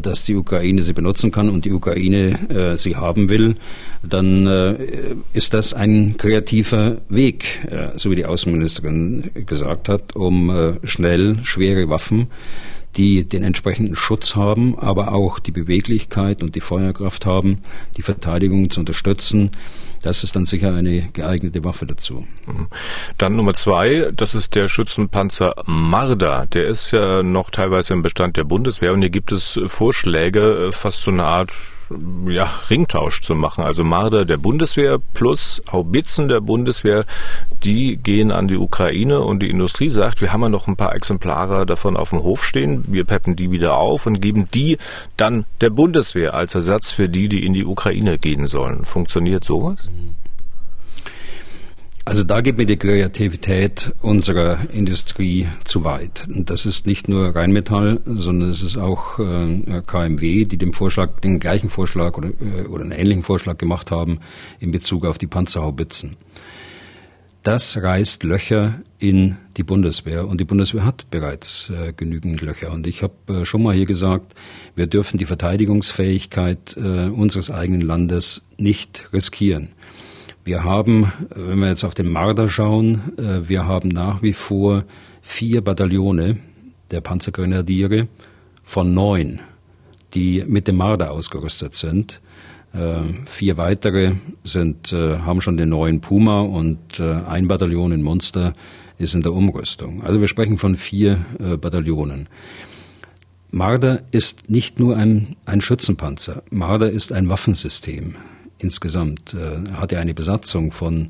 dass 0.00 0.24
die 0.24 0.34
Ukraine 0.34 0.82
sie 0.82 0.92
benutzen 0.92 1.30
kann 1.30 1.48
und 1.48 1.64
die 1.64 1.72
Ukraine 1.72 2.38
äh, 2.50 2.76
sie 2.76 2.96
haben 2.96 3.30
will, 3.30 3.54
dann 4.02 4.46
äh, 4.46 4.76
ist 5.32 5.54
das 5.54 5.74
ein 5.74 6.16
kreativer 6.16 6.98
Weg, 7.08 7.66
äh, 7.70 7.96
so 7.96 8.10
wie 8.10 8.16
die 8.16 8.26
Außenministerin 8.26 9.30
gesagt 9.46 9.88
hat, 9.88 10.16
um 10.16 10.50
äh, 10.50 10.74
schnell 10.84 11.38
schwere 11.44 11.88
Waffen 11.88 12.28
die 12.96 13.28
den 13.28 13.44
entsprechenden 13.44 13.94
Schutz 13.94 14.34
haben, 14.34 14.76
aber 14.78 15.12
auch 15.12 15.38
die 15.38 15.52
Beweglichkeit 15.52 16.42
und 16.42 16.56
die 16.56 16.60
Feuerkraft 16.60 17.26
haben, 17.26 17.58
die 17.96 18.02
Verteidigung 18.02 18.70
zu 18.70 18.80
unterstützen. 18.80 19.50
Das 20.02 20.24
ist 20.24 20.36
dann 20.36 20.44
sicher 20.44 20.74
eine 20.74 21.08
geeignete 21.12 21.64
Waffe 21.64 21.86
dazu. 21.86 22.26
Mhm. 22.46 22.68
Dann 23.18 23.36
Nummer 23.36 23.54
zwei, 23.54 24.10
das 24.14 24.34
ist 24.34 24.54
der 24.54 24.68
Schützenpanzer 24.68 25.54
Marder. 25.66 26.46
Der 26.46 26.66
ist 26.66 26.92
ja 26.92 27.22
noch 27.22 27.50
teilweise 27.50 27.94
im 27.94 28.02
Bestand 28.02 28.36
der 28.36 28.44
Bundeswehr 28.44 28.92
und 28.92 29.00
hier 29.00 29.10
gibt 29.10 29.32
es 29.32 29.58
Vorschläge, 29.66 30.70
fast 30.72 31.02
so 31.02 31.10
eine 31.10 31.24
Art 31.24 31.52
ja, 32.26 32.48
Ringtausch 32.70 33.22
zu 33.22 33.34
machen. 33.34 33.64
Also 33.64 33.84
Marder 33.84 34.24
der 34.24 34.36
Bundeswehr 34.36 34.98
plus 35.14 35.62
Haubitzen 35.70 36.28
der 36.28 36.40
Bundeswehr, 36.40 37.04
die 37.64 37.96
gehen 37.96 38.30
an 38.30 38.48
die 38.48 38.56
Ukraine 38.56 39.20
und 39.20 39.40
die 39.40 39.50
Industrie 39.50 39.88
sagt, 39.88 40.20
wir 40.20 40.32
haben 40.32 40.42
ja 40.42 40.48
noch 40.48 40.68
ein 40.68 40.76
paar 40.76 40.94
Exemplare 40.94 41.66
davon 41.66 41.96
auf 41.96 42.10
dem 42.10 42.22
Hof 42.22 42.44
stehen, 42.44 42.84
wir 42.88 43.04
peppen 43.04 43.36
die 43.36 43.50
wieder 43.50 43.76
auf 43.76 44.06
und 44.06 44.20
geben 44.20 44.48
die 44.52 44.78
dann 45.16 45.44
der 45.60 45.70
Bundeswehr 45.70 46.34
als 46.34 46.54
Ersatz 46.54 46.90
für 46.90 47.08
die, 47.08 47.28
die 47.28 47.44
in 47.44 47.54
die 47.54 47.64
Ukraine 47.64 48.18
gehen 48.18 48.46
sollen. 48.46 48.84
Funktioniert 48.84 49.44
sowas? 49.44 49.90
Also 52.08 52.24
da 52.24 52.40
geht 52.40 52.56
mir 52.56 52.64
die 52.64 52.78
Kreativität 52.78 53.92
unserer 54.00 54.56
Industrie 54.72 55.46
zu 55.64 55.84
weit. 55.84 56.26
Und 56.26 56.48
das 56.48 56.64
ist 56.64 56.86
nicht 56.86 57.06
nur 57.06 57.36
Rheinmetall, 57.36 58.00
sondern 58.06 58.48
es 58.48 58.62
ist 58.62 58.78
auch 58.78 59.18
äh, 59.18 59.82
KMW, 59.86 60.46
die 60.46 60.56
den 60.56 60.72
Vorschlag, 60.72 61.20
den 61.20 61.38
gleichen 61.38 61.68
Vorschlag 61.68 62.16
oder, 62.16 62.30
äh, 62.30 62.66
oder 62.66 62.84
einen 62.84 62.92
ähnlichen 62.92 63.24
Vorschlag 63.24 63.58
gemacht 63.58 63.90
haben 63.90 64.20
in 64.58 64.70
Bezug 64.70 65.04
auf 65.04 65.18
die 65.18 65.26
Panzerhaubitzen. 65.26 66.16
Das 67.42 67.76
reißt 67.76 68.22
Löcher 68.22 68.80
in 68.98 69.36
die 69.58 69.62
Bundeswehr 69.62 70.26
und 70.26 70.40
die 70.40 70.46
Bundeswehr 70.46 70.86
hat 70.86 71.10
bereits 71.10 71.68
äh, 71.70 71.92
genügend 71.92 72.40
Löcher. 72.40 72.72
Und 72.72 72.86
ich 72.86 73.02
habe 73.02 73.12
äh, 73.28 73.44
schon 73.44 73.62
mal 73.62 73.74
hier 73.74 73.84
gesagt, 73.84 74.34
wir 74.74 74.86
dürfen 74.86 75.18
die 75.18 75.26
Verteidigungsfähigkeit 75.26 76.74
äh, 76.78 77.10
unseres 77.10 77.50
eigenen 77.50 77.82
Landes 77.82 78.40
nicht 78.56 79.12
riskieren. 79.12 79.68
Wir 80.48 80.64
haben, 80.64 81.12
wenn 81.34 81.58
wir 81.58 81.68
jetzt 81.68 81.84
auf 81.84 81.92
den 81.92 82.08
Marder 82.08 82.48
schauen, 82.48 83.12
äh, 83.18 83.46
wir 83.50 83.66
haben 83.66 83.90
nach 83.90 84.22
wie 84.22 84.32
vor 84.32 84.84
vier 85.20 85.60
Bataillone 85.60 86.38
der 86.90 87.02
Panzergrenadiere 87.02 88.08
von 88.62 88.94
neun, 88.94 89.40
die 90.14 90.42
mit 90.48 90.66
dem 90.66 90.78
Marder 90.78 91.10
ausgerüstet 91.10 91.74
sind. 91.74 92.22
Äh, 92.72 93.26
vier 93.26 93.58
weitere 93.58 94.14
sind, 94.42 94.90
äh, 94.90 95.18
haben 95.18 95.42
schon 95.42 95.58
den 95.58 95.68
neuen 95.68 96.00
Puma 96.00 96.40
und 96.40 96.98
ein 96.98 97.46
Bataillon 97.46 97.92
in 97.92 98.02
Munster 98.02 98.54
ist 98.96 99.14
in 99.14 99.20
der 99.20 99.34
Umrüstung. 99.34 100.02
Also 100.02 100.18
wir 100.18 100.28
sprechen 100.28 100.56
von 100.56 100.78
vier 100.78 101.26
Bataillonen. 101.60 102.26
Marder 103.50 104.00
ist 104.12 104.48
nicht 104.48 104.80
nur 104.80 104.96
ein, 104.96 105.36
ein 105.44 105.60
Schützenpanzer. 105.60 106.42
Marder 106.48 106.90
ist 106.90 107.12
ein 107.12 107.28
Waffensystem 107.28 108.14
insgesamt. 108.58 109.34
Äh, 109.34 109.70
hatte 109.74 109.98
eine 109.98 110.14
Besatzung 110.14 110.72
von 110.72 111.08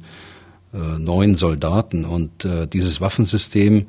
äh, 0.72 0.99
neun 0.99 1.34
Soldaten 1.34 2.05
und 2.05 2.44
äh, 2.44 2.66
dieses 2.66 3.01
Waffensystem 3.01 3.86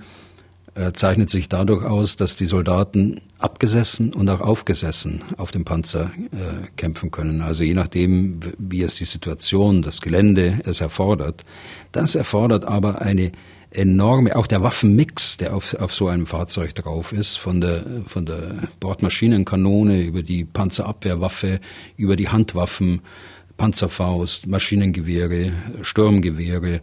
zeichnet 0.93 1.29
sich 1.29 1.49
dadurch 1.49 1.83
aus, 1.83 2.15
dass 2.15 2.37
die 2.37 2.45
Soldaten 2.45 3.19
abgesessen 3.39 4.13
und 4.13 4.29
auch 4.29 4.41
aufgesessen 4.41 5.23
auf 5.37 5.51
dem 5.51 5.65
Panzer 5.65 6.11
äh, 6.31 6.67
kämpfen 6.77 7.11
können. 7.11 7.41
Also 7.41 7.63
je 7.63 7.73
nachdem, 7.73 8.39
wie 8.57 8.83
es 8.83 8.95
die 8.95 9.05
Situation, 9.05 9.81
das 9.81 9.99
Gelände 10.01 10.61
es 10.65 10.79
erfordert. 10.79 11.43
Das 11.91 12.15
erfordert 12.15 12.65
aber 12.65 13.01
eine 13.01 13.31
enorme, 13.71 14.35
auch 14.35 14.47
der 14.47 14.61
Waffenmix, 14.61 15.37
der 15.37 15.55
auf, 15.55 15.73
auf 15.75 15.93
so 15.93 16.07
einem 16.07 16.25
Fahrzeug 16.25 16.73
drauf 16.75 17.13
ist, 17.13 17.37
von 17.37 17.61
der, 17.61 17.83
von 18.07 18.25
der 18.25 18.69
Bordmaschinenkanone 18.79 20.01
über 20.01 20.23
die 20.23 20.43
Panzerabwehrwaffe, 20.43 21.59
über 21.95 22.15
die 22.15 22.29
Handwaffen, 22.29 23.01
Panzerfaust, 23.59 24.47
Maschinengewehre, 24.47 25.51
Sturmgewehre, 25.83 26.81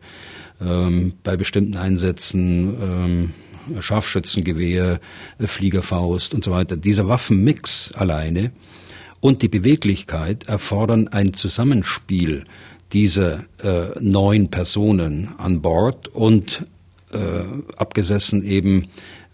ähm, 0.61 1.14
bei 1.24 1.37
bestimmten 1.37 1.77
Einsätzen 1.77 2.77
ähm, 2.81 3.81
Scharfschützengewehr, 3.81 5.01
Fliegerfaust 5.41 6.35
und 6.35 6.45
so 6.45 6.53
weiter. 6.53 6.77
Dieser 6.77 7.09
Waffenmix 7.09 7.91
alleine 7.93 8.53
und 9.20 9.43
die 9.43 9.49
Beweglichkeit 9.49 10.45
erfordern 10.45 11.09
ein 11.09 11.33
Zusammenspiel 11.33 12.45
dieser 12.93 13.45
äh, 13.62 13.99
neun 13.99 14.51
Personen 14.51 15.31
an 15.39 15.62
Bord 15.62 16.09
und 16.09 16.64
äh, 17.12 17.18
abgesessen 17.77 18.45
eben 18.45 18.83
äh, 18.83 18.87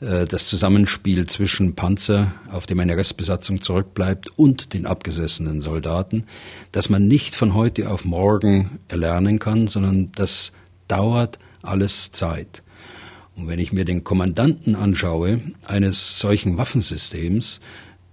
das 0.02 0.48
Zusammenspiel 0.48 1.28
zwischen 1.28 1.76
Panzer, 1.76 2.34
auf 2.50 2.66
dem 2.66 2.80
eine 2.80 2.96
Restbesatzung 2.96 3.62
zurückbleibt, 3.62 4.36
und 4.36 4.74
den 4.74 4.84
abgesessenen 4.84 5.60
Soldaten, 5.60 6.24
dass 6.72 6.88
man 6.88 7.06
nicht 7.06 7.36
von 7.36 7.54
heute 7.54 7.88
auf 7.88 8.04
morgen 8.04 8.80
erlernen 8.88 9.38
kann, 9.38 9.68
sondern 9.68 10.10
das 10.12 10.52
dauert 10.88 11.38
alles 11.62 12.10
Zeit. 12.10 12.64
Und 13.36 13.46
wenn 13.46 13.60
ich 13.60 13.72
mir 13.72 13.84
den 13.84 14.02
Kommandanten 14.02 14.74
anschaue 14.74 15.40
eines 15.66 16.18
solchen 16.18 16.58
Waffensystems, 16.58 17.60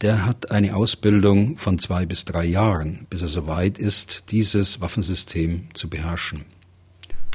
der 0.02 0.26
hat 0.26 0.52
eine 0.52 0.76
Ausbildung 0.76 1.58
von 1.58 1.80
zwei 1.80 2.06
bis 2.06 2.24
drei 2.24 2.46
Jahren, 2.46 3.08
bis 3.10 3.22
er 3.24 3.28
soweit 3.28 3.78
ist, 3.80 4.32
dieses 4.32 4.80
Waffensystem 4.80 5.68
zu 5.74 5.90
beherrschen. 5.90 6.46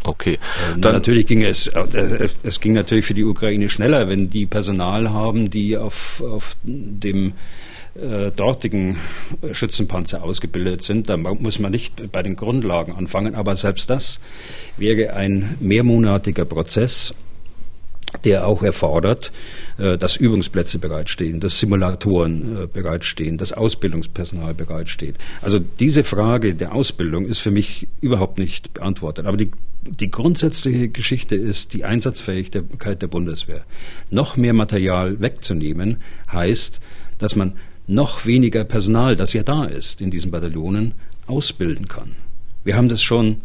Okay. 0.05 0.35
Äh, 0.35 0.81
Dann 0.81 0.93
natürlich 0.93 1.27
ging 1.27 1.43
es, 1.43 1.67
äh, 1.67 2.29
es 2.43 2.61
ging 2.61 2.75
natürlich 2.75 3.07
für 3.07 3.15
die 3.15 3.25
Ukraine 3.25 3.69
schneller, 3.69 4.09
wenn 4.09 4.31
die 4.31 4.47
Personal 4.47 5.11
haben, 5.11 5.51
die 5.51 5.77
auf, 5.77 6.23
auf 6.23 6.57
dem 6.63 7.33
äh, 7.95 8.31
dortigen 8.31 8.99
Schützenpanzer 9.53 10.23
ausgebildet 10.23 10.83
sind. 10.83 11.09
Da 11.09 11.17
muss 11.17 11.59
man 11.59 11.73
nicht 11.73 12.13
bei 12.13 12.23
den 12.23 12.37
Grundlagen 12.37 12.93
anfangen, 12.93 13.35
aber 13.35 13.57
selbst 13.57 13.89
das 13.89 14.21
wäre 14.77 15.15
ein 15.15 15.57
mehrmonatiger 15.61 16.45
Prozess 16.45 17.15
der 18.23 18.47
auch 18.47 18.63
erfordert, 18.63 19.33
äh, 19.79 19.99
dass 19.99 20.17
Übungsplätze 20.17 20.79
bereitstehen, 20.79 21.41
dass 21.41 21.59
Simulatoren 21.59 22.65
äh, 22.65 22.67
bereitstehen, 22.67 23.39
dass 23.39 23.53
Ausbildungspersonal 23.53 24.55
bereitsteht. 24.55 25.17
Also 25.43 25.59
diese 25.59 26.05
Frage 26.05 26.55
der 26.55 26.75
Ausbildung 26.75 27.27
ist 27.27 27.39
für 27.39 27.51
mich 27.51 27.89
überhaupt 28.01 28.39
nicht 28.39 28.75
beantwortet. 28.75 29.27
Aber 29.27 29.37
die, 29.37 29.51
die 29.83 30.11
grundsätzliche 30.11 30.89
Geschichte 30.89 31.35
ist 31.37 31.75
die 31.75 31.85
Einsatzfähigkeit 31.85 33.03
der 33.03 33.09
Bundeswehr. 33.09 33.65
Noch 34.11 34.37
mehr 34.37 34.55
Material 34.55 35.21
wegzunehmen 35.21 35.99
heißt, 36.33 36.81
dass 37.19 37.37
man 37.37 37.55
noch 37.87 38.25
weniger 38.25 38.65
Personal, 38.65 39.17
das 39.17 39.33
ja 39.35 39.43
da 39.43 39.65
ist 39.65 40.01
in 40.01 40.11
diesen 40.11 40.31
Bataillonen, 40.31 40.95
ausbilden 41.27 41.89
kann. 41.89 42.13
Wir 42.65 42.77
haben 42.77 42.89
das 42.89 43.03
schon 43.03 43.39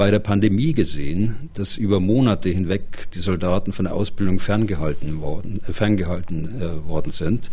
bei 0.00 0.10
der 0.10 0.18
Pandemie 0.18 0.72
gesehen, 0.72 1.50
dass 1.52 1.76
über 1.76 2.00
Monate 2.00 2.48
hinweg 2.48 3.10
die 3.12 3.18
Soldaten 3.18 3.74
von 3.74 3.84
der 3.84 3.92
Ausbildung 3.94 4.38
ferngehalten 4.38 5.20
worden, 5.20 5.60
äh, 5.68 5.74
ferngehalten 5.74 6.62
äh, 6.62 6.88
worden 6.88 7.12
sind. 7.12 7.50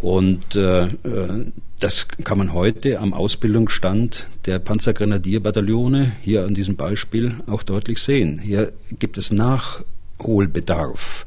Und 0.00 0.56
äh, 0.56 0.86
äh, 0.86 1.52
das 1.78 2.08
kann 2.08 2.38
man 2.38 2.52
heute 2.52 2.98
am 2.98 3.14
Ausbildungsstand 3.14 4.28
der 4.46 4.58
Panzergrenadierbataillone 4.58 6.10
hier 6.20 6.44
an 6.44 6.54
diesem 6.54 6.74
Beispiel 6.74 7.36
auch 7.46 7.62
deutlich 7.62 8.00
sehen. 8.00 8.40
Hier 8.40 8.72
gibt 8.98 9.16
es 9.16 9.30
Nachholbedarf 9.30 11.26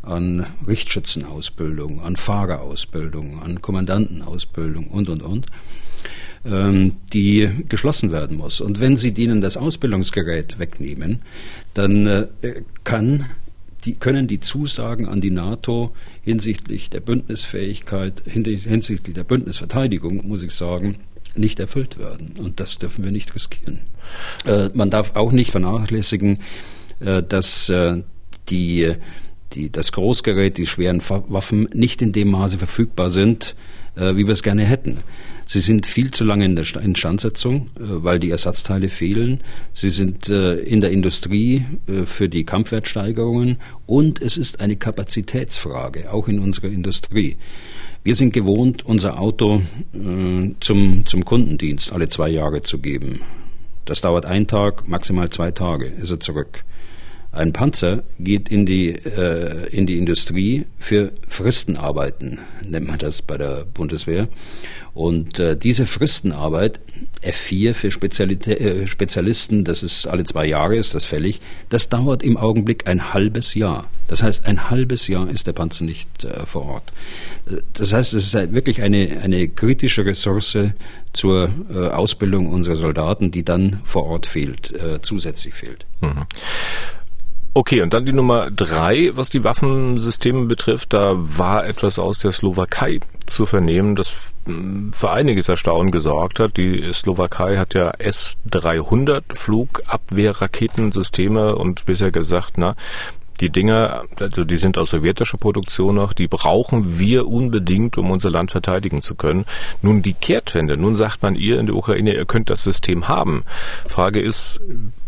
an 0.00 0.46
Richtschützenausbildung, 0.66 2.00
an 2.00 2.16
Fahrerausbildung, 2.16 3.42
an 3.42 3.60
Kommandantenausbildung 3.60 4.86
und, 4.86 5.10
und, 5.10 5.22
und. 5.22 5.48
Ähm, 6.42 6.96
die 7.12 7.50
geschlossen 7.68 8.12
werden 8.12 8.38
muss. 8.38 8.62
Und 8.62 8.80
wenn 8.80 8.96
Sie 8.96 9.12
denen 9.12 9.42
das 9.42 9.58
Ausbildungsgerät 9.58 10.58
wegnehmen, 10.58 11.20
dann 11.74 12.06
äh, 12.06 12.28
kann 12.82 13.26
die, 13.84 13.94
können 13.94 14.26
die 14.26 14.40
Zusagen 14.40 15.06
an 15.06 15.20
die 15.20 15.30
NATO 15.30 15.94
hinsichtlich 16.22 16.88
der 16.88 17.00
Bündnisfähigkeit, 17.00 18.22
hinsichtlich 18.24 19.14
der 19.14 19.24
Bündnisverteidigung, 19.24 20.26
muss 20.26 20.42
ich 20.42 20.52
sagen, 20.52 20.96
nicht 21.34 21.60
erfüllt 21.60 21.98
werden. 21.98 22.34
Und 22.38 22.58
das 22.58 22.78
dürfen 22.78 23.04
wir 23.04 23.12
nicht 23.12 23.34
riskieren. 23.34 23.80
Äh, 24.46 24.70
man 24.72 24.88
darf 24.88 25.16
auch 25.16 25.32
nicht 25.32 25.50
vernachlässigen, 25.50 26.38
äh, 27.00 27.22
dass 27.22 27.68
äh, 27.68 28.02
die, 28.48 28.94
die, 29.52 29.70
das 29.70 29.92
Großgerät, 29.92 30.56
die 30.56 30.66
schweren 30.66 31.02
Waffen 31.06 31.68
nicht 31.74 32.00
in 32.00 32.12
dem 32.12 32.30
Maße 32.30 32.56
verfügbar 32.56 33.10
sind, 33.10 33.54
äh, 33.96 34.16
wie 34.16 34.26
wir 34.26 34.32
es 34.32 34.42
gerne 34.42 34.64
hätten. 34.64 34.98
Sie 35.52 35.58
sind 35.58 35.84
viel 35.84 36.12
zu 36.12 36.22
lange 36.22 36.44
in 36.44 36.54
der 36.54 36.64
Instandsetzung, 36.76 37.70
äh, 37.74 37.80
weil 37.80 38.20
die 38.20 38.30
Ersatzteile 38.30 38.88
fehlen. 38.88 39.40
Sie 39.72 39.90
sind 39.90 40.28
äh, 40.28 40.54
in 40.58 40.80
der 40.80 40.92
Industrie 40.92 41.64
äh, 41.88 42.06
für 42.06 42.28
die 42.28 42.44
Kampfwertsteigerungen 42.44 43.58
und 43.84 44.22
es 44.22 44.36
ist 44.36 44.60
eine 44.60 44.76
Kapazitätsfrage, 44.76 46.12
auch 46.12 46.28
in 46.28 46.38
unserer 46.38 46.68
Industrie. 46.68 47.36
Wir 48.04 48.14
sind 48.14 48.32
gewohnt, 48.32 48.86
unser 48.86 49.18
Auto 49.18 49.60
zum, 50.60 51.04
zum 51.04 51.24
Kundendienst 51.24 51.92
alle 51.92 52.08
zwei 52.08 52.30
Jahre 52.30 52.62
zu 52.62 52.78
geben. 52.78 53.20
Das 53.84 54.00
dauert 54.00 54.26
einen 54.26 54.46
Tag, 54.46 54.88
maximal 54.88 55.28
zwei 55.30 55.50
Tage, 55.50 55.86
ist 55.86 56.12
er 56.12 56.20
zurück. 56.20 56.64
Ein 57.32 57.52
Panzer 57.52 58.02
geht 58.18 58.48
in 58.48 58.66
die, 58.66 58.88
äh, 58.88 59.68
in 59.70 59.86
die 59.86 59.98
Industrie 59.98 60.66
für 60.78 61.12
Fristenarbeiten, 61.28 62.38
nennt 62.68 62.88
man 62.88 62.98
das 62.98 63.22
bei 63.22 63.36
der 63.38 63.64
Bundeswehr. 63.72 64.28
Und 64.94 65.38
äh, 65.38 65.56
diese 65.56 65.86
Fristenarbeit, 65.86 66.80
F4 67.22 67.74
für 67.74 67.90
Spezialitä 67.92 68.58
äh, 68.58 68.86
Spezialisten, 68.88 69.64
das 69.64 69.84
ist 69.84 70.08
alle 70.08 70.24
zwei 70.24 70.46
Jahre, 70.46 70.76
ist 70.76 70.94
das 70.94 71.04
fällig, 71.04 71.40
das 71.68 71.88
dauert 71.88 72.24
im 72.24 72.36
Augenblick 72.36 72.88
ein 72.88 73.14
halbes 73.14 73.54
Jahr. 73.54 73.88
Das 74.08 74.24
heißt, 74.24 74.46
ein 74.46 74.68
halbes 74.68 75.06
Jahr 75.06 75.30
ist 75.30 75.46
der 75.46 75.52
Panzer 75.52 75.84
nicht 75.84 76.24
äh, 76.24 76.44
vor 76.46 76.66
Ort. 76.66 76.92
Das 77.74 77.92
heißt, 77.92 78.12
es 78.12 78.26
ist 78.26 78.34
halt 78.34 78.52
wirklich 78.52 78.82
eine, 78.82 79.20
eine 79.22 79.48
kritische 79.48 80.04
Ressource 80.04 80.58
zur 81.12 81.50
äh, 81.72 81.86
Ausbildung 81.88 82.48
unserer 82.48 82.76
Soldaten, 82.76 83.30
die 83.30 83.44
dann 83.44 83.80
vor 83.84 84.06
Ort 84.06 84.26
fehlt, 84.26 84.72
äh, 84.72 85.00
zusätzlich 85.00 85.54
fehlt. 85.54 85.86
Mhm. 86.00 86.24
Okay, 87.52 87.82
und 87.82 87.92
dann 87.92 88.04
die 88.04 88.12
Nummer 88.12 88.48
drei, 88.50 89.10
was 89.14 89.28
die 89.28 89.42
Waffensysteme 89.42 90.46
betrifft. 90.46 90.92
Da 90.92 91.14
war 91.16 91.66
etwas 91.66 91.98
aus 91.98 92.20
der 92.20 92.30
Slowakei 92.30 93.00
zu 93.26 93.44
vernehmen, 93.44 93.96
das 93.96 94.12
hm, 94.44 94.92
für 94.92 95.10
einiges 95.10 95.48
Erstaunen 95.48 95.90
gesorgt 95.90 96.38
hat. 96.38 96.56
Die 96.56 96.92
Slowakei 96.92 97.56
hat 97.56 97.74
ja 97.74 97.90
S-300 97.98 99.34
Flugabwehrraketensysteme 99.34 101.56
und 101.56 101.86
bisher 101.86 102.12
gesagt, 102.12 102.52
na, 102.56 102.76
die 103.40 103.50
Dinger, 103.50 104.04
also 104.18 104.44
die 104.44 104.58
sind 104.58 104.76
aus 104.76 104.90
sowjetischer 104.90 105.38
Produktion 105.38 105.94
noch, 105.94 106.12
die 106.12 106.28
brauchen 106.28 106.98
wir 106.98 107.26
unbedingt, 107.26 107.96
um 107.96 108.10
unser 108.10 108.30
Land 108.30 108.50
verteidigen 108.50 109.02
zu 109.02 109.14
können. 109.14 109.46
Nun 109.82 110.02
die 110.02 110.12
Kehrtwende, 110.12 110.76
nun 110.76 110.96
sagt 110.96 111.22
man 111.22 111.34
ihr 111.34 111.58
in 111.58 111.66
der 111.66 111.76
Ukraine, 111.76 112.14
ihr 112.14 112.26
könnt 112.26 112.50
das 112.50 112.62
System 112.62 113.08
haben. 113.08 113.44
Frage 113.88 114.20
ist, 114.20 114.60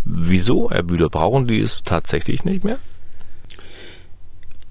wieso, 0.05 0.70
Herr 0.70 0.83
Bühler, 0.83 1.11
brauchen 1.11 1.47
die 1.47 1.61
es 1.61 1.83
tatsächlich 1.85 2.45
nicht 2.45 2.64
mehr? 2.64 2.79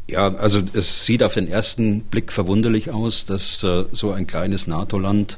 Ja, 0.08 0.36
also 0.36 0.62
es 0.74 1.06
sieht 1.06 1.24
auf 1.24 1.36
den 1.36 1.48
ersten 1.48 2.02
Blick 2.02 2.34
verwunderlich 2.34 2.92
aus, 2.92 3.26
dass 3.26 3.64
äh, 3.64 3.86
so 3.92 4.12
ein 4.12 4.28
kleines 4.28 4.68
NATO-Land 4.68 5.38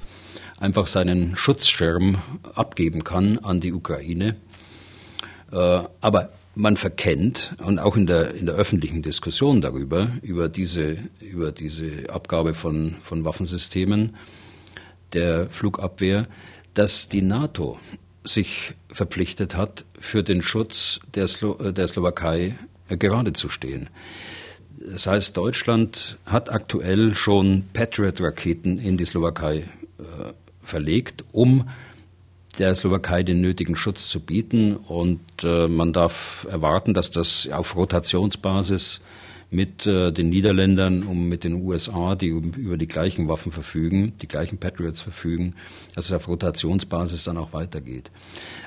einfach 0.60 0.88
seinen 0.88 1.36
Schutzschirm 1.36 2.18
abgeben 2.56 3.04
kann 3.04 3.38
an 3.40 3.60
die 3.60 3.74
Ukraine. 3.74 4.36
Äh, 5.52 5.84
aber 6.02 6.30
man 6.56 6.78
verkennt 6.78 7.56
und 7.64 7.80
auch 7.80 7.98
in 7.98 8.06
der, 8.06 8.36
in 8.36 8.46
der 8.46 8.56
öffentlichen 8.56 9.02
Diskussion 9.02 9.62
darüber, 9.62 10.10
über 10.22 10.50
diese, 10.50 10.98
über 11.20 11.52
diese 11.52 12.10
Abgabe 12.10 12.54
von, 12.54 12.98
von 13.04 13.26
Waffensystemen 13.26 14.16
der 15.14 15.50
Flugabwehr, 15.50 16.28
dass 16.74 17.10
die 17.10 17.22
NATO 17.22 17.80
sich 18.24 18.74
verpflichtet 18.92 19.56
hat, 19.56 19.86
für 20.00 20.24
den 20.24 20.42
Schutz 20.42 21.00
der, 21.14 21.28
Slo 21.28 21.56
der 21.72 21.88
Slowakei 21.88 22.56
gerade 22.88 23.34
zu 23.34 23.50
stehen. 23.50 23.90
Das 24.92 25.08
heißt, 25.08 25.38
Deutschland 25.38 26.18
hat 26.26 26.52
aktuell 26.52 27.16
schon 27.16 27.66
Patriot-Raketen 27.74 28.78
in 28.78 28.98
die 28.98 29.06
Slowakei 29.06 29.58
äh, 29.58 29.64
verlegt, 30.62 31.24
um 31.32 31.70
der 32.60 32.76
Slowakei 32.76 33.24
den 33.24 33.42
nötigen 33.42 33.76
Schutz 33.76 34.08
zu 34.10 34.20
bieten. 34.20 34.76
Und 34.76 35.20
äh, 35.44 35.68
man 35.68 35.94
darf 35.94 36.48
erwarten, 36.50 36.94
dass 36.94 37.12
das 37.12 37.50
auf 37.52 37.76
Rotationsbasis 37.76 39.02
mit 39.54 39.86
äh, 39.86 40.12
den 40.12 40.30
Niederländern 40.30 41.04
und 41.04 41.30
mit 41.30 41.44
den 41.44 41.54
USA, 41.62 42.16
die 42.16 42.28
über 42.28 42.78
die 42.78 42.88
gleichen 42.88 43.28
Waffen 43.28 43.52
verfügen, 43.52 44.14
die 44.22 44.28
gleichen 44.28 44.58
Patriots 44.58 45.02
verfügen, 45.02 45.54
dass 45.96 46.06
es 46.06 46.12
auf 46.12 46.28
Rotationsbasis 46.28 47.24
dann 47.24 47.38
auch 47.38 47.54
weitergeht. 47.54 48.10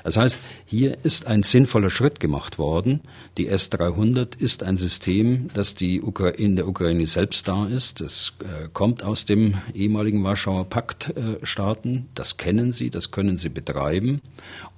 Das 0.03 0.17
heißt, 0.17 0.39
hier 0.65 0.97
ist 1.03 1.27
ein 1.27 1.43
sinnvoller 1.43 1.89
Schritt 1.89 2.19
gemacht 2.19 2.57
worden. 2.57 3.01
Die 3.37 3.47
S-300 3.47 4.39
ist 4.39 4.63
ein 4.63 4.77
System, 4.77 5.47
das 5.53 5.75
die 5.75 6.01
in 6.37 6.55
der 6.55 6.67
Ukraine 6.67 7.05
selbst 7.05 7.47
da 7.47 7.67
ist. 7.67 8.01
Es 8.01 8.33
äh, 8.39 8.69
kommt 8.71 9.03
aus 9.03 9.25
dem 9.25 9.55
ehemaligen 9.73 10.23
Warschauer 10.23 10.69
Pakt-Staaten. 10.69 11.95
Äh, 11.95 12.03
das 12.15 12.37
kennen 12.37 12.71
sie, 12.71 12.89
das 12.89 13.11
können 13.11 13.37
sie 13.37 13.49
betreiben. 13.49 14.21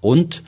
Und 0.01 0.43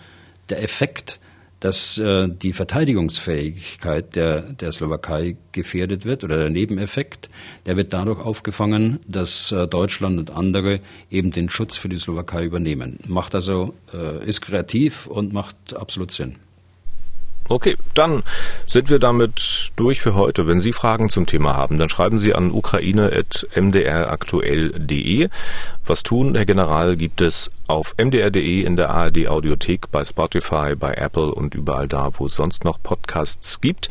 der 0.50 0.64
Effekt 0.64 1.20
dass 1.62 2.00
äh, 2.00 2.28
die 2.28 2.54
Verteidigungsfähigkeit 2.54 4.16
der, 4.16 4.42
der 4.42 4.72
Slowakei 4.72 5.38
gefährdet 5.52 6.06
wird 6.06 6.24
oder 6.24 6.38
der 6.38 6.50
Nebeneffekt, 6.50 7.30
der 7.66 7.78
wird 7.78 7.94
dadurch 7.94 8.20
aufgefangen, 8.20 9.00
dass 9.08 9.52
äh, 9.52 9.68
Deutschland 9.68 10.20
und 10.20 10.32
andere 10.32 10.82
eben 11.10 11.32
den 11.32 11.50
Schutz 11.50 11.78
für 11.78 11.88
die 11.88 12.00
Slowakei 12.00 12.44
übernehmen. 12.44 13.00
Macht 13.08 13.36
also, 13.36 13.76
äh, 13.94 14.28
ist 14.28 14.42
kreativ 14.42 15.06
und 15.06 15.34
macht 15.34 15.76
absolut 15.76 16.12
Sinn. 16.12 16.36
Okay, 17.52 17.76
dann 17.96 18.24
sind 18.66 18.90
wir 18.90 19.00
damit 19.00 19.72
durch 19.76 20.00
für 20.00 20.16
heute. 20.16 20.48
Wenn 20.48 20.62
Sie 20.62 20.72
Fragen 20.72 21.10
zum 21.10 21.26
Thema 21.26 21.54
haben, 21.54 21.78
dann 21.78 21.90
schreiben 21.90 22.18
Sie 22.18 22.34
an 22.34 22.52
ukraine.mdraktuell.de. 22.52 25.28
Was 25.86 26.04
tun, 26.04 26.36
Herr 26.36 26.46
General, 26.46 26.96
gibt 26.96 27.20
es 27.20 27.52
auf 27.68 27.94
mdr.de 27.98 28.62
in 28.62 28.78
der 28.78 28.92
ARD 28.92 29.28
Audiothek, 29.28 29.92
bei 29.92 30.06
Spotify, 30.06 30.76
bei 30.78 30.94
Apple 30.94 31.34
und 31.34 31.54
überall 31.54 31.90
da, 31.90 32.12
wo 32.14 32.28
es 32.28 32.36
sonst 32.36 32.64
noch 32.64 32.82
Podcasts 32.82 33.60
gibt. 33.60 33.90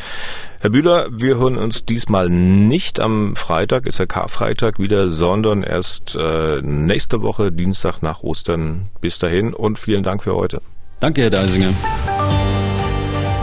Herr 0.63 0.71
Bühler, 0.71 1.09
wir 1.11 1.37
hören 1.37 1.59
uns 1.59 1.85
diesmal 1.85 2.31
nicht 2.31 2.99
am 2.99 3.37
Freitag, 3.37 3.87
ist 3.87 3.99
ja 3.99 4.07
Karfreitag 4.07 4.79
wieder, 4.79 5.11
sondern 5.11 5.65
erst 5.65 6.17
äh, 6.17 6.63
nächste 6.63 7.21
Woche, 7.21 7.53
Dienstag 7.53 8.01
nach 8.01 8.23
Ostern. 8.23 8.89
Bis 9.03 9.19
dahin 9.19 9.53
und 9.53 9.79
vielen 9.79 10.03
Dank 10.03 10.23
für 10.23 10.35
heute. 10.35 10.63
Danke, 11.01 11.21
Herr 11.23 11.31
Deisinger. 11.31 11.75